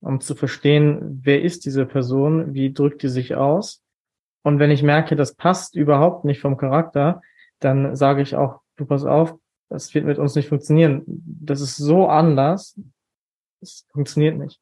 um 0.01 0.21
zu 0.21 0.35
verstehen, 0.35 1.21
wer 1.23 1.43
ist 1.43 1.65
diese 1.65 1.87
Person, 1.87 2.55
wie 2.55 2.73
drückt 2.73 3.03
die 3.03 3.09
sich 3.09 3.35
aus. 3.35 3.83
Und 4.43 4.59
wenn 4.59 4.71
ich 4.71 4.83
merke, 4.83 5.17
das 5.17 5.35
passt 5.35 5.75
überhaupt 5.75 6.25
nicht 6.25 6.41
vom 6.41 6.57
Charakter, 6.57 7.21
dann 7.59 7.97
sage 7.97 8.23
ich 8.23 8.37
auch, 8.37 8.61
du 8.77 8.87
pass 8.87 9.05
auf, 9.05 9.35
das 9.69 9.95
wird 9.95 10.05
mit 10.05 10.19
uns 10.19 10.35
nicht 10.35 10.49
funktionieren. 10.49 11.03
Das 11.07 11.61
ist 11.61 11.77
so 11.77 12.07
anders, 12.07 12.79
das 13.61 13.87
funktioniert 13.93 14.39
nicht. 14.39 14.61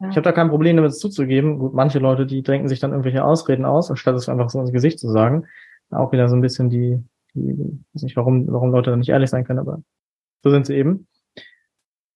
Ja. 0.00 0.10
Ich 0.10 0.16
habe 0.16 0.22
da 0.22 0.32
kein 0.32 0.50
Problem 0.50 0.76
damit 0.76 0.94
zuzugeben. 0.94 1.58
Gut, 1.58 1.74
manche 1.74 1.98
Leute, 1.98 2.26
die 2.26 2.42
denken 2.42 2.68
sich 2.68 2.80
dann 2.80 2.90
irgendwelche 2.90 3.24
Ausreden 3.24 3.64
aus, 3.64 3.90
anstatt 3.90 4.14
es 4.14 4.28
einfach 4.28 4.50
so 4.50 4.60
ins 4.60 4.72
Gesicht 4.72 4.98
zu 4.98 5.10
sagen. 5.10 5.46
Auch 5.90 6.12
wieder 6.12 6.28
so 6.28 6.36
ein 6.36 6.42
bisschen 6.42 6.68
die, 6.68 7.02
die 7.34 7.56
weiß 7.94 8.02
nicht, 8.02 8.16
warum, 8.16 8.46
warum 8.52 8.70
Leute 8.70 8.90
da 8.90 8.96
nicht 8.96 9.08
ehrlich 9.08 9.30
sein 9.30 9.44
können, 9.44 9.58
aber 9.58 9.82
so 10.42 10.50
sind 10.50 10.66
sie 10.66 10.74
eben. 10.74 11.06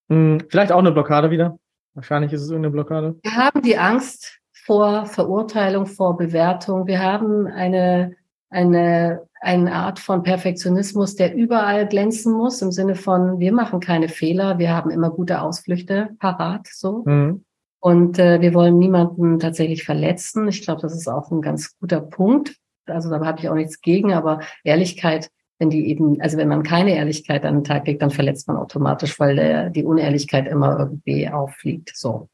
Hm, 0.08 0.44
vielleicht 0.48 0.72
auch 0.72 0.78
eine 0.78 0.92
Blockade 0.92 1.30
wieder. 1.30 1.58
Wahrscheinlich 1.94 2.32
ist 2.32 2.42
es 2.42 2.50
irgendeine 2.50 2.72
Blockade. 2.72 3.16
Wir 3.22 3.36
haben 3.36 3.62
die 3.62 3.76
Angst 3.76 4.38
vor 4.52 5.06
Verurteilung, 5.06 5.86
vor 5.86 6.16
Bewertung. 6.16 6.86
Wir 6.86 7.02
haben 7.02 7.46
eine, 7.46 8.16
eine, 8.50 9.22
eine 9.40 9.72
Art 9.72 9.98
von 9.98 10.22
Perfektionismus, 10.22 11.16
der 11.16 11.34
überall 11.34 11.88
glänzen 11.88 12.32
muss, 12.32 12.62
im 12.62 12.70
Sinne 12.70 12.94
von, 12.94 13.40
wir 13.40 13.52
machen 13.52 13.80
keine 13.80 14.08
Fehler, 14.08 14.58
wir 14.58 14.74
haben 14.74 14.90
immer 14.90 15.10
gute 15.10 15.40
Ausflüchte 15.40 16.10
parat, 16.18 16.68
so. 16.68 17.02
Mhm. 17.04 17.44
Und 17.82 18.18
äh, 18.18 18.42
wir 18.42 18.52
wollen 18.52 18.78
niemanden 18.78 19.38
tatsächlich 19.38 19.84
verletzen. 19.84 20.46
Ich 20.48 20.62
glaube, 20.62 20.82
das 20.82 20.94
ist 20.94 21.08
auch 21.08 21.30
ein 21.30 21.40
ganz 21.40 21.78
guter 21.78 22.02
Punkt. 22.02 22.56
Also 22.86 23.08
da 23.08 23.24
habe 23.24 23.40
ich 23.40 23.48
auch 23.48 23.54
nichts 23.54 23.80
gegen, 23.80 24.12
aber 24.12 24.40
Ehrlichkeit 24.64 25.30
wenn 25.60 25.68
die 25.68 25.88
eben, 25.88 26.20
also 26.22 26.38
wenn 26.38 26.48
man 26.48 26.62
keine 26.62 26.96
Ehrlichkeit 26.96 27.44
an 27.44 27.56
den 27.56 27.64
Tag 27.64 27.86
legt, 27.86 28.00
dann 28.00 28.10
verletzt 28.10 28.48
man 28.48 28.56
automatisch, 28.56 29.20
weil 29.20 29.36
der, 29.36 29.68
die 29.68 29.84
Unehrlichkeit 29.84 30.48
immer 30.48 30.78
irgendwie 30.78 31.28
auffliegt. 31.28 31.92
So, 31.94 32.30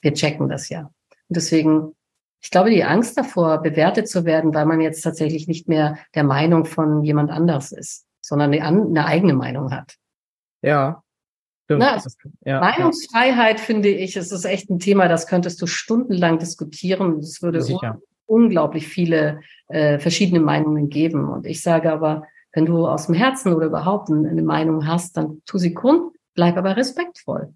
wir 0.00 0.14
checken 0.14 0.48
das 0.48 0.70
ja. 0.70 0.84
Und 0.84 1.36
deswegen, 1.36 1.94
ich 2.40 2.50
glaube, 2.50 2.70
die 2.70 2.82
Angst 2.82 3.18
davor, 3.18 3.60
bewertet 3.60 4.08
zu 4.08 4.24
werden, 4.24 4.54
weil 4.54 4.64
man 4.64 4.80
jetzt 4.80 5.02
tatsächlich 5.02 5.46
nicht 5.46 5.68
mehr 5.68 5.98
der 6.14 6.24
Meinung 6.24 6.64
von 6.64 7.04
jemand 7.04 7.30
anders 7.30 7.70
ist, 7.70 8.06
sondern 8.22 8.54
eine, 8.54 8.64
eine 8.64 9.04
eigene 9.04 9.34
Meinung 9.34 9.70
hat. 9.70 9.96
Ja. 10.62 11.02
Na, 11.68 12.02
ja, 12.44 12.60
Meinungsfreiheit 12.60 13.58
ja. 13.58 13.64
finde 13.64 13.90
ich, 13.90 14.16
es 14.16 14.32
ist 14.32 14.44
echt 14.44 14.70
ein 14.70 14.80
Thema, 14.80 15.06
das 15.06 15.28
könntest 15.28 15.62
du 15.62 15.66
stundenlang 15.66 16.38
diskutieren. 16.38 17.18
Es 17.18 17.42
würde 17.42 17.62
un 17.62 18.00
unglaublich 18.26 18.88
viele 18.88 19.40
äh, 19.68 19.98
verschiedene 19.98 20.40
Meinungen 20.40 20.88
geben. 20.88 21.28
Und 21.28 21.46
ich 21.46 21.62
sage 21.62 21.92
aber, 21.92 22.26
wenn 22.52 22.66
du 22.66 22.86
aus 22.86 23.06
dem 23.06 23.14
Herzen 23.14 23.52
oder 23.52 23.66
überhaupt 23.66 24.10
eine 24.10 24.42
Meinung 24.42 24.86
hast, 24.86 25.16
dann 25.16 25.42
tu 25.46 25.58
sie 25.58 25.74
kund, 25.74 26.16
bleib 26.34 26.56
aber 26.56 26.76
respektvoll. 26.76 27.54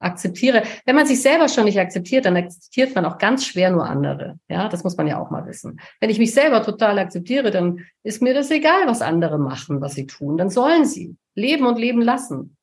Akzeptiere. 0.00 0.64
Wenn 0.84 0.96
man 0.96 1.06
sich 1.06 1.22
selber 1.22 1.48
schon 1.48 1.64
nicht 1.64 1.78
akzeptiert, 1.78 2.24
dann 2.24 2.36
akzeptiert 2.36 2.94
man 2.94 3.04
auch 3.04 3.18
ganz 3.18 3.46
schwer 3.46 3.70
nur 3.70 3.86
andere. 3.86 4.36
Ja, 4.48 4.68
das 4.68 4.82
muss 4.82 4.96
man 4.96 5.06
ja 5.06 5.20
auch 5.20 5.30
mal 5.30 5.46
wissen. 5.46 5.80
Wenn 6.00 6.10
ich 6.10 6.18
mich 6.18 6.34
selber 6.34 6.64
total 6.64 6.98
akzeptiere, 6.98 7.52
dann 7.52 7.86
ist 8.02 8.20
mir 8.20 8.34
das 8.34 8.50
egal, 8.50 8.86
was 8.86 9.00
andere 9.00 9.38
machen, 9.38 9.80
was 9.80 9.94
sie 9.94 10.06
tun. 10.06 10.36
Dann 10.36 10.50
sollen 10.50 10.86
sie 10.86 11.16
leben 11.36 11.66
und 11.66 11.78
leben 11.78 12.02
lassen. 12.02 12.56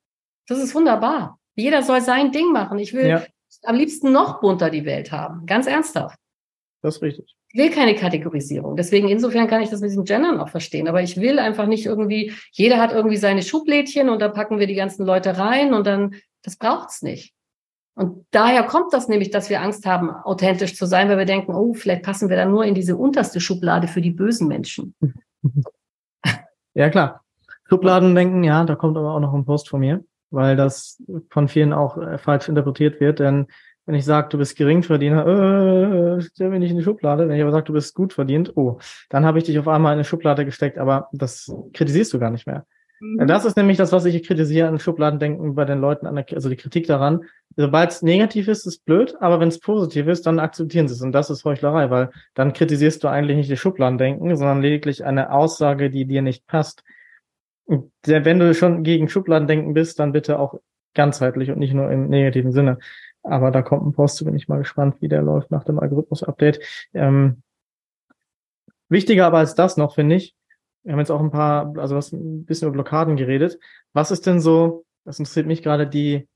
Das 0.48 0.60
ist 0.60 0.76
wunderbar. 0.76 1.40
Jeder 1.56 1.82
soll 1.82 2.02
sein 2.02 2.34
Ding 2.34 2.52
machen. 2.52 2.78
Ich 2.78 2.94
will 2.94 3.08
ja. 3.08 3.24
am 3.64 3.76
liebsten 3.76 4.12
noch 4.12 4.42
bunter 4.42 4.70
die 4.70 4.86
Welt 4.86 5.14
haben. 5.14 5.46
Ganz 5.46 5.66
ernsthaft. 5.66 6.20
Das 6.82 6.98
ist 6.98 7.02
richtig. 7.02 7.39
Will 7.54 7.72
keine 7.72 7.96
Kategorisierung. 7.96 8.76
Deswegen 8.76 9.10
insofern 9.10 9.48
kann 9.48 9.62
ich 9.62 9.70
das 9.70 9.82
mit 9.82 9.90
diesem 9.90 10.06
Gendern 10.06 10.40
auch 10.40 10.50
verstehen. 10.50 10.88
Aber 10.88 11.02
ich 11.02 11.18
will 11.18 11.40
einfach 11.40 11.66
nicht 11.66 11.86
irgendwie, 11.86 12.34
jeder 12.52 12.78
hat 12.78 12.92
irgendwie 12.92 13.18
seine 13.18 13.42
Schublädchen 13.42 14.10
und 14.10 14.22
da 14.22 14.30
packen 14.30 14.60
wir 14.60 14.68
die 14.68 14.76
ganzen 14.76 15.06
Leute 15.06 15.38
rein 15.38 15.74
und 15.74 15.88
dann, 15.88 16.16
das 16.44 16.58
braucht's 16.58 17.02
nicht. 17.02 17.34
Und 17.96 18.26
daher 18.32 18.64
kommt 18.64 18.94
das 18.94 19.10
nämlich, 19.10 19.32
dass 19.32 19.50
wir 19.50 19.62
Angst 19.62 19.86
haben, 19.86 20.10
authentisch 20.10 20.76
zu 20.76 20.86
sein, 20.86 21.10
weil 21.10 21.18
wir 21.18 21.26
denken, 21.26 21.54
oh, 21.54 21.74
vielleicht 21.74 22.04
passen 22.04 22.30
wir 22.30 22.38
dann 22.38 22.52
nur 22.52 22.64
in 22.64 22.76
diese 22.76 22.96
unterste 22.96 23.42
Schublade 23.42 23.88
für 23.88 24.02
die 24.02 24.12
bösen 24.12 24.48
Menschen. 24.48 24.96
Ja, 26.76 26.90
klar. 26.90 27.26
Schubladen 27.68 28.16
denken, 28.16 28.44
ja, 28.44 28.64
da 28.64 28.76
kommt 28.76 28.98
aber 28.98 29.14
auch 29.14 29.20
noch 29.20 29.34
ein 29.34 29.44
Post 29.44 29.70
von 29.70 29.82
mir, 29.82 30.04
weil 30.32 30.56
das 30.56 31.02
von 31.30 31.48
vielen 31.48 31.74
auch 31.74 31.98
äh, 31.98 32.18
falsch 32.18 32.48
interpretiert 32.48 33.02
wird, 33.02 33.20
denn 33.20 33.48
wenn 33.90 33.96
ich 33.96 34.06
sage, 34.06 34.30
du 34.30 34.38
bist 34.38 34.56
Geringverdiener, 34.56 35.26
äh, 35.26 36.22
stell 36.22 36.52
mich 36.52 36.60
nicht 36.60 36.70
in 36.70 36.78
die 36.78 36.84
Schublade. 36.84 37.28
Wenn 37.28 37.36
ich 37.36 37.42
aber 37.42 37.52
sage, 37.52 37.64
du 37.64 37.74
bist 37.74 37.96
gut 37.96 38.14
verdient, 38.14 38.56
oh, 38.56 38.78
dann 39.10 39.26
habe 39.26 39.40
ich 39.40 39.46
dich 39.46 39.58
auf 39.58 39.68
einmal 39.68 39.94
in 39.94 39.98
eine 39.98 40.04
Schublade 40.04 40.46
gesteckt, 40.46 40.78
aber 40.78 41.10
das 41.12 41.52
kritisierst 41.74 42.14
du 42.14 42.20
gar 42.20 42.30
nicht 42.30 42.46
mehr. 42.46 42.68
Mhm. 43.00 43.26
Das 43.26 43.46
ist 43.46 43.58
nämlich 43.58 43.78
das, 43.78 43.92
was 43.92 44.06
ich 44.06 44.22
kritisiere 44.22 44.68
an 44.68 44.78
Schubladendenken 44.78 45.56
bei 45.56 45.66
den 45.66 45.80
Leuten, 45.80 46.06
also 46.06 46.50
die 46.50 46.56
Kritik 46.56 46.86
daran. 46.86 47.24
Sobald 47.56 47.90
es 47.90 48.04
negativ 48.04 48.48
ist, 48.48 48.68
ist 48.68 48.86
blöd, 48.86 49.16
aber 49.22 49.40
wenn 49.40 49.48
es 49.48 49.60
positiv 49.60 50.06
ist, 50.06 50.28
dann 50.28 50.38
akzeptieren 50.38 50.88
sie 50.88 50.94
es. 50.94 51.02
Und 51.02 51.12
das 51.12 51.32
ist 51.32 51.44
Heuchlerei, 51.44 51.90
weil 51.90 52.12
dann 52.36 52.54
kritisierst 52.54 53.04
du 53.04 53.08
eigentlich 53.08 53.38
nicht 53.38 53.50
die 53.50 53.58
Schubladendenken, 53.58 54.36
sondern 54.38 54.62
lediglich 54.62 55.04
eine 55.04 55.32
Aussage, 55.32 55.90
die 55.90 56.06
dir 56.06 56.22
nicht 56.22 56.46
passt. 56.46 56.84
Und 57.66 57.92
wenn 58.06 58.38
du 58.38 58.54
schon 58.54 58.84
gegen 58.84 59.10
Schubladendenken 59.10 59.74
bist, 59.74 59.98
dann 59.98 60.12
bitte 60.12 60.38
auch 60.38 60.60
ganzheitlich 60.94 61.52
und 61.52 61.60
nicht 61.60 61.74
nur 61.74 61.90
im 61.92 62.10
negativen 62.10 62.52
Sinne. 62.52 62.78
Aber 63.24 63.52
da 63.52 63.62
kommt 63.62 63.86
ein 63.86 63.94
Post, 63.94 64.24
bin 64.24 64.36
ich 64.36 64.48
mal 64.48 64.60
gespannt, 64.60 65.02
wie 65.02 65.10
der 65.10 65.22
läuft 65.22 65.52
nach 65.52 65.64
dem 65.64 65.80
Algorithmus-Update. 65.80 66.60
Ähm, 66.94 67.44
wichtiger 68.88 69.28
aber 69.28 69.40
als 69.40 69.56
das 69.56 69.78
noch, 69.78 69.96
finde 69.96 70.16
ich, 70.16 70.36
wir 70.84 70.94
haben 70.94 71.00
jetzt 71.00 71.12
auch 71.12 71.20
ein 71.20 71.32
paar, 71.32 71.78
also 71.78 71.96
was 71.96 72.12
ein 72.12 72.46
bisschen 72.46 72.68
über 72.68 72.74
Blockaden 72.74 73.18
geredet. 73.18 73.60
Was 73.94 74.12
ist 74.12 74.26
denn 74.26 74.40
so, 74.40 74.86
das 75.06 75.20
interessiert 75.20 75.48
mich 75.48 75.62
gerade, 75.62 75.88
die, 75.88 76.28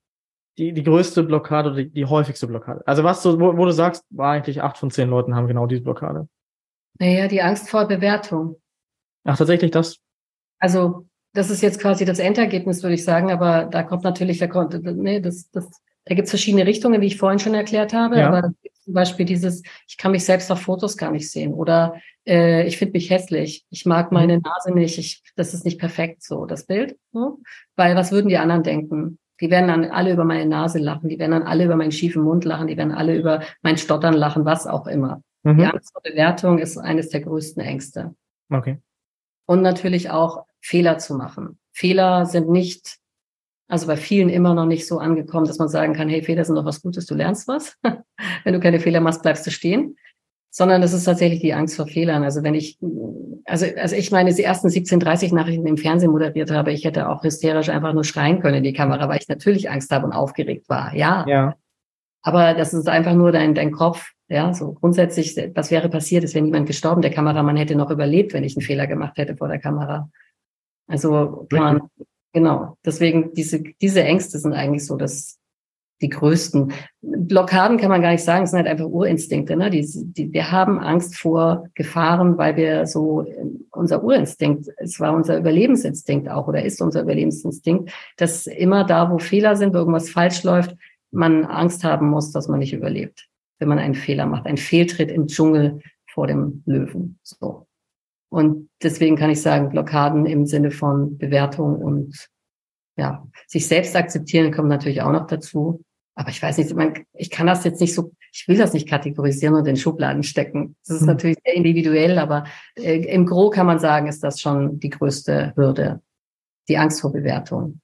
die, 0.58 0.74
die 0.74 0.84
größte 0.84 1.24
Blockade 1.24 1.70
oder 1.70 1.78
die, 1.78 1.90
die 1.90 2.06
häufigste 2.06 2.48
Blockade? 2.48 2.86
Also 2.86 3.04
was 3.04 3.24
so, 3.24 3.40
wo, 3.40 3.58
wo 3.58 3.66
du 3.66 3.72
sagst, 3.72 4.04
war 4.10 4.32
eigentlich 4.32 4.62
acht 4.62 4.78
von 4.78 4.92
zehn 4.92 5.10
Leuten 5.10 5.36
haben 5.36 5.48
genau 5.48 5.66
diese 5.66 5.82
Blockade. 5.82 6.28
Naja, 7.00 7.28
die 7.28 7.42
Angst 7.42 7.70
vor 7.70 7.88
Bewertung. 7.88 8.62
Ach, 9.24 9.38
tatsächlich 9.38 9.72
das? 9.72 10.00
Also, 10.60 11.08
das 11.34 11.50
ist 11.50 11.62
jetzt 11.62 11.80
quasi 11.80 12.06
das 12.06 12.20
Endergebnis, 12.20 12.84
würde 12.84 12.94
ich 12.94 13.04
sagen, 13.04 13.32
aber 13.32 13.66
da 13.66 13.84
kommt 13.84 14.04
natürlich, 14.04 14.38
da 14.38 14.48
kommt, 14.48 14.74
nee, 14.84 15.20
das, 15.20 15.50
das 15.50 15.70
da 16.06 16.16
gibt 16.16 16.26
es 16.26 16.32
verschiedene 16.32 16.66
Richtungen, 16.66 17.02
wie 17.02 17.08
ich 17.08 17.18
vorhin 17.18 17.40
schon 17.40 17.54
erklärt 17.54 17.94
habe. 17.94 18.20
Ja. 18.20 18.28
Aber 18.28 18.54
zum 18.84 18.94
Beispiel 18.94 19.26
dieses, 19.26 19.64
ich 19.88 19.98
kann 19.98 20.12
mich 20.12 20.26
selbst 20.26 20.52
auf 20.52 20.62
Fotos 20.62 20.98
gar 20.98 21.12
nicht 21.12 21.32
sehen 21.32 21.54
oder 21.54 21.96
äh, 22.28 22.68
ich 22.68 22.78
finde 22.78 22.94
mich 22.94 23.10
hässlich, 23.10 23.66
ich 23.70 23.86
mag 23.86 24.12
mhm. 24.12 24.18
meine 24.18 24.40
Nase 24.40 24.74
nicht, 24.74 24.98
ich, 24.98 25.24
das 25.36 25.54
ist 25.54 25.64
nicht 25.64 25.80
perfekt 25.80 26.24
so, 26.24 26.46
das 26.46 26.66
Bild. 26.66 26.98
So. 27.12 27.40
Weil 27.76 27.96
was 27.96 28.12
würden 28.12 28.28
die 28.28 28.38
anderen 28.38 28.64
denken? 28.64 29.20
Die 29.40 29.50
werden 29.50 29.68
dann 29.68 29.86
alle 29.86 30.14
über 30.14 30.26
meine 30.26 30.46
Nase 30.46 30.80
lachen, 30.80 31.10
die 31.10 31.20
werden 31.20 31.32
dann 31.32 31.44
alle 31.44 31.66
über 31.66 31.76
meinen 31.76 31.92
schiefen 31.92 32.24
Mund 32.24 32.46
lachen, 32.46 32.68
die 32.68 32.78
werden 32.78 32.92
alle 32.92 33.18
über 33.18 33.42
mein 33.62 33.78
Stottern 33.78 34.14
lachen, 34.14 34.46
was 34.46 34.68
auch 34.68 34.88
immer. 34.88 35.22
Mhm. 35.44 35.58
Die 35.58 35.66
Angst 35.66 35.92
vor 35.94 36.02
Bewertung 36.02 36.60
ist 36.60 36.78
eines 36.78 37.10
der 37.10 37.22
größten 37.22 37.62
Ängste. 37.64 38.16
Okay. 38.50 38.80
Und 39.46 39.62
natürlich 39.62 40.10
auch 40.10 40.46
Fehler 40.62 40.98
zu 40.98 41.16
machen. 41.16 41.60
Fehler 41.72 42.26
sind 42.26 42.50
nicht 42.50 42.98
also 43.68 43.88
bei 43.88 43.98
vielen 43.98 44.30
immer 44.30 44.54
noch 44.54 44.66
nicht 44.66 44.88
so 44.88 45.00
angekommen, 45.00 45.48
dass 45.48 45.58
man 45.58 45.70
sagen 45.70 45.94
kann, 45.94 46.10
hey, 46.10 46.22
Fehler 46.22 46.46
sind 46.46 46.56
doch 46.56 46.66
was 46.66 46.82
Gutes, 46.82 47.06
du 47.06 47.16
lernst 47.16 47.48
was. 47.48 47.78
Wenn 48.44 48.54
du 48.54 48.60
keine 48.60 48.80
Fehler 48.80 49.02
machst, 49.02 49.22
bleibst 49.22 49.46
du 49.48 49.52
stehen. 49.52 49.98
sondern 50.50 50.82
das 50.82 50.94
ist 50.94 51.06
tatsächlich 51.06 51.40
die 51.40 51.54
Angst 51.54 51.76
vor 51.76 51.88
Fehlern. 51.88 52.24
Also 52.24 52.44
wenn 52.44 52.54
ich, 52.54 52.78
also, 53.46 53.66
also 53.76 53.96
ich 53.96 54.12
meine, 54.12 54.32
die 54.34 54.44
ersten 54.44 54.68
17.30 54.68 55.34
Nachrichten 55.34 55.66
im 55.66 55.78
Fernsehen 55.78 56.12
moderiert 56.12 56.52
habe, 56.52 56.72
ich 56.72 56.86
hätte 56.86 57.10
auch 57.10 57.24
hysterisch 57.24 57.70
einfach 57.70 57.94
nur 57.94 58.04
schreien 58.04 58.40
können 58.40 58.58
in 58.58 58.64
die 58.64 58.74
Kamera, 58.74 59.10
weil 59.10 59.20
ich 59.20 59.28
natürlich 59.28 59.72
Angst 59.72 59.92
habe 59.92 60.06
und 60.06 60.14
aufgeregt 60.14 60.70
war. 60.70 60.94
Ja. 60.96 61.26
Ja. 61.28 61.56
Aber 62.22 62.54
das 62.54 62.74
ist 62.74 62.88
einfach 62.88 63.16
nur 63.16 63.32
dein, 63.32 63.56
dein 63.56 63.72
Kopf. 63.72 64.12
Ja, 64.30 64.54
so 64.54 64.74
grundsätzlich, 64.74 65.36
was 65.56 65.72
wäre 65.72 65.90
passiert, 65.90 66.24
es 66.24 66.34
wäre 66.34 66.46
niemand 66.46 66.68
gestorben. 66.68 67.02
Der 67.02 67.12
Kameramann 67.12 67.58
hätte 67.58 67.76
noch 67.76 67.92
überlebt, 67.92 68.34
wenn 68.34 68.44
ich 68.44 68.56
einen 68.56 68.66
Fehler 68.66 68.88
gemacht 68.88 69.18
hätte 69.18 69.36
vor 69.36 69.48
der 69.48 69.60
Kamera. 69.60 70.10
Also 70.88 71.48
kann 71.50 71.62
man, 71.62 71.82
genau. 72.34 72.78
Deswegen 72.86 73.34
diese, 73.34 73.64
diese 73.82 74.04
Ängste 74.04 74.40
sind 74.40 74.54
eigentlich 74.54 74.86
so 74.86 74.98
das, 74.98 75.40
die 76.02 76.10
größten. 76.10 76.74
Blockaden 77.02 77.78
kann 77.78 77.90
man 77.90 78.02
gar 78.02 78.12
nicht 78.12 78.24
sagen, 78.24 78.44
es 78.44 78.52
sind 78.52 78.58
halt 78.58 78.68
einfach 78.68 78.86
Urinstinkte. 78.86 79.56
Ne? 79.56 79.70
Die, 79.70 79.88
die, 79.88 80.34
wir 80.34 80.52
haben 80.52 80.80
Angst 80.80 81.18
vor 81.18 81.70
Gefahren, 81.76 82.38
weil 82.38 82.58
wir 82.58 82.86
so, 82.86 83.26
unser 83.72 84.04
Urinstinkt, 84.04 84.70
es 84.78 85.00
war 85.00 85.14
unser 85.14 85.38
Überlebensinstinkt 85.38 86.30
auch 86.30 86.48
oder 86.48 86.64
ist 86.64 86.82
unser 86.82 87.02
Überlebensinstinkt, 87.02 87.92
dass 88.18 88.48
immer 88.48 88.84
da, 88.84 89.10
wo 89.12 89.18
Fehler 89.20 89.56
sind, 89.56 89.74
wo 89.74 89.78
irgendwas 89.78 90.10
falsch 90.10 90.44
läuft, 90.44 90.76
man 91.12 91.46
Angst 91.46 91.84
haben 91.84 92.10
muss, 92.10 92.32
dass 92.32 92.48
man 92.48 92.60
nicht 92.60 92.74
überlebt, 92.74 93.28
wenn 93.60 93.70
man 93.70 93.80
einen 93.80 93.96
Fehler 93.96 94.26
macht, 94.26 94.46
ein 94.46 94.58
Fehltritt 94.58 95.12
im 95.12 95.28
Dschungel 95.28 95.80
vor 96.08 96.28
dem 96.28 96.64
Löwen. 96.66 97.20
So. 97.24 97.68
Und 98.34 98.72
deswegen 98.82 99.16
kann 99.16 99.30
ich 99.30 99.44
sagen, 99.44 99.70
Blockaden 99.70 100.26
im 100.26 100.48
Sinne 100.48 100.72
von 100.72 101.20
Bewertung 101.20 101.76
und 101.76 102.30
ja, 102.98 103.28
sich 103.46 103.68
selbst 103.68 103.96
akzeptieren 103.96 104.52
kommt 104.52 104.70
natürlich 104.70 105.04
auch 105.04 105.12
noch 105.12 105.28
dazu. 105.28 105.84
Aber 106.16 106.30
ich 106.30 106.42
weiß 106.42 106.58
nicht, 106.58 106.74
man, 106.74 107.06
ich 107.14 107.30
kann 107.30 107.46
das 107.46 107.64
jetzt 107.64 107.80
nicht 107.80 107.94
so, 107.94 108.12
ich 108.32 108.48
will 108.48 108.58
das 108.58 108.74
nicht 108.74 108.90
kategorisieren 108.90 109.54
und 109.54 109.68
in 109.68 109.78
Schubladen 109.78 110.24
stecken. 110.24 110.76
Das 110.88 110.96
ist 110.96 111.02
mhm. 111.02 111.10
natürlich 111.10 111.38
sehr 111.46 111.54
individuell, 111.54 112.18
aber 112.18 112.46
äh, 112.76 113.06
im 113.06 113.28
Gro 113.28 113.52
kann 113.52 113.68
man 113.68 113.78
sagen, 113.78 114.08
ist 114.08 114.24
das 114.24 114.42
schon 114.42 114.80
die 114.80 114.90
größte 114.90 115.54
Hürde, 115.56 116.02
die 116.68 116.80
Angst 116.80 117.02
vor 117.02 117.12
Bewertung. 117.12 117.82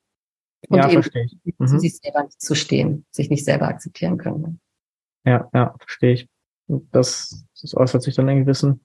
Und 0.67 0.79
ja, 0.79 0.89
eben 0.89 1.03
verstehe 1.03 1.25
ich. 1.25 1.59
Mhm. 1.59 1.67
zu 1.67 1.77
sich 1.77 1.95
selber 1.95 2.23
nicht 2.23 2.41
zu 2.41 2.55
stehen, 2.55 3.05
sich 3.11 3.29
nicht 3.29 3.45
selber 3.45 3.67
akzeptieren 3.67 4.17
können. 4.17 4.59
Ja, 5.25 5.47
ja, 5.53 5.75
verstehe 5.79 6.13
ich. 6.13 6.27
Das, 6.67 7.45
das 7.61 7.77
äußert 7.77 8.01
sich 8.01 8.15
dann 8.15 8.27
in 8.29 8.39
gewissen, 8.39 8.81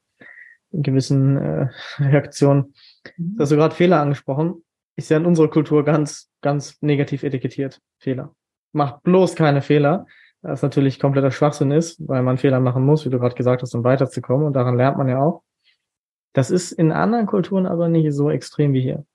gewissen 0.82 1.36
äh, 1.36 1.68
Reaktionen. 1.98 2.74
Mhm. 3.16 3.36
hast 3.38 3.52
du 3.52 3.56
gerade 3.56 3.74
Fehler 3.74 4.00
angesprochen. 4.00 4.64
Ist 4.96 5.10
ja 5.10 5.16
in 5.16 5.26
unserer 5.26 5.48
Kultur 5.48 5.84
ganz, 5.84 6.30
ganz 6.40 6.80
negativ 6.80 7.24
etikettiert. 7.24 7.80
Fehler 7.98 8.34
macht 8.74 9.02
bloß 9.04 9.36
keine 9.36 9.62
Fehler, 9.62 10.06
was 10.42 10.62
natürlich 10.62 11.00
kompletter 11.00 11.30
Schwachsinn 11.30 11.70
ist, 11.70 12.06
weil 12.06 12.22
man 12.22 12.36
Fehler 12.36 12.60
machen 12.60 12.84
muss, 12.84 13.06
wie 13.06 13.10
du 13.10 13.18
gerade 13.18 13.34
gesagt 13.34 13.62
hast, 13.62 13.74
um 13.74 13.84
weiterzukommen. 13.84 14.46
Und 14.46 14.52
daran 14.54 14.76
lernt 14.76 14.98
man 14.98 15.08
ja 15.08 15.22
auch. 15.22 15.42
Das 16.34 16.50
ist 16.50 16.72
in 16.72 16.92
anderen 16.92 17.26
Kulturen 17.26 17.66
aber 17.66 17.88
nicht 17.88 18.12
so 18.12 18.28
extrem 18.30 18.72
wie 18.72 18.82
hier. 18.82 19.06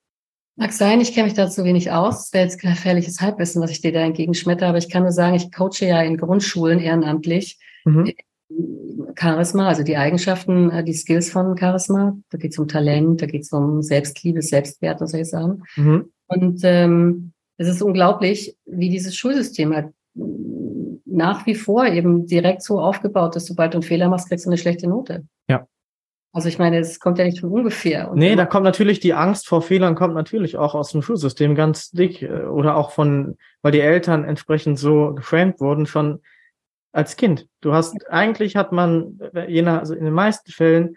Mag 0.56 0.72
sein, 0.72 1.00
ich 1.00 1.14
kenne 1.14 1.26
mich 1.26 1.34
dazu 1.34 1.64
wenig 1.64 1.92
aus. 1.92 2.26
Es 2.26 2.32
wäre 2.32 2.44
jetzt 2.44 2.60
gefährliches 2.60 3.20
Halbwissen, 3.20 3.62
was 3.62 3.70
ich 3.70 3.80
dir 3.80 3.92
da 3.92 4.00
entgegenschmetter, 4.00 4.66
aber 4.66 4.78
ich 4.78 4.90
kann 4.90 5.02
nur 5.02 5.12
sagen, 5.12 5.36
ich 5.36 5.52
coache 5.52 5.86
ja 5.86 6.02
in 6.02 6.16
Grundschulen 6.16 6.80
ehrenamtlich 6.80 7.58
mhm. 7.84 8.12
Charisma, 9.16 9.68
also 9.68 9.82
die 9.82 9.96
Eigenschaften, 9.96 10.70
äh, 10.70 10.84
die 10.84 10.92
Skills 10.92 11.30
von 11.30 11.56
Charisma. 11.56 12.16
Da 12.30 12.38
geht 12.38 12.52
es 12.52 12.58
um 12.58 12.68
Talent, 12.68 13.22
da 13.22 13.26
geht 13.26 13.42
es 13.42 13.52
um 13.52 13.82
Selbstliebe, 13.82 14.42
Selbstwert 14.42 15.00
und 15.00 15.08
solche 15.08 15.26
Sachen. 15.26 15.64
Mhm. 15.76 16.10
Und 16.26 16.60
ähm, 16.64 17.32
es 17.56 17.68
ist 17.68 17.82
unglaublich, 17.82 18.56
wie 18.64 18.88
dieses 18.88 19.16
Schulsystem 19.16 19.74
halt 19.74 19.92
nach 21.04 21.46
wie 21.46 21.54
vor 21.54 21.86
eben 21.86 22.26
direkt 22.26 22.62
so 22.62 22.80
aufgebaut 22.80 23.36
ist, 23.36 23.46
sobald 23.46 23.74
du 23.74 23.78
einen 23.78 23.82
Fehler 23.82 24.08
machst, 24.08 24.28
kriegst 24.28 24.46
du 24.46 24.50
eine 24.50 24.58
schlechte 24.58 24.88
Note. 24.88 25.26
Ja. 25.48 25.66
Also 26.32 26.48
ich 26.48 26.58
meine, 26.58 26.78
es 26.78 27.00
kommt 27.00 27.18
ja 27.18 27.24
nicht 27.24 27.40
von 27.40 27.50
ungefähr. 27.50 28.10
Und 28.10 28.18
nee, 28.18 28.36
da 28.36 28.46
kommt 28.46 28.64
natürlich 28.64 29.00
die 29.00 29.14
Angst 29.14 29.48
vor 29.48 29.62
Fehlern, 29.62 29.96
kommt 29.96 30.14
natürlich 30.14 30.56
auch 30.56 30.74
aus 30.74 30.92
dem 30.92 31.02
Schulsystem 31.02 31.54
ganz 31.54 31.90
dick 31.90 32.22
äh, 32.22 32.44
oder 32.44 32.76
auch 32.76 32.92
von, 32.92 33.36
weil 33.62 33.72
die 33.72 33.80
Eltern 33.80 34.24
entsprechend 34.24 34.78
so 34.78 35.12
geframed 35.14 35.60
wurden, 35.60 35.86
schon 35.86 36.20
als 36.92 37.16
Kind. 37.16 37.46
Du 37.60 37.72
hast, 37.72 38.10
eigentlich 38.10 38.56
hat 38.56 38.72
man, 38.72 39.18
je 39.46 39.62
nach, 39.62 39.80
also 39.80 39.94
in 39.94 40.04
den 40.04 40.14
meisten 40.14 40.50
Fällen 40.50 40.96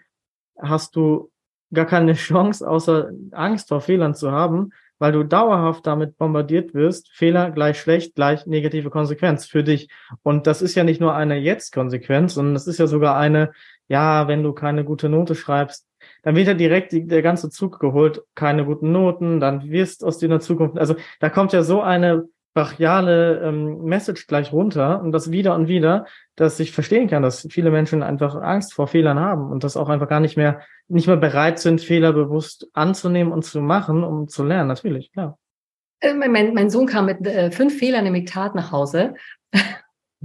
hast 0.60 0.96
du 0.96 1.30
gar 1.72 1.86
keine 1.86 2.14
Chance, 2.14 2.68
außer 2.68 3.10
Angst 3.32 3.68
vor 3.68 3.80
Fehlern 3.80 4.14
zu 4.14 4.32
haben, 4.32 4.70
weil 4.98 5.12
du 5.12 5.24
dauerhaft 5.24 5.86
damit 5.86 6.16
bombardiert 6.18 6.72
wirst, 6.72 7.10
Fehler 7.12 7.50
gleich 7.50 7.80
schlecht, 7.80 8.14
gleich 8.14 8.46
negative 8.46 8.90
Konsequenz 8.90 9.44
für 9.44 9.64
dich. 9.64 9.88
Und 10.22 10.46
das 10.46 10.62
ist 10.62 10.76
ja 10.76 10.84
nicht 10.84 11.00
nur 11.00 11.14
eine 11.14 11.36
Jetzt-Konsequenz, 11.36 12.34
sondern 12.34 12.54
das 12.54 12.66
ist 12.66 12.78
ja 12.78 12.86
sogar 12.86 13.16
eine, 13.16 13.52
ja, 13.88 14.28
wenn 14.28 14.42
du 14.42 14.52
keine 14.52 14.84
gute 14.84 15.08
Note 15.08 15.34
schreibst, 15.34 15.86
dann 16.22 16.36
wird 16.36 16.46
ja 16.46 16.54
direkt 16.54 16.92
die, 16.92 17.06
der 17.06 17.22
ganze 17.22 17.50
Zug 17.50 17.80
geholt, 17.80 18.22
keine 18.34 18.64
guten 18.64 18.92
Noten, 18.92 19.40
dann 19.40 19.68
wirst 19.70 20.04
aus 20.04 20.18
dir 20.18 20.26
in 20.26 20.32
der 20.32 20.40
Zukunft, 20.40 20.78
also 20.78 20.96
da 21.20 21.28
kommt 21.28 21.52
ja 21.52 21.62
so 21.62 21.80
eine 21.80 22.24
brachiale 22.54 23.40
ähm, 23.40 23.82
Message 23.82 24.26
gleich 24.26 24.52
runter 24.52 25.02
und 25.02 25.12
das 25.12 25.30
wieder 25.30 25.54
und 25.54 25.68
wieder, 25.68 26.06
dass 26.36 26.58
ich 26.60 26.72
verstehen 26.72 27.08
kann, 27.08 27.22
dass 27.22 27.46
viele 27.50 27.70
Menschen 27.70 28.02
einfach 28.02 28.36
Angst 28.36 28.74
vor 28.74 28.86
Fehlern 28.86 29.18
haben 29.18 29.50
und 29.50 29.64
das 29.64 29.76
auch 29.76 29.88
einfach 29.88 30.08
gar 30.08 30.20
nicht 30.20 30.36
mehr, 30.36 30.60
nicht 30.88 31.08
mehr 31.08 31.16
bereit 31.16 31.58
sind, 31.58 31.80
Fehler 31.80 32.12
bewusst 32.12 32.68
anzunehmen 32.72 33.32
und 33.32 33.44
zu 33.44 33.60
machen, 33.60 34.04
um 34.04 34.28
zu 34.28 34.44
lernen. 34.44 34.68
Natürlich, 34.68 35.12
klar. 35.12 35.38
Äh, 36.00 36.14
mein, 36.14 36.54
mein 36.54 36.70
Sohn 36.70 36.86
kam 36.86 37.06
mit 37.06 37.26
äh, 37.26 37.50
fünf 37.50 37.76
Fehlern 37.76 38.06
im 38.06 38.14
Diktat 38.14 38.54
nach 38.54 38.70
Hause. 38.70 39.14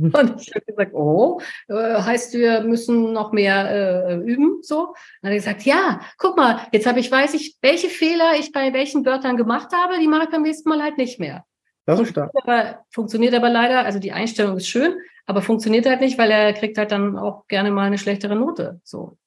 Und 0.01 0.41
ich 0.41 0.55
habe 0.55 0.65
gesagt, 0.65 0.93
oh, 0.93 1.41
äh, 1.67 1.73
heißt, 1.73 2.33
wir 2.33 2.61
müssen 2.61 3.11
noch 3.11 3.33
mehr 3.33 3.69
äh, 3.69 4.15
üben, 4.15 4.59
so. 4.61 4.93
Dann 5.21 5.29
hat 5.29 5.33
er 5.33 5.35
gesagt, 5.35 5.63
ja, 5.63 5.99
guck 6.17 6.37
mal, 6.37 6.61
jetzt 6.71 6.87
habe 6.87 7.01
ich, 7.01 7.11
weiß 7.11 7.33
ich, 7.33 7.57
welche 7.61 7.89
Fehler 7.89 8.35
ich 8.39 8.53
bei 8.53 8.71
welchen 8.71 9.05
Wörtern 9.05 9.35
gemacht 9.35 9.73
habe, 9.73 9.99
die 9.99 10.07
mache 10.07 10.23
ich 10.23 10.29
beim 10.29 10.43
nächsten 10.43 10.69
Mal 10.69 10.81
halt 10.81 10.97
nicht 10.97 11.19
mehr. 11.19 11.43
Das 11.89 11.99
ist 12.01 12.09
stark. 12.09 12.31
Aber, 12.35 12.85
funktioniert 12.91 13.33
aber 13.33 13.49
leider, 13.49 13.83
also 13.83 13.97
die 13.97 14.11
Einstellung 14.11 14.55
ist 14.57 14.67
schön, 14.67 14.93
aber 15.25 15.41
funktioniert 15.41 15.87
halt 15.87 16.01
nicht, 16.01 16.19
weil 16.19 16.29
er 16.29 16.53
kriegt 16.53 16.77
halt 16.77 16.91
dann 16.91 17.17
auch 17.17 17.47
gerne 17.47 17.71
mal 17.71 17.87
eine 17.87 17.97
schlechtere 17.97 18.35
Note. 18.35 18.79
So. 18.83 19.17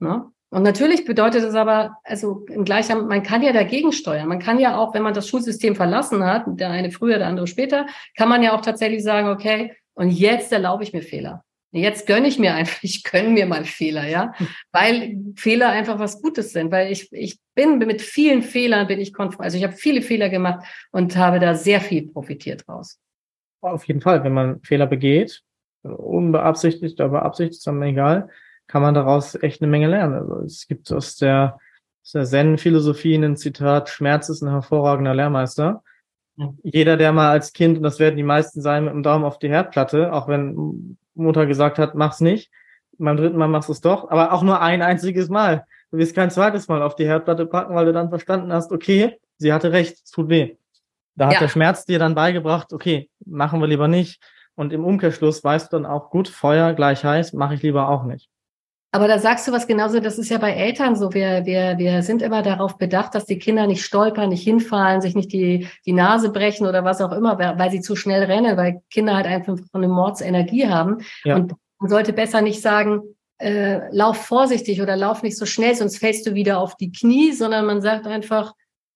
Ne? 0.00 0.24
Und 0.50 0.64
natürlich 0.64 1.04
bedeutet 1.04 1.44
es 1.44 1.54
aber, 1.54 1.98
also 2.02 2.44
im 2.48 2.64
gleichen, 2.64 3.06
man 3.06 3.22
kann 3.22 3.42
ja 3.42 3.52
dagegen 3.52 3.92
steuern. 3.92 4.26
Man 4.26 4.40
kann 4.40 4.58
ja 4.58 4.76
auch, 4.76 4.92
wenn 4.92 5.04
man 5.04 5.14
das 5.14 5.28
Schulsystem 5.28 5.76
verlassen 5.76 6.24
hat, 6.24 6.46
der 6.48 6.70
eine 6.70 6.90
früher, 6.90 7.18
der 7.18 7.28
andere 7.28 7.46
später, 7.46 7.86
kann 8.16 8.28
man 8.28 8.42
ja 8.42 8.56
auch 8.56 8.60
tatsächlich 8.60 9.04
sagen, 9.04 9.28
okay, 9.28 9.76
und 9.94 10.10
jetzt 10.10 10.52
erlaube 10.52 10.82
ich 10.82 10.92
mir 10.92 11.02
Fehler. 11.02 11.44
Jetzt 11.76 12.06
gönne 12.06 12.28
ich 12.28 12.38
mir 12.38 12.54
einfach, 12.54 12.78
ich 12.82 13.02
gönne 13.02 13.30
mir 13.30 13.46
mal 13.46 13.64
Fehler, 13.64 14.06
ja, 14.06 14.32
weil 14.72 15.18
Fehler 15.36 15.70
einfach 15.70 15.98
was 15.98 16.22
Gutes 16.22 16.52
sind, 16.52 16.70
weil 16.70 16.92
ich, 16.92 17.12
ich 17.12 17.38
bin 17.54 17.78
mit 17.78 18.00
vielen 18.00 18.42
Fehlern 18.42 18.86
bin 18.86 19.00
ich 19.00 19.12
konfrontiert, 19.12 19.44
also 19.44 19.58
ich 19.58 19.64
habe 19.64 19.74
viele 19.74 20.00
Fehler 20.00 20.28
gemacht 20.28 20.64
und 20.92 21.16
habe 21.16 21.40
da 21.40 21.54
sehr 21.54 21.80
viel 21.80 22.08
profitiert 22.08 22.66
draus. 22.66 23.00
Auf 23.60 23.84
jeden 23.86 24.00
Fall, 24.00 24.22
wenn 24.22 24.32
man 24.32 24.60
Fehler 24.62 24.86
begeht, 24.86 25.42
unbeabsichtigt 25.82 27.00
oder 27.00 27.08
beabsichtigt, 27.10 27.58
ist 27.58 27.66
dann 27.66 27.82
egal, 27.82 28.28
kann 28.66 28.82
man 28.82 28.94
daraus 28.94 29.34
echt 29.34 29.60
eine 29.60 29.70
Menge 29.70 29.88
lernen. 29.88 30.14
Also 30.14 30.42
es 30.44 30.66
gibt 30.68 30.92
aus 30.92 31.16
der, 31.16 31.58
aus 32.04 32.12
der 32.12 32.24
Zen-Philosophie 32.24 33.16
ein 33.16 33.36
Zitat, 33.36 33.88
Schmerz 33.88 34.28
ist 34.28 34.42
ein 34.42 34.50
hervorragender 34.50 35.14
Lehrmeister. 35.14 35.82
Jeder, 36.62 36.96
der 36.96 37.12
mal 37.12 37.30
als 37.30 37.52
Kind, 37.52 37.76
und 37.76 37.82
das 37.84 37.98
werden 37.98 38.16
die 38.16 38.22
meisten 38.22 38.60
sein, 38.60 38.84
mit 38.84 38.92
dem 38.92 39.02
Daumen 39.02 39.24
auf 39.24 39.38
die 39.38 39.48
Herdplatte, 39.48 40.12
auch 40.12 40.28
wenn 40.28 40.96
Mutter 41.14 41.46
gesagt 41.46 41.78
hat, 41.78 41.94
mach's 41.94 42.20
nicht. 42.20 42.50
Beim 42.98 43.16
dritten 43.16 43.36
Mal 43.36 43.48
machst 43.48 43.68
du 43.68 43.72
es 43.72 43.80
doch, 43.80 44.10
aber 44.10 44.32
auch 44.32 44.42
nur 44.42 44.60
ein 44.60 44.82
einziges 44.82 45.28
Mal. 45.28 45.66
Du 45.90 45.98
wirst 45.98 46.14
kein 46.14 46.30
zweites 46.30 46.68
Mal 46.68 46.82
auf 46.82 46.96
die 46.96 47.06
Herdplatte 47.06 47.46
packen, 47.46 47.74
weil 47.74 47.86
du 47.86 47.92
dann 47.92 48.08
verstanden 48.08 48.52
hast, 48.52 48.72
okay, 48.72 49.18
sie 49.38 49.52
hatte 49.52 49.72
recht, 49.72 49.96
es 50.04 50.10
tut 50.10 50.28
weh. 50.28 50.56
Da 51.16 51.26
hat 51.26 51.34
ja. 51.34 51.40
der 51.40 51.48
Schmerz 51.48 51.84
dir 51.84 51.98
dann 51.98 52.14
beigebracht, 52.14 52.72
okay, 52.72 53.10
machen 53.24 53.60
wir 53.60 53.68
lieber 53.68 53.88
nicht. 53.88 54.20
Und 54.56 54.72
im 54.72 54.84
Umkehrschluss 54.84 55.42
weißt 55.42 55.72
du 55.72 55.76
dann 55.76 55.86
auch, 55.86 56.10
gut, 56.10 56.28
Feuer 56.28 56.74
gleich 56.74 57.04
heiß, 57.04 57.32
mache 57.32 57.54
ich 57.54 57.62
lieber 57.62 57.88
auch 57.88 58.04
nicht. 58.04 58.28
Aber 58.94 59.08
da 59.08 59.18
sagst 59.18 59.48
du 59.48 59.50
was 59.50 59.66
genauso, 59.66 59.98
das 59.98 60.20
ist 60.20 60.30
ja 60.30 60.38
bei 60.38 60.52
Eltern 60.52 60.94
so. 60.94 61.12
Wir, 61.12 61.44
wir, 61.44 61.78
wir 61.78 62.04
sind 62.04 62.22
immer 62.22 62.42
darauf 62.42 62.78
bedacht, 62.78 63.16
dass 63.16 63.26
die 63.26 63.40
Kinder 63.40 63.66
nicht 63.66 63.84
stolpern, 63.84 64.28
nicht 64.28 64.44
hinfallen, 64.44 65.00
sich 65.00 65.16
nicht 65.16 65.32
die, 65.32 65.66
die 65.84 65.92
Nase 65.92 66.30
brechen 66.30 66.64
oder 66.64 66.84
was 66.84 67.00
auch 67.00 67.10
immer, 67.10 67.36
weil 67.36 67.72
sie 67.72 67.80
zu 67.80 67.96
schnell 67.96 68.22
rennen, 68.22 68.56
weil 68.56 68.82
Kinder 68.90 69.16
halt 69.16 69.26
einfach 69.26 69.56
eine 69.72 69.88
Mordsenergie 69.88 70.68
haben. 70.68 70.98
Ja. 71.24 71.34
Und 71.34 71.54
man 71.80 71.90
sollte 71.90 72.12
besser 72.12 72.40
nicht 72.40 72.62
sagen, 72.62 73.00
äh, 73.38 73.80
lauf 73.90 74.16
vorsichtig 74.18 74.80
oder 74.80 74.94
lauf 74.94 75.24
nicht 75.24 75.38
so 75.38 75.44
schnell, 75.44 75.74
sonst 75.74 75.98
fällst 75.98 76.24
du 76.28 76.34
wieder 76.34 76.60
auf 76.60 76.76
die 76.76 76.92
Knie, 76.92 77.32
sondern 77.32 77.66
man 77.66 77.82
sagt 77.82 78.06
einfach, 78.06 78.52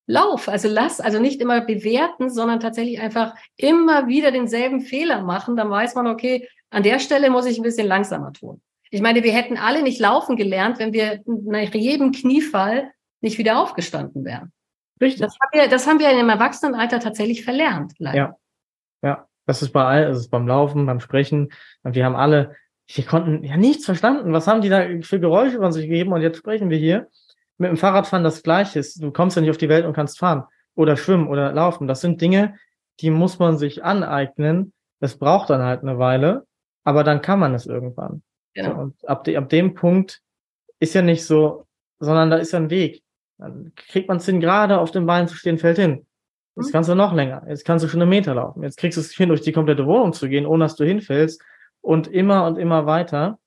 lauf, 0.06 0.48
also 0.48 0.68
lass, 0.68 1.00
also 1.00 1.18
nicht 1.18 1.40
immer 1.40 1.60
bewerten, 1.60 2.30
sondern 2.30 2.60
tatsächlich 2.60 3.00
einfach 3.00 3.34
immer 3.56 4.06
wieder 4.06 4.30
denselben 4.30 4.80
Fehler 4.80 5.22
machen. 5.22 5.56
Dann 5.56 5.70
weiß 5.70 5.96
man, 5.96 6.06
okay, 6.06 6.48
an 6.70 6.84
der 6.84 7.00
Stelle 7.00 7.30
muss 7.30 7.46
ich 7.46 7.58
ein 7.58 7.64
bisschen 7.64 7.88
langsamer 7.88 8.32
tun. 8.32 8.60
Ich 8.90 9.02
meine, 9.02 9.22
wir 9.22 9.32
hätten 9.32 9.56
alle 9.56 9.82
nicht 9.82 10.00
laufen 10.00 10.36
gelernt, 10.36 10.78
wenn 10.78 10.92
wir 10.92 11.22
nach 11.26 11.74
jedem 11.74 12.12
Kniefall 12.12 12.90
nicht 13.20 13.38
wieder 13.38 13.60
aufgestanden 13.60 14.24
wären. 14.24 14.52
Richtig. 15.00 15.20
Das 15.20 15.36
haben 15.40 15.60
wir, 15.60 15.68
das 15.68 15.86
haben 15.86 15.98
wir 15.98 16.10
im 16.10 16.28
Erwachsenenalter 16.28 17.00
tatsächlich 17.00 17.44
verlernt, 17.44 17.92
leider. 17.98 18.16
Ja. 18.16 18.36
Ja. 19.02 19.24
Das 19.46 19.62
ist 19.62 19.72
bei 19.72 19.84
all, 19.84 20.06
das 20.06 20.18
ist 20.18 20.30
beim 20.30 20.46
Laufen, 20.46 20.84
beim 20.86 21.00
Sprechen. 21.00 21.50
Wir 21.82 22.04
haben 22.04 22.16
alle 22.16 22.54
die 22.96 23.02
konnten 23.02 23.44
ja 23.44 23.56
nichts 23.56 23.84
verstanden. 23.84 24.32
Was 24.32 24.46
haben 24.46 24.62
die 24.62 24.68
da 24.68 24.86
für 25.02 25.20
Geräusche 25.20 25.58
von 25.58 25.72
sich 25.72 25.88
gegeben? 25.88 26.12
Und 26.12 26.22
jetzt 26.22 26.38
sprechen 26.38 26.70
wir 26.70 26.78
hier. 26.78 27.08
Mit 27.58 27.70
dem 27.70 27.76
Fahrradfahren 27.76 28.24
das 28.24 28.42
Gleiche. 28.42 28.82
Du 28.98 29.10
kommst 29.10 29.36
ja 29.36 29.42
nicht 29.42 29.50
auf 29.50 29.58
die 29.58 29.68
Welt 29.68 29.84
und 29.84 29.92
kannst 29.92 30.18
fahren 30.18 30.44
oder 30.74 30.96
schwimmen 30.96 31.28
oder 31.28 31.52
laufen. 31.52 31.88
Das 31.88 32.00
sind 32.00 32.20
Dinge, 32.20 32.54
die 33.00 33.10
muss 33.10 33.38
man 33.38 33.58
sich 33.58 33.84
aneignen. 33.84 34.72
Das 35.00 35.18
braucht 35.18 35.50
dann 35.50 35.62
halt 35.62 35.82
eine 35.82 35.98
Weile, 35.98 36.46
aber 36.84 37.04
dann 37.04 37.20
kann 37.20 37.40
man 37.40 37.54
es 37.54 37.66
irgendwann. 37.66 38.22
Genau. 38.54 38.74
So, 38.74 38.80
und 38.80 39.08
ab, 39.08 39.24
de, 39.24 39.36
ab 39.36 39.48
dem 39.48 39.74
Punkt 39.74 40.20
ist 40.80 40.94
ja 40.94 41.02
nicht 41.02 41.24
so, 41.24 41.66
sondern 41.98 42.30
da 42.30 42.36
ist 42.36 42.52
ja 42.52 42.58
ein 42.58 42.70
Weg. 42.70 43.02
Dann 43.38 43.72
kriegt 43.76 44.08
man 44.08 44.18
es 44.18 44.26
hin, 44.26 44.40
gerade 44.40 44.78
auf 44.78 44.90
den 44.90 45.06
Beinen 45.06 45.28
zu 45.28 45.36
stehen, 45.36 45.58
fällt 45.58 45.78
hin. 45.78 46.06
Jetzt 46.56 46.68
mhm. 46.68 46.72
kannst 46.72 46.90
du 46.90 46.94
noch 46.94 47.12
länger. 47.12 47.44
Jetzt 47.48 47.64
kannst 47.64 47.84
du 47.84 47.88
schon 47.88 48.02
einen 48.02 48.10
Meter 48.10 48.34
laufen. 48.34 48.62
Jetzt 48.62 48.78
kriegst 48.78 48.96
du 48.96 49.00
es 49.00 49.12
hin, 49.12 49.28
durch 49.28 49.42
die 49.42 49.52
komplette 49.52 49.86
Wohnung 49.86 50.12
zu 50.12 50.28
gehen, 50.28 50.46
ohne 50.46 50.64
dass 50.64 50.76
du 50.76 50.84
hinfällst. 50.84 51.40
Und 51.80 52.08
immer 52.08 52.46
und 52.46 52.58
immer 52.58 52.86
weiter. 52.86 53.38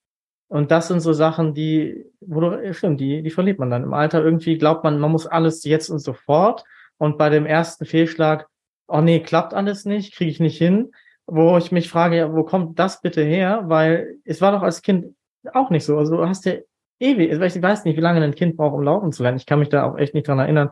Und 0.48 0.72
das 0.72 0.88
sind 0.88 1.02
so 1.02 1.14
Sachen, 1.14 1.54
die, 1.54 2.06
wo 2.22 2.40
du, 2.40 2.74
stimmt, 2.74 3.00
die, 3.00 3.22
die 3.22 3.30
verliert 3.30 3.60
man 3.60 3.70
dann. 3.70 3.84
Im 3.84 3.94
Alter 3.94 4.24
irgendwie 4.24 4.58
glaubt 4.58 4.84
man, 4.84 5.00
man 5.00 5.12
muss 5.12 5.28
alles 5.28 5.64
jetzt 5.64 5.90
und 5.90 6.00
sofort. 6.00 6.64
Und 6.98 7.18
bei 7.18 7.30
dem 7.30 7.46
ersten 7.46 7.86
Fehlschlag, 7.86 8.48
oh 8.88 9.02
nee, 9.02 9.22
klappt 9.22 9.54
alles 9.54 9.86
nicht, 9.86 10.14
kriege 10.16 10.32
ich 10.32 10.40
nicht 10.40 10.58
hin. 10.58 10.92
Wo 11.34 11.58
ich 11.58 11.72
mich 11.72 11.90
frage, 11.90 12.18
ja, 12.18 12.34
wo 12.34 12.44
kommt 12.44 12.78
das 12.78 13.02
bitte 13.02 13.24
her? 13.24 13.64
Weil 13.68 14.18
es 14.26 14.42
war 14.42 14.52
doch 14.52 14.64
als 14.64 14.82
Kind 14.82 15.16
auch 15.54 15.70
nicht 15.70 15.86
so. 15.86 15.98
Also 15.98 16.18
du 16.18 16.28
hast 16.28 16.44
ja 16.46 16.56
ewig, 17.00 17.32
also 17.32 17.42
ich 17.42 17.62
weiß 17.62 17.86
nicht, 17.86 17.96
wie 17.96 18.02
lange 18.02 18.22
ein 18.22 18.36
Kind 18.36 18.58
braucht, 18.58 18.76
um 18.76 18.84
laufen 18.84 19.14
zu 19.14 19.24
lernen. 19.24 19.38
Ich 19.38 19.46
kann 19.46 19.60
mich 19.60 19.70
da 19.70 19.84
auch 19.84 19.98
echt 19.98 20.14
nicht 20.14 20.28
dran 20.28 20.40
erinnern. 20.40 20.72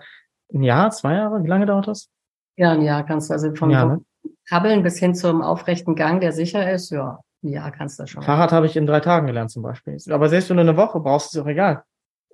Ein 0.53 0.63
Jahr, 0.63 0.91
zwei 0.91 1.13
Jahre, 1.13 1.41
wie 1.43 1.47
lange 1.47 1.65
dauert 1.65 1.87
das? 1.87 2.09
Ja, 2.57 2.73
ein 2.73 2.81
Jahr 2.81 3.05
kannst 3.05 3.29
du 3.29 3.33
also 3.33 3.55
vom 3.55 3.69
ja, 3.69 3.85
ne? 3.85 4.01
Krabbeln 4.49 4.83
bis 4.83 4.99
hin 4.99 5.15
zum 5.15 5.41
aufrechten 5.41 5.95
Gang, 5.95 6.19
der 6.19 6.33
sicher 6.33 6.69
ist, 6.69 6.89
ja, 6.89 7.19
ein 7.41 7.49
Jahr 7.49 7.71
kannst 7.71 7.97
du 7.97 8.05
schon. 8.05 8.21
Fahrrad 8.21 8.51
habe 8.51 8.65
ich 8.65 8.75
in 8.75 8.85
drei 8.85 8.99
Tagen 8.99 9.27
gelernt 9.27 9.51
zum 9.51 9.63
Beispiel. 9.63 9.97
Aber 10.09 10.27
selbst 10.27 10.49
wenn 10.49 10.57
du 10.57 10.63
eine 10.63 10.75
Woche 10.75 10.99
brauchst, 10.99 11.27
ist 11.27 11.35
es 11.35 11.41
auch 11.41 11.47
egal. 11.47 11.83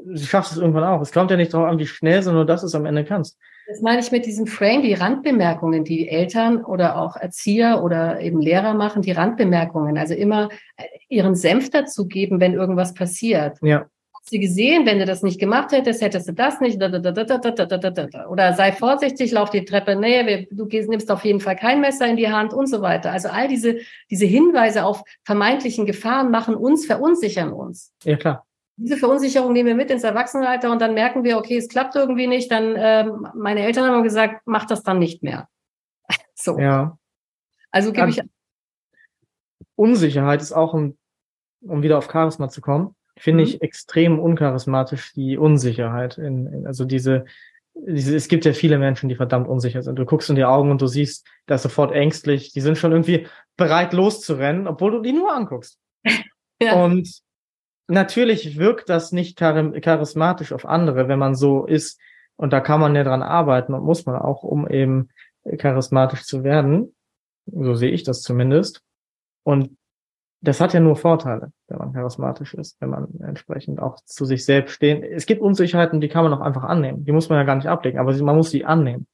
Du 0.03 0.17
schaffst 0.17 0.53
es 0.53 0.57
irgendwann 0.57 0.84
auch. 0.84 1.01
Es 1.01 1.11
kommt 1.11 1.30
ja 1.30 1.38
nicht 1.38 1.53
darauf 1.53 1.67
an, 1.67 1.78
wie 1.78 1.86
schnell, 1.86 2.23
sondern 2.23 2.39
nur, 2.39 2.45
dass 2.47 2.61
du 2.61 2.67
es 2.67 2.76
am 2.76 2.88
Ende 2.88 3.05
kannst. 3.05 3.38
Das 3.68 3.82
meine 3.82 3.99
ich 3.99 4.11
mit 4.11 4.26
diesem 4.26 4.47
Frame, 4.47 4.84
die 4.84 4.93
Randbemerkungen, 4.93 5.84
die 5.84 6.07
Eltern 6.07 6.63
oder 6.63 6.97
auch 7.01 7.16
Erzieher 7.16 7.84
oder 7.84 8.22
eben 8.22 8.41
Lehrer 8.41 8.74
machen, 8.74 9.01
die 9.01 9.11
Randbemerkungen. 9.11 9.97
Also 9.97 10.13
immer 10.13 10.49
äh, 10.78 10.84
ihren 11.09 11.36
Senf 11.36 11.70
dazu 11.70 12.07
geben, 12.07 12.39
wenn 12.39 12.53
irgendwas 12.53 12.93
passiert. 12.93 13.57
Ja 13.61 13.88
sie 14.30 14.39
gesehen, 14.39 14.86
wenn 14.86 14.99
du 14.99 15.05
das 15.05 15.22
nicht 15.22 15.39
gemacht 15.39 15.72
hättest, 15.72 16.01
hättest 16.01 16.28
du 16.28 16.34
das 16.34 16.59
nicht. 16.59 16.82
Oder 16.82 18.53
sei 18.53 18.72
vorsichtig, 18.72 19.32
lauf 19.32 19.51
die 19.51 19.66
Treppe, 19.66 19.95
nee, 19.95 20.47
du 20.51 20.66
gehst, 20.66 20.89
nimmst 20.89 21.11
auf 21.11 21.24
jeden 21.26 21.39
Fall 21.39 21.55
kein 21.55 21.80
Messer 21.82 22.07
in 22.07 22.18
die 22.18 22.30
Hand 22.30 22.53
und 22.53 22.68
so 22.68 22.82
weiter. 22.82 23.11
Also 23.11 23.30
all 23.30 23.47
diese, 23.47 23.78
diese 24.09 24.26
Hinweise 24.26 24.84
auf 24.84 25.03
vermeintlichen 25.24 25.86
Gefahren 25.86 26.32
machen 26.32 26.55
uns, 26.55 26.86
verunsichern 26.86 27.53
uns. 27.53 27.93
Ja, 28.03 28.16
klar. 28.16 28.45
Diese 28.78 28.97
Verunsicherung 28.97 29.53
nehmen 29.53 29.67
wir 29.67 29.76
mit 29.76 29.89
ins 29.89 30.03
Erwachsenenalter 30.03 30.71
und 30.71 30.82
dann 30.82 30.93
merken 30.93 31.23
wir, 31.23 31.38
okay, 31.38 31.57
es 31.57 31.69
klappt 31.69 31.95
irgendwie 31.95 32.28
nicht. 32.28 32.51
Dann, 32.51 32.76
ähm, 32.78 33.28
meine 33.34 33.61
Eltern 33.61 33.89
haben 33.89 34.03
gesagt, 34.03 34.41
mach 34.45 34.65
das 34.65 34.84
dann 34.84 34.99
nicht 34.99 35.23
mehr. 35.23 35.47
so. 36.36 36.59
Ja. 36.59 36.97
Also 37.71 37.91
gebe 37.91 38.09
ich. 38.09 38.21
Unsicherheit 39.76 40.41
ist 40.41 40.53
auch, 40.53 40.73
um, 40.73 40.97
um 41.61 41.84
wieder 41.84 41.97
auf 41.97 42.09
Charisma 42.11 42.49
zu 42.49 42.61
kommen, 42.61 42.95
finde 43.17 43.43
mhm. 43.43 43.49
ich 43.49 43.61
extrem 43.61 44.19
uncharismatisch, 44.19 45.13
die 45.13 45.38
Unsicherheit. 45.38 46.17
In, 46.17 46.47
in, 46.47 46.67
also 46.67 46.86
diese, 46.86 47.26
diese, 47.73 48.15
es 48.15 48.28
gibt 48.28 48.45
ja 48.45 48.53
viele 48.53 48.78
Menschen, 48.78 49.09
die 49.09 49.15
verdammt 49.15 49.47
unsicher 49.47 49.82
sind. 49.82 49.97
Du 49.97 50.05
guckst 50.05 50.30
in 50.30 50.36
die 50.36 50.45
Augen 50.45 50.71
und 50.71 50.82
du 50.82 50.88
siehst, 50.88 51.26
da 51.45 51.55
ist 51.55 51.63
sofort 51.63 51.91
ängstlich, 51.91 52.53
die 52.53 52.61
sind 52.61 52.78
schon 52.78 52.91
irgendwie 52.91 53.28
bereit 53.57 53.93
loszurennen, 53.93 54.67
obwohl 54.67 54.91
du 54.91 55.01
die 55.01 55.13
nur 55.13 55.34
anguckst. 55.34 55.80
ja. 56.61 56.84
Und 56.84 57.21
natürlich 57.88 58.57
wirkt 58.57 58.89
das 58.89 59.11
nicht 59.11 59.38
charismatisch 59.38 60.53
auf 60.53 60.65
andere, 60.65 61.07
wenn 61.07 61.19
man 61.19 61.36
so 61.36 61.65
ist. 61.65 61.99
Und 62.38 62.51
da 62.51 62.59
kann 62.59 62.79
man 62.79 62.95
ja 62.95 63.03
dran 63.03 63.23
arbeiten 63.23 63.73
und 63.73 63.83
muss 63.83 64.05
man 64.05 64.15
auch, 64.15 64.43
um 64.43 64.67
eben 64.67 65.09
charismatisch 65.57 66.23
zu 66.23 66.43
werden. 66.43 66.93
So 67.45 67.75
sehe 67.75 67.91
ich 67.91 68.03
das 68.03 68.21
zumindest. 68.21 68.81
Und 69.43 69.77
das 70.41 70.59
hat 70.59 70.73
ja 70.73 70.79
nur 70.79 70.95
Vorteile, 70.95 71.51
wenn 71.67 71.77
man 71.77 71.93
charismatisch 71.93 72.53
ist, 72.53 72.79
wenn 72.79 72.89
man 72.89 73.07
entsprechend 73.21 73.79
auch 73.79 73.97
zu 74.05 74.25
sich 74.25 74.45
selbst 74.45 74.73
stehen. 74.73 75.03
Es 75.03 75.25
gibt 75.25 75.41
Unsicherheiten, 75.41 76.01
die 76.01 76.09
kann 76.09 76.23
man 76.23 76.33
auch 76.33 76.41
einfach 76.41 76.63
annehmen. 76.63 77.05
Die 77.05 77.11
muss 77.11 77.29
man 77.29 77.39
ja 77.39 77.43
gar 77.45 77.55
nicht 77.55 77.67
ablegen, 77.67 77.99
aber 77.99 78.13
man 78.23 78.36
muss 78.36 78.51
sie 78.51 78.65
annehmen. 78.65 79.07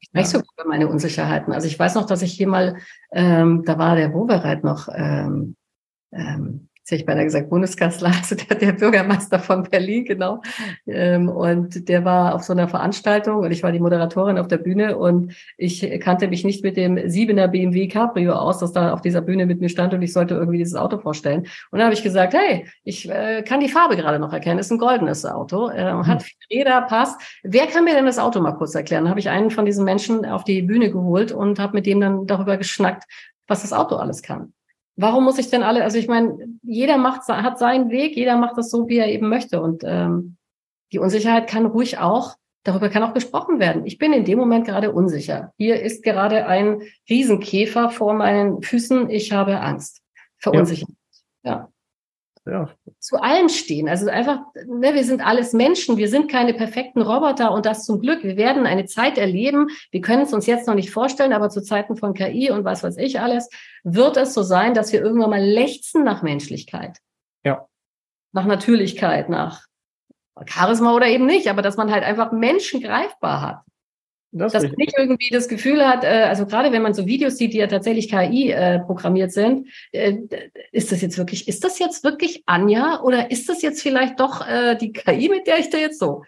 Ich 0.00 0.08
spreche 0.08 0.28
sogar 0.28 0.46
über 0.58 0.68
meine 0.68 0.88
Unsicherheiten. 0.88 1.52
Also 1.52 1.66
ich 1.66 1.78
weiß 1.78 1.94
noch, 1.94 2.04
dass 2.04 2.22
ich 2.22 2.32
hier 2.32 2.48
mal, 2.48 2.76
ähm, 3.12 3.62
da 3.64 3.78
war 3.78 3.96
der 3.96 4.12
Wobereit 4.12 4.62
noch 4.64 4.88
ähm, 4.92 5.56
ähm, 6.12 6.68
jetzt 6.84 6.90
hätte 6.90 7.00
ich 7.00 7.06
beinahe 7.06 7.24
gesagt 7.24 7.48
Bundeskanzler, 7.48 8.08
also 8.20 8.34
der, 8.34 8.58
der 8.58 8.72
Bürgermeister 8.72 9.38
von 9.38 9.62
Berlin, 9.62 10.04
genau. 10.04 10.42
Ähm, 10.86 11.30
und 11.30 11.88
der 11.88 12.04
war 12.04 12.34
auf 12.34 12.42
so 12.42 12.52
einer 12.52 12.68
Veranstaltung 12.68 13.38
und 13.38 13.50
ich 13.52 13.62
war 13.62 13.72
die 13.72 13.80
Moderatorin 13.80 14.36
auf 14.36 14.48
der 14.48 14.58
Bühne 14.58 14.98
und 14.98 15.34
ich 15.56 15.98
kannte 16.00 16.28
mich 16.28 16.44
nicht 16.44 16.62
mit 16.62 16.76
dem 16.76 17.08
Siebener 17.08 17.48
BMW 17.48 17.88
Cabrio 17.88 18.34
aus, 18.34 18.58
das 18.58 18.72
da 18.72 18.92
auf 18.92 19.00
dieser 19.00 19.22
Bühne 19.22 19.46
mit 19.46 19.62
mir 19.62 19.70
stand 19.70 19.94
und 19.94 20.02
ich 20.02 20.12
sollte 20.12 20.34
irgendwie 20.34 20.58
dieses 20.58 20.74
Auto 20.74 20.98
vorstellen. 20.98 21.46
Und 21.70 21.78
dann 21.78 21.84
habe 21.84 21.94
ich 21.94 22.02
gesagt, 22.02 22.34
hey, 22.34 22.66
ich 22.82 23.08
äh, 23.08 23.42
kann 23.42 23.60
die 23.60 23.70
Farbe 23.70 23.96
gerade 23.96 24.18
noch 24.18 24.34
erkennen, 24.34 24.58
ist 24.58 24.70
ein 24.70 24.78
goldenes 24.78 25.24
Auto, 25.24 25.70
äh, 25.70 25.90
hat 25.90 26.22
vier 26.22 26.58
Räder, 26.60 26.82
passt. 26.82 27.18
Wer 27.42 27.66
kann 27.66 27.84
mir 27.84 27.94
denn 27.94 28.04
das 28.04 28.18
Auto 28.18 28.40
mal 28.40 28.52
kurz 28.52 28.74
erklären? 28.74 29.04
Dann 29.04 29.10
habe 29.10 29.20
ich 29.20 29.30
einen 29.30 29.50
von 29.50 29.64
diesen 29.64 29.86
Menschen 29.86 30.26
auf 30.26 30.44
die 30.44 30.60
Bühne 30.60 30.90
geholt 30.90 31.32
und 31.32 31.58
habe 31.58 31.72
mit 31.72 31.86
dem 31.86 32.00
dann 32.00 32.26
darüber 32.26 32.58
geschnackt, 32.58 33.04
was 33.46 33.62
das 33.62 33.72
Auto 33.72 33.96
alles 33.96 34.22
kann. 34.22 34.52
Warum 34.96 35.24
muss 35.24 35.38
ich 35.38 35.50
denn 35.50 35.62
alle, 35.62 35.82
also 35.82 35.98
ich 35.98 36.08
meine, 36.08 36.38
jeder 36.62 36.98
macht, 36.98 37.26
hat 37.28 37.58
seinen 37.58 37.90
Weg, 37.90 38.16
jeder 38.16 38.36
macht 38.36 38.56
das 38.56 38.70
so, 38.70 38.88
wie 38.88 38.98
er 38.98 39.08
eben 39.08 39.28
möchte. 39.28 39.60
Und 39.60 39.82
ähm, 39.84 40.36
die 40.92 40.98
Unsicherheit 40.98 41.48
kann 41.48 41.66
ruhig 41.66 41.98
auch, 41.98 42.36
darüber 42.62 42.88
kann 42.88 43.02
auch 43.02 43.14
gesprochen 43.14 43.58
werden. 43.58 43.84
Ich 43.86 43.98
bin 43.98 44.12
in 44.12 44.24
dem 44.24 44.38
Moment 44.38 44.66
gerade 44.66 44.92
unsicher. 44.92 45.52
Hier 45.56 45.82
ist 45.82 46.04
gerade 46.04 46.46
ein 46.46 46.82
Riesenkäfer 47.10 47.90
vor 47.90 48.14
meinen 48.14 48.62
Füßen. 48.62 49.10
Ich 49.10 49.32
habe 49.32 49.60
Angst. 49.60 50.00
Verunsichert. 50.38 50.90
Ja. 51.42 51.50
ja 51.52 51.73
ja. 52.46 52.70
zu 52.98 53.16
allem 53.16 53.48
stehen. 53.48 53.88
Also 53.88 54.08
einfach, 54.08 54.40
ne, 54.66 54.94
wir 54.94 55.04
sind 55.04 55.24
alles 55.24 55.52
Menschen, 55.52 55.96
wir 55.96 56.08
sind 56.08 56.30
keine 56.30 56.54
perfekten 56.54 57.00
Roboter 57.00 57.52
und 57.52 57.66
das 57.66 57.84
zum 57.84 58.00
Glück. 58.00 58.22
Wir 58.22 58.36
werden 58.36 58.66
eine 58.66 58.86
Zeit 58.86 59.18
erleben, 59.18 59.68
wir 59.90 60.00
können 60.00 60.22
es 60.22 60.32
uns 60.32 60.46
jetzt 60.46 60.66
noch 60.66 60.74
nicht 60.74 60.90
vorstellen, 60.90 61.32
aber 61.32 61.50
zu 61.50 61.62
Zeiten 61.62 61.96
von 61.96 62.14
KI 62.14 62.50
und 62.50 62.64
was 62.64 62.82
weiß 62.82 62.96
ich 62.98 63.20
alles, 63.20 63.48
wird 63.82 64.16
es 64.16 64.34
so 64.34 64.42
sein, 64.42 64.74
dass 64.74 64.92
wir 64.92 65.00
irgendwann 65.00 65.30
mal 65.30 65.44
lechzen 65.44 66.04
nach 66.04 66.22
Menschlichkeit. 66.22 66.98
Ja. 67.44 67.66
Nach 68.32 68.46
Natürlichkeit, 68.46 69.28
nach 69.28 69.66
Charisma 70.46 70.94
oder 70.94 71.06
eben 71.06 71.26
nicht, 71.26 71.48
aber 71.48 71.62
dass 71.62 71.76
man 71.76 71.92
halt 71.92 72.04
einfach 72.04 72.32
Menschen 72.32 72.80
greifbar 72.80 73.40
hat. 73.40 73.60
Das 74.36 74.52
dass 74.52 74.64
man 74.64 74.72
nicht 74.76 74.94
irgendwie 74.98 75.30
das 75.30 75.46
Gefühl 75.46 75.86
hat, 75.86 76.02
äh, 76.02 76.24
also 76.28 76.44
gerade 76.44 76.72
wenn 76.72 76.82
man 76.82 76.92
so 76.92 77.06
Videos 77.06 77.36
sieht, 77.36 77.52
die 77.52 77.58
ja 77.58 77.68
tatsächlich 77.68 78.10
KI 78.10 78.50
äh, 78.50 78.80
programmiert 78.80 79.32
sind, 79.32 79.68
äh, 79.92 80.16
ist 80.72 80.90
das 80.90 81.00
jetzt 81.02 81.16
wirklich, 81.18 81.46
ist 81.46 81.62
das 81.62 81.78
jetzt 81.78 82.02
wirklich 82.02 82.42
Anja 82.46 83.00
oder 83.02 83.30
ist 83.30 83.48
das 83.48 83.62
jetzt 83.62 83.80
vielleicht 83.80 84.18
doch 84.18 84.46
äh, 84.46 84.76
die 84.76 84.92
KI, 84.92 85.28
mit 85.28 85.46
der 85.46 85.60
ich 85.60 85.70
da 85.70 85.78
jetzt 85.78 86.00
so? 86.00 86.24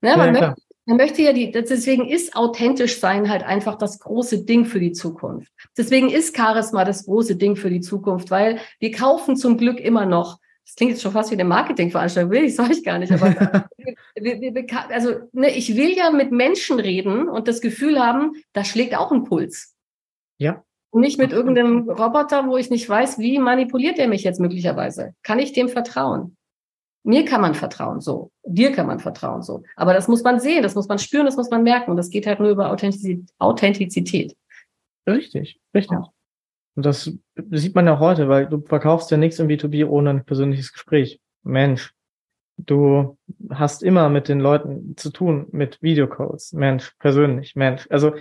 Ne, 0.00 0.16
man, 0.16 0.34
ja, 0.34 0.40
möchte, 0.40 0.62
man 0.86 0.96
möchte 0.96 1.22
ja 1.22 1.34
die, 1.34 1.50
deswegen 1.50 2.08
ist 2.08 2.34
authentisch 2.34 2.98
sein 2.98 3.28
halt 3.28 3.42
einfach 3.42 3.76
das 3.76 3.98
große 4.00 4.44
Ding 4.44 4.64
für 4.64 4.80
die 4.80 4.92
Zukunft. 4.92 5.52
Deswegen 5.76 6.08
ist 6.08 6.34
Charisma 6.34 6.84
das 6.84 7.04
große 7.04 7.36
Ding 7.36 7.56
für 7.56 7.68
die 7.68 7.80
Zukunft, 7.80 8.30
weil 8.30 8.58
wir 8.80 8.90
kaufen 8.90 9.36
zum 9.36 9.58
Glück 9.58 9.80
immer 9.80 10.06
noch 10.06 10.38
das 10.64 10.76
klingt 10.76 10.92
jetzt 10.92 11.02
schon 11.02 11.12
fast 11.12 11.30
wie 11.30 11.34
eine 11.34 11.44
Marketingveranstaltung, 11.44 12.32
will 12.32 12.44
ich, 12.44 12.56
soll 12.56 12.70
ich 12.70 12.82
gar 12.82 12.98
nicht. 12.98 13.12
Aber 13.12 13.28
also 14.16 15.14
ne, 15.32 15.50
ich 15.56 15.76
will 15.76 15.96
ja 15.96 16.10
mit 16.10 16.30
Menschen 16.30 16.78
reden 16.78 17.28
und 17.28 17.48
das 17.48 17.60
Gefühl 17.60 17.98
haben, 17.98 18.32
da 18.52 18.64
schlägt 18.64 18.96
auch 18.96 19.10
ein 19.10 19.24
Puls. 19.24 19.74
Ja. 20.38 20.62
Und 20.90 21.00
nicht 21.00 21.18
mit 21.18 21.32
irgendeinem 21.32 21.90
Roboter, 21.90 22.46
wo 22.46 22.56
ich 22.56 22.70
nicht 22.70 22.88
weiß, 22.88 23.18
wie 23.18 23.38
manipuliert 23.38 23.98
er 23.98 24.08
mich 24.08 24.22
jetzt 24.22 24.38
möglicherweise. 24.38 25.14
Kann 25.22 25.40
ich 25.40 25.52
dem 25.52 25.68
vertrauen? 25.68 26.36
Mir 27.02 27.24
kann 27.24 27.40
man 27.40 27.54
vertrauen, 27.54 28.00
so. 28.00 28.30
Dir 28.44 28.72
kann 28.72 28.86
man 28.86 29.00
vertrauen, 29.00 29.42
so. 29.42 29.62
Aber 29.76 29.92
das 29.92 30.08
muss 30.08 30.22
man 30.22 30.38
sehen, 30.40 30.62
das 30.62 30.74
muss 30.74 30.88
man 30.88 30.98
spüren, 30.98 31.26
das 31.26 31.36
muss 31.36 31.50
man 31.50 31.62
merken. 31.62 31.90
Und 31.90 31.96
das 31.96 32.10
geht 32.10 32.26
halt 32.26 32.40
nur 32.40 32.50
über 32.50 32.70
Authentizität. 32.70 34.36
Richtig, 35.06 35.60
richtig. 35.74 35.90
Ja. 35.90 36.10
Und 36.76 36.86
das 36.86 37.12
sieht 37.50 37.74
man 37.74 37.86
ja 37.86 37.98
heute, 37.98 38.28
weil 38.28 38.46
du 38.46 38.60
verkaufst 38.60 39.10
ja 39.10 39.16
nichts 39.16 39.38
im 39.38 39.48
B2B 39.48 39.86
ohne 39.86 40.10
ein 40.10 40.24
persönliches 40.24 40.72
Gespräch. 40.72 41.20
Mensch, 41.42 41.93
du 42.56 43.18
hast 43.50 43.82
immer 43.82 44.08
mit 44.08 44.28
den 44.28 44.40
Leuten 44.40 44.96
zu 44.96 45.10
tun, 45.10 45.46
mit 45.50 45.82
Videocalls. 45.82 46.52
Mensch, 46.52 46.92
persönlich, 46.98 47.56
Mensch. 47.56 47.86
Also 47.90 48.14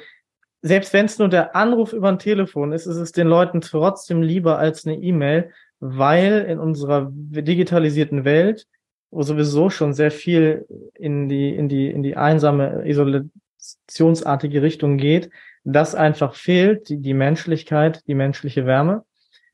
selbst 0.61 0.93
wenn 0.93 1.05
es 1.05 1.19
nur 1.19 1.29
der 1.29 1.55
Anruf 1.55 1.93
über 1.93 2.09
ein 2.09 2.19
Telefon 2.19 2.71
ist, 2.71 2.85
ist 2.85 2.95
es 2.95 3.11
den 3.11 3.27
Leuten 3.27 3.61
trotzdem 3.61 4.21
lieber 4.21 4.57
als 4.57 4.85
eine 4.85 4.95
E-Mail, 4.95 5.51
weil 5.79 6.45
in 6.47 6.59
unserer 6.59 7.09
digitalisierten 7.11 8.23
Welt, 8.23 8.65
wo 9.11 9.21
sowieso 9.23 9.69
schon 9.69 9.93
sehr 9.93 10.11
viel 10.11 10.65
in 10.93 11.27
die, 11.27 11.53
in 11.53 11.67
die, 11.67 11.91
in 11.91 12.01
die 12.01 12.15
einsame, 12.15 12.87
isolationsartige 12.87 14.61
Richtung 14.61 14.97
geht, 14.97 15.29
das 15.65 15.95
einfach 15.95 16.35
fehlt, 16.35 16.89
die, 16.89 16.97
die 16.97 17.13
Menschlichkeit, 17.13 18.01
die 18.07 18.15
menschliche 18.15 18.65
Wärme. 18.65 19.03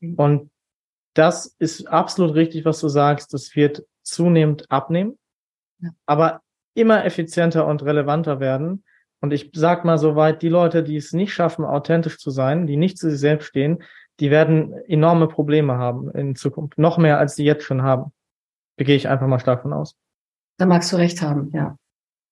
Mhm. 0.00 0.14
Und 0.14 0.50
das 1.14 1.56
ist 1.58 1.86
absolut 1.88 2.34
richtig, 2.34 2.64
was 2.64 2.80
du 2.80 2.88
sagst. 2.88 3.34
Das 3.34 3.54
wird 3.56 3.84
zunehmend 4.02 4.70
abnehmen, 4.70 5.18
ja. 5.80 5.90
aber 6.06 6.40
immer 6.74 7.04
effizienter 7.04 7.66
und 7.66 7.82
relevanter 7.82 8.40
werden. 8.40 8.84
Und 9.20 9.32
ich 9.32 9.50
sag 9.52 9.84
mal 9.84 9.98
soweit, 9.98 10.42
die 10.42 10.48
Leute, 10.48 10.82
die 10.82 10.96
es 10.96 11.12
nicht 11.12 11.32
schaffen, 11.32 11.64
authentisch 11.64 12.18
zu 12.18 12.30
sein, 12.30 12.66
die 12.66 12.76
nicht 12.76 12.98
zu 12.98 13.10
sich 13.10 13.20
selbst 13.20 13.46
stehen, 13.46 13.82
die 14.18 14.30
werden 14.30 14.72
enorme 14.86 15.28
Probleme 15.28 15.78
haben 15.78 16.10
in 16.10 16.36
Zukunft. 16.36 16.78
Noch 16.78 16.98
mehr, 16.98 17.18
als 17.18 17.36
sie 17.36 17.44
jetzt 17.44 17.64
schon 17.64 17.82
haben. 17.82 18.12
Da 18.76 18.84
gehe 18.84 18.96
ich 18.96 19.08
einfach 19.08 19.26
mal 19.26 19.40
stark 19.40 19.62
von 19.62 19.72
aus. 19.72 19.96
Da 20.58 20.66
magst 20.66 20.92
du 20.92 20.96
recht 20.96 21.20
haben, 21.22 21.50
ja. 21.52 21.76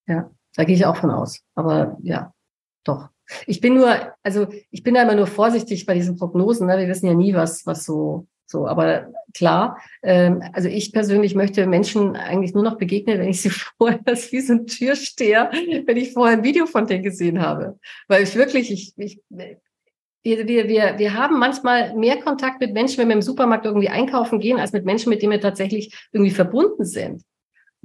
Ja, 0.06 0.30
da 0.54 0.64
gehe 0.64 0.74
ich 0.74 0.86
auch 0.86 0.96
von 0.96 1.10
aus. 1.10 1.40
Aber 1.54 1.96
ja, 2.00 2.32
doch. 2.84 3.08
Ich 3.46 3.60
bin 3.60 3.74
nur, 3.74 3.94
also 4.22 4.46
ich 4.70 4.82
bin 4.82 4.94
da 4.94 5.02
immer 5.02 5.14
nur 5.14 5.26
vorsichtig 5.26 5.84
bei 5.84 5.94
diesen 5.94 6.16
Prognosen. 6.16 6.66
Ne? 6.66 6.78
Wir 6.78 6.88
wissen 6.88 7.06
ja 7.06 7.14
nie, 7.14 7.34
was, 7.34 7.66
was 7.66 7.84
so 7.84 8.26
so, 8.51 8.66
aber 8.66 9.12
klar, 9.34 9.78
ähm, 10.03 10.42
also 10.55 10.68
ich 10.68 10.92
persönlich 10.92 11.34
möchte 11.34 11.66
Menschen 11.66 12.16
eigentlich 12.16 12.55
nur 12.55 12.64
noch 12.64 12.78
begegnen, 12.78 13.18
wenn 13.18 13.28
ich 13.28 13.42
sie 13.42 13.51
vorher, 13.78 14.01
ist 14.07 14.32
wie 14.32 14.40
so 14.40 14.55
ein 14.55 14.66
Türsteher, 14.66 15.51
wenn 15.84 15.99
ich 15.99 16.14
vorher 16.14 16.38
ein 16.38 16.44
Video 16.44 16.64
von 16.64 16.86
denen 16.86 17.03
gesehen 17.03 17.42
habe. 17.42 17.78
Weil 18.09 18.22
ich 18.22 18.34
wirklich, 18.34 18.70
ich, 18.70 18.94
ich 18.96 19.20
wir, 19.28 20.46
wir, 20.46 20.68
wir, 20.68 20.99
wir 20.99 21.14
haben 21.14 21.38
manchmal 21.38 21.94
mehr 21.94 22.20
Kontakt 22.20 22.61
mit 22.61 22.72
Menschen, 22.72 22.99
wenn 22.99 23.09
wir 23.09 23.16
im 23.16 23.22
Supermarkt 23.22 23.66
irgendwie 23.66 23.90
einkaufen 23.90 24.40
gehen, 24.40 24.59
als 24.59 24.72
mit 24.72 24.84
Menschen, 24.84 25.11
mit 25.11 25.20
denen 25.20 25.32
wir 25.32 25.40
tatsächlich 25.40 25.94
irgendwie 26.12 26.32
verbunden 26.32 26.84
sind. 26.84 27.22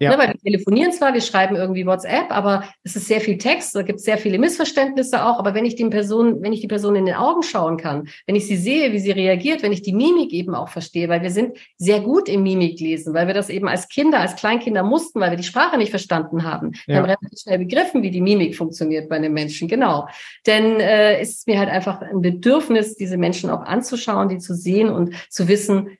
Ja. 0.04 0.12
Ne, 0.12 0.18
weil 0.18 0.28
wir 0.34 0.40
telefonieren 0.40 0.92
zwar, 0.92 1.14
wir 1.14 1.22
schreiben 1.22 1.56
irgendwie 1.56 1.86
WhatsApp, 1.86 2.30
aber 2.30 2.66
es 2.84 2.96
ist 2.96 3.08
sehr 3.08 3.22
viel 3.22 3.38
Text, 3.38 3.74
da 3.76 3.82
gibt 3.82 4.00
es 4.00 4.06
sehr 4.06 4.18
viele 4.18 4.38
Missverständnisse 4.38 5.26
auch. 5.26 5.40
Aber 5.40 5.54
wenn 5.54 5.66
ich 5.66 5.76
den 5.76 5.90
Person, 5.90 6.42
wenn 6.42 6.52
ich 6.52 6.62
die 6.62 6.68
Person 6.68 6.96
in 6.96 7.06
den 7.06 7.16
Augen 7.16 7.44
schauen 7.44 7.78
kann, 7.78 8.10
wenn 8.28 8.36
ich 8.36 8.48
sie 8.48 8.58
sehe, 8.58 8.92
wie 8.92 9.00
sie 9.00 9.12
reagiert, 9.12 9.64
wenn 9.64 9.72
ich 9.72 9.82
die 9.82 9.94
Mimik 9.94 10.34
eben 10.34 10.56
auch 10.56 10.70
verstehe, 10.70 11.08
weil 11.08 11.22
wir 11.22 11.32
sind 11.32 11.58
sehr 11.78 12.02
gut 12.02 12.28
im 12.28 12.44
Mimik 12.44 12.80
lesen, 12.80 13.14
weil 13.14 13.28
wir 13.28 13.34
das 13.34 13.50
eben 13.50 13.68
als 13.68 13.88
Kinder, 13.88 14.20
als 14.20 14.36
Kleinkinder 14.36 14.84
mussten, 14.84 15.20
weil 15.20 15.32
wir 15.32 15.38
die 15.38 15.44
Sprache 15.44 15.78
nicht 15.78 15.92
verstanden 15.92 16.44
haben. 16.44 16.74
Wir 16.86 16.98
haben 16.98 17.06
relativ 17.06 17.40
schnell 17.40 17.60
begriffen, 17.60 18.04
wie 18.04 18.12
die 18.12 18.22
Mimik 18.22 18.56
funktioniert 18.56 19.08
bei 19.08 19.16
einem 19.16 19.34
Menschen, 19.34 19.68
genau. 19.68 20.08
Denn 20.46 20.80
äh, 20.80 21.22
ist 21.22 21.40
es 21.40 21.48
mir 21.48 21.60
halt 21.60 21.70
einfach 21.70 22.02
ein 22.02 22.22
Bedürfnis, 22.22 22.96
diese 22.96 23.18
Menschen 23.18 23.50
auch 23.50 23.62
anzuschauen, 23.62 24.30
die 24.30 24.40
zu 24.40 24.54
sehen 24.54 24.90
und 24.90 25.14
zu 25.30 25.48
wissen, 25.48 25.98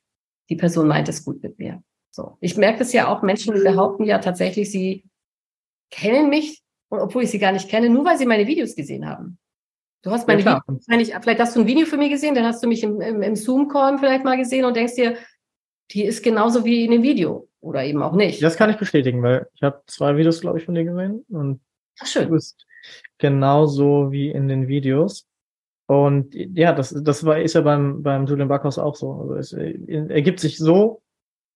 die 0.50 0.56
Person 0.56 0.88
meint 0.88 1.10
es 1.10 1.24
gut 1.24 1.42
mit 1.42 1.58
mir. 1.58 1.82
So. 2.16 2.38
Ich 2.42 2.58
merke 2.58 2.80
das 2.80 2.94
ja 2.94 3.08
auch, 3.08 3.24
Menschen 3.24 3.56
behaupten 3.56 4.04
ja 4.04 4.20
tatsächlich, 4.20 4.72
sie 4.72 5.04
kennen 5.90 6.30
mich, 6.30 6.62
obwohl 6.90 7.24
ich 7.24 7.32
sie 7.32 7.40
gar 7.40 7.52
nicht 7.52 7.70
kenne, 7.70 7.90
nur 7.90 8.06
weil 8.06 8.20
sie 8.20 8.28
meine 8.28 8.46
Videos 8.46 8.76
gesehen 8.76 9.08
haben. 9.08 9.40
Du 10.04 10.12
hast 10.12 10.28
meine 10.28 10.44
ja, 10.44 10.62
Videos, 10.68 11.12
vielleicht 11.22 11.40
hast 11.40 11.56
du 11.56 11.62
ein 11.62 11.68
Video 11.68 11.88
für 11.88 11.98
mich 11.98 12.12
gesehen, 12.12 12.36
dann 12.36 12.46
hast 12.46 12.62
du 12.62 12.68
mich 12.68 12.84
im, 12.84 13.02
im, 13.02 13.24
im 13.24 13.36
Zoom-Call 13.36 13.98
vielleicht 13.98 14.24
mal 14.24 14.38
gesehen 14.38 14.64
und 14.66 14.76
denkst 14.76 14.96
dir, 14.96 15.18
die 15.92 16.04
ist 16.04 16.22
genauso 16.24 16.64
wie 16.66 16.86
in 16.86 16.92
dem 16.92 17.02
Video 17.02 17.48
oder 17.62 17.84
eben 17.84 18.04
auch 18.04 18.14
nicht. 18.14 18.44
Das 18.44 18.58
kann 18.58 18.70
ich 18.70 18.78
bestätigen, 18.78 19.24
weil 19.24 19.48
ich 19.56 19.64
habe 19.64 19.82
zwei 19.88 20.16
Videos, 20.16 20.42
glaube 20.42 20.60
ich, 20.60 20.66
von 20.66 20.76
dir 20.76 20.84
gesehen 20.84 21.26
und 21.30 21.62
Ach, 22.00 22.06
schön. 22.06 22.26
du 22.26 22.32
bist 22.32 22.68
genauso 23.18 24.12
wie 24.12 24.30
in 24.30 24.48
den 24.48 24.68
Videos. 24.68 25.26
Und 25.88 26.34
ja, 26.34 26.74
das, 26.74 26.96
das 27.04 27.26
war, 27.26 27.40
ist 27.40 27.56
ja 27.56 27.62
beim, 27.62 28.04
beim 28.04 28.26
Julian 28.28 28.48
Backhaus 28.48 28.78
auch 28.78 28.96
so. 28.96 29.14
Also 29.14 29.36
es 29.36 29.54
ergibt 29.54 30.40
sich 30.40 30.58
so 30.58 31.03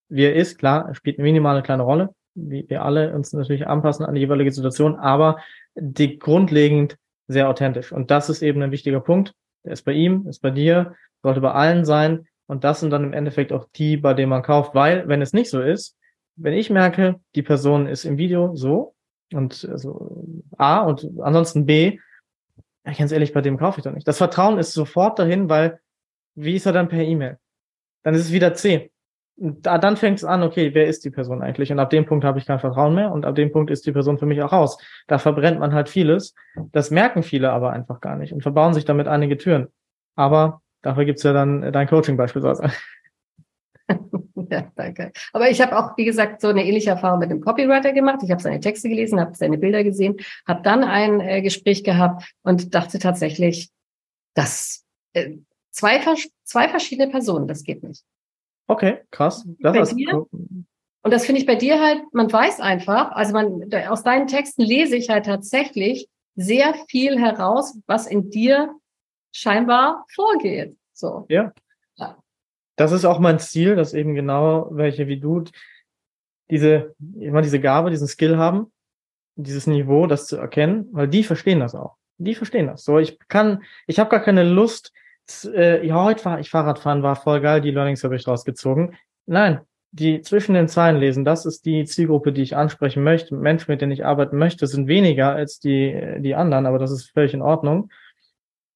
wie 0.09 0.25
er 0.25 0.35
ist. 0.35 0.57
Klar, 0.57 0.93
spielt 0.95 1.17
eine 1.17 1.27
minimale 1.27 1.61
kleine 1.61 1.83
Rolle, 1.83 2.09
wie 2.35 2.65
wir 2.67 2.83
alle 2.83 3.13
uns 3.13 3.33
natürlich 3.33 3.67
anpassen 3.67 4.05
an 4.05 4.15
die 4.15 4.21
jeweilige 4.21 4.51
Situation, 4.51 4.95
aber 4.95 5.37
die 5.75 6.19
grundlegend 6.19 6.97
sehr 7.27 7.49
authentisch. 7.49 7.91
Und 7.91 8.11
das 8.11 8.29
ist 8.29 8.41
eben 8.41 8.61
ein 8.61 8.71
wichtiger 8.71 9.01
Punkt. 9.01 9.33
Der 9.65 9.73
ist 9.73 9.83
bei 9.83 9.93
ihm, 9.93 10.27
ist 10.27 10.41
bei 10.41 10.51
dir, 10.51 10.95
sollte 11.21 11.41
bei 11.41 11.51
allen 11.51 11.85
sein. 11.85 12.27
Und 12.47 12.63
das 12.63 12.79
sind 12.79 12.91
dann 12.91 13.03
im 13.03 13.13
Endeffekt 13.13 13.51
auch 13.51 13.67
die, 13.75 13.97
bei 13.97 14.13
denen 14.13 14.29
man 14.29 14.43
kauft, 14.43 14.73
weil, 14.73 15.07
wenn 15.07 15.21
es 15.21 15.33
nicht 15.33 15.49
so 15.49 15.61
ist, 15.61 15.97
wenn 16.37 16.53
ich 16.53 16.69
merke, 16.69 17.19
die 17.35 17.41
Person 17.41 17.87
ist 17.87 18.05
im 18.05 18.17
Video 18.17 18.55
so 18.55 18.95
und 19.33 19.67
also 19.69 20.23
A 20.57 20.81
und 20.81 21.05
ansonsten 21.19 21.65
B, 21.65 21.99
ganz 22.85 23.11
ehrlich, 23.11 23.33
bei 23.33 23.41
dem 23.41 23.57
kaufe 23.57 23.79
ich 23.79 23.83
doch 23.83 23.91
nicht. 23.91 24.07
Das 24.07 24.19
Vertrauen 24.19 24.59
ist 24.59 24.71
sofort 24.71 25.19
dahin, 25.19 25.49
weil 25.49 25.79
wie 26.35 26.55
ist 26.55 26.65
er 26.65 26.73
dann 26.73 26.87
per 26.87 27.03
E-Mail? 27.03 27.37
Dann 28.03 28.13
ist 28.13 28.21
es 28.21 28.31
wieder 28.31 28.53
C 28.53 28.91
da, 29.37 29.77
dann 29.77 29.97
fängt 29.97 30.17
es 30.17 30.23
an, 30.23 30.41
okay, 30.41 30.73
wer 30.73 30.87
ist 30.87 31.05
die 31.05 31.11
Person 31.11 31.41
eigentlich? 31.41 31.71
Und 31.71 31.79
ab 31.79 31.91
dem 31.91 32.05
Punkt 32.05 32.25
habe 32.25 32.39
ich 32.39 32.45
kein 32.45 32.59
Vertrauen 32.59 32.95
mehr 32.95 33.11
und 33.11 33.25
ab 33.25 33.35
dem 33.35 33.51
Punkt 33.51 33.69
ist 33.69 33.85
die 33.85 33.91
Person 33.91 34.17
für 34.17 34.25
mich 34.25 34.41
auch 34.41 34.51
raus. 34.51 34.77
Da 35.07 35.19
verbrennt 35.19 35.59
man 35.59 35.73
halt 35.73 35.89
vieles. 35.89 36.33
Das 36.71 36.89
merken 36.89 37.21
viele 37.21 37.51
aber 37.51 37.71
einfach 37.71 38.01
gar 38.01 38.15
nicht 38.15 38.33
und 38.33 38.41
verbauen 38.41 38.73
sich 38.73 38.85
damit 38.85 39.07
einige 39.07 39.37
Türen. 39.37 39.67
Aber 40.15 40.61
dafür 40.81 41.05
gibt's 41.05 41.23
ja 41.23 41.33
dann 41.33 41.71
dein 41.71 41.87
Coaching 41.87 42.17
beispielsweise. 42.17 42.71
Ja, 44.49 44.71
danke. 44.75 45.11
Aber 45.33 45.49
ich 45.49 45.59
habe 45.59 45.77
auch, 45.77 45.97
wie 45.97 46.05
gesagt, 46.05 46.39
so 46.39 46.47
eine 46.47 46.63
ähnliche 46.63 46.91
Erfahrung 46.91 47.19
mit 47.19 47.29
dem 47.31 47.41
Copywriter 47.41 47.91
gemacht. 47.91 48.19
Ich 48.23 48.31
habe 48.31 48.41
seine 48.41 48.61
Texte 48.61 48.87
gelesen, 48.87 49.19
habe 49.19 49.35
seine 49.35 49.57
Bilder 49.57 49.83
gesehen, 49.83 50.15
habe 50.47 50.61
dann 50.61 50.83
ein 50.83 51.19
äh, 51.19 51.41
Gespräch 51.41 51.83
gehabt 51.83 52.31
und 52.43 52.73
dachte 52.73 52.99
tatsächlich, 52.99 53.69
dass 54.35 54.85
äh, 55.13 55.37
zwei, 55.71 55.99
zwei 56.43 56.69
verschiedene 56.69 57.11
Personen, 57.11 57.47
das 57.47 57.63
geht 57.63 57.83
nicht. 57.83 58.03
Okay, 58.67 58.99
krass. 59.11 59.47
Das 59.59 59.91
ist 59.91 59.97
cool. 60.11 60.27
Und 61.07 61.11
das 61.11 61.25
finde 61.25 61.39
ich 61.39 61.47
bei 61.47 61.55
dir 61.55 61.81
halt, 61.81 62.01
man 62.11 62.31
weiß 62.31 62.59
einfach, 62.59 63.11
also 63.13 63.31
man, 63.31 63.73
aus 63.87 64.03
deinen 64.03 64.27
Texten 64.27 64.61
lese 64.61 64.97
ich 64.97 65.09
halt 65.09 65.25
tatsächlich 65.25 66.09
sehr 66.35 66.73
viel 66.89 67.17
heraus, 67.17 67.79
was 67.87 68.07
in 68.07 68.29
dir 68.29 68.75
scheinbar 69.31 70.05
vorgeht. 70.13 70.75
So. 70.93 71.25
Ja. 71.29 71.53
ja. 71.95 72.17
Das 72.75 72.91
ist 72.91 73.05
auch 73.05 73.19
mein 73.19 73.39
Ziel, 73.39 73.75
dass 73.75 73.93
eben 73.93 74.15
genau 74.15 74.67
welche 74.71 75.07
wie 75.07 75.19
du 75.19 75.45
diese, 76.49 76.93
immer 77.19 77.41
diese 77.41 77.59
Gabe, 77.59 77.89
diesen 77.89 78.07
Skill 78.07 78.37
haben, 78.37 78.71
dieses 79.35 79.67
Niveau, 79.67 80.07
das 80.07 80.27
zu 80.27 80.37
erkennen, 80.37 80.87
weil 80.91 81.07
die 81.07 81.23
verstehen 81.23 81.59
das 81.59 81.73
auch. 81.73 81.95
Die 82.17 82.35
verstehen 82.35 82.67
das. 82.67 82.83
So, 82.83 82.99
ich 82.99 83.19
kann, 83.27 83.63
ich 83.85 83.99
habe 83.99 84.09
gar 84.09 84.21
keine 84.21 84.43
Lust, 84.43 84.91
äh, 85.53 85.85
ja, 85.85 86.03
heute 86.03 86.25
war 86.25 86.39
ich 86.39 86.49
Fahrradfahren, 86.49 87.03
war 87.03 87.15
voll 87.15 87.41
geil, 87.41 87.61
die 87.61 87.71
Learnings 87.71 88.03
habe 88.03 88.15
ich 88.15 88.27
rausgezogen. 88.27 88.95
Nein, 89.25 89.61
die 89.91 90.21
zwischen 90.21 90.53
den 90.53 90.67
Zeilen 90.67 90.97
lesen, 90.97 91.25
das 91.25 91.45
ist 91.45 91.65
die 91.65 91.85
Zielgruppe, 91.85 92.31
die 92.31 92.41
ich 92.41 92.55
ansprechen 92.55 93.03
möchte. 93.03 93.35
Menschen, 93.35 93.71
mit 93.71 93.81
denen 93.81 93.91
ich 93.91 94.05
arbeiten 94.05 94.37
möchte, 94.37 94.67
sind 94.67 94.87
weniger 94.87 95.33
als 95.33 95.59
die, 95.59 96.17
die 96.19 96.35
anderen, 96.35 96.65
aber 96.65 96.79
das 96.79 96.91
ist 96.91 97.11
völlig 97.11 97.33
in 97.33 97.41
Ordnung. 97.41 97.89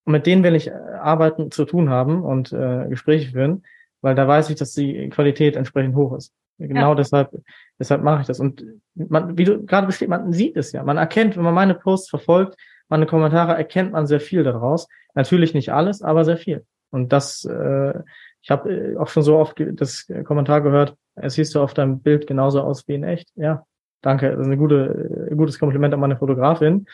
Und 0.04 0.14
mit 0.14 0.26
denen 0.26 0.44
will 0.44 0.56
ich 0.56 0.68
äh, 0.68 0.72
arbeiten, 0.72 1.52
zu 1.52 1.66
tun 1.66 1.90
haben 1.90 2.24
und 2.24 2.52
äh, 2.54 2.88
Gespräche 2.90 3.32
führen, 3.32 3.64
weil 4.02 4.16
da 4.16 4.28
weiß 4.28 4.50
ich, 4.50 4.56
dass 4.56 4.74
die 4.74 5.10
Qualität 5.10 5.56
entsprechend 5.56 5.96
hoch 5.96 6.16
ist. 6.16 6.34
Genau 6.58 6.90
ja. 6.90 6.96
deshalb, 6.96 7.32
deshalb 7.80 8.04
mache 8.04 8.22
ich 8.22 8.28
das. 8.28 8.40
Und 8.40 8.64
man, 8.94 9.38
wie 9.38 9.46
du 9.46 9.66
gerade 9.66 9.88
besteht, 9.88 10.10
man 10.10 10.32
sieht 10.32 10.58
es 10.58 10.72
ja. 10.72 10.84
Man 10.84 10.98
erkennt, 10.98 11.36
wenn 11.36 11.44
man 11.44 11.54
meine 11.54 11.76
Posts 11.76 12.10
verfolgt, 12.10 12.56
meine 12.92 13.06
Kommentare, 13.06 13.56
erkennt 13.56 13.94
man 13.94 14.06
sehr 14.06 14.20
viel 14.20 14.44
daraus. 14.44 14.88
Natürlich 15.16 15.54
nicht 15.54 15.72
alles, 15.72 16.02
aber 16.02 16.26
sehr 16.26 16.38
viel. 16.38 16.66
Und 16.92 17.14
das, 17.14 17.46
äh, 17.46 17.94
ich 18.42 18.52
habe 18.52 18.70
äh, 18.70 18.98
auch 18.98 19.08
schon 19.08 19.24
so 19.24 19.38
oft 19.38 19.56
das 19.58 20.08
Kommentar 20.26 20.62
gehört, 20.62 20.96
es 21.16 21.36
siehst 21.36 21.56
du 21.56 21.62
auf 21.62 21.74
deinem 21.74 22.02
Bild 22.02 22.28
genauso 22.28 22.62
aus 22.62 22.88
wie 22.88 22.96
in 22.96 23.04
echt. 23.04 23.30
Ja, 23.36 23.66
danke. 24.02 24.32
Das 24.32 24.42
ist 24.42 24.52
ein 24.52 24.58
gute, 24.58 25.28
ein 25.32 25.38
gutes 25.38 25.58
Kompliment 25.58 25.94
an 25.94 26.02
meine 26.02 26.18
Fotografin. 26.18 26.86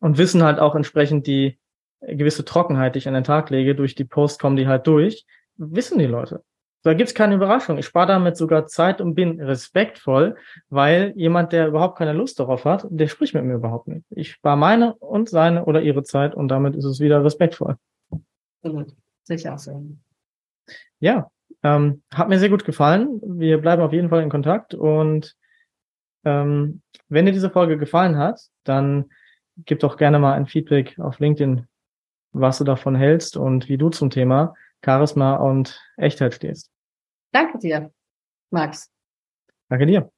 Und 0.00 0.18
wissen 0.18 0.42
halt 0.42 0.58
auch 0.58 0.74
entsprechend 0.74 1.26
die 1.26 1.58
gewisse 2.00 2.44
Trockenheit, 2.44 2.94
die 2.94 2.98
ich 2.98 3.08
an 3.08 3.14
den 3.14 3.24
Tag 3.24 3.50
lege, 3.50 3.74
durch 3.74 3.94
die 3.94 4.04
Post 4.04 4.40
kommen 4.40 4.56
die 4.56 4.68
halt 4.68 4.86
durch, 4.86 5.26
wissen 5.56 5.98
die 5.98 6.06
Leute. 6.06 6.42
Da 6.82 6.94
gibt's 6.94 7.14
keine 7.14 7.34
Überraschung. 7.34 7.76
Ich 7.78 7.86
spare 7.86 8.06
damit 8.06 8.36
sogar 8.36 8.66
Zeit 8.66 9.00
und 9.00 9.14
bin 9.14 9.40
respektvoll, 9.40 10.36
weil 10.68 11.12
jemand, 11.16 11.52
der 11.52 11.66
überhaupt 11.66 11.98
keine 11.98 12.12
Lust 12.12 12.38
darauf 12.38 12.64
hat, 12.64 12.86
der 12.88 13.08
spricht 13.08 13.34
mit 13.34 13.44
mir 13.44 13.54
überhaupt 13.54 13.88
nicht. 13.88 14.04
Ich 14.10 14.32
spare 14.32 14.56
meine 14.56 14.94
und 14.94 15.28
seine 15.28 15.64
oder 15.64 15.82
ihre 15.82 16.04
Zeit 16.04 16.34
und 16.34 16.48
damit 16.48 16.76
ist 16.76 16.84
es 16.84 17.00
wieder 17.00 17.24
respektvoll. 17.24 17.76
Sicher 19.24 19.58
so. 19.58 19.84
Ja, 21.00 21.30
ähm, 21.62 22.02
hat 22.12 22.28
mir 22.28 22.38
sehr 22.38 22.48
gut 22.48 22.64
gefallen. 22.64 23.20
Wir 23.22 23.58
bleiben 23.58 23.82
auf 23.82 23.92
jeden 23.92 24.08
Fall 24.08 24.22
in 24.22 24.30
Kontakt 24.30 24.74
und 24.74 25.36
ähm, 26.24 26.82
wenn 27.08 27.26
dir 27.26 27.32
diese 27.32 27.50
Folge 27.50 27.76
gefallen 27.76 28.16
hat, 28.16 28.40
dann 28.64 29.10
gib 29.64 29.80
doch 29.80 29.96
gerne 29.96 30.18
mal 30.18 30.34
ein 30.34 30.46
Feedback 30.46 30.98
auf 30.98 31.18
LinkedIn, 31.18 31.66
was 32.32 32.58
du 32.58 32.64
davon 32.64 32.94
hältst 32.94 33.36
und 33.36 33.68
wie 33.68 33.78
du 33.78 33.90
zum 33.90 34.10
Thema 34.10 34.54
Charisma 34.84 35.36
und 35.36 35.80
Echtheit 35.96 36.34
stehst. 36.34 36.70
Danke 37.32 37.58
dir, 37.58 37.92
Max. 38.50 38.90
Danke 39.68 39.86
dir. 39.86 40.10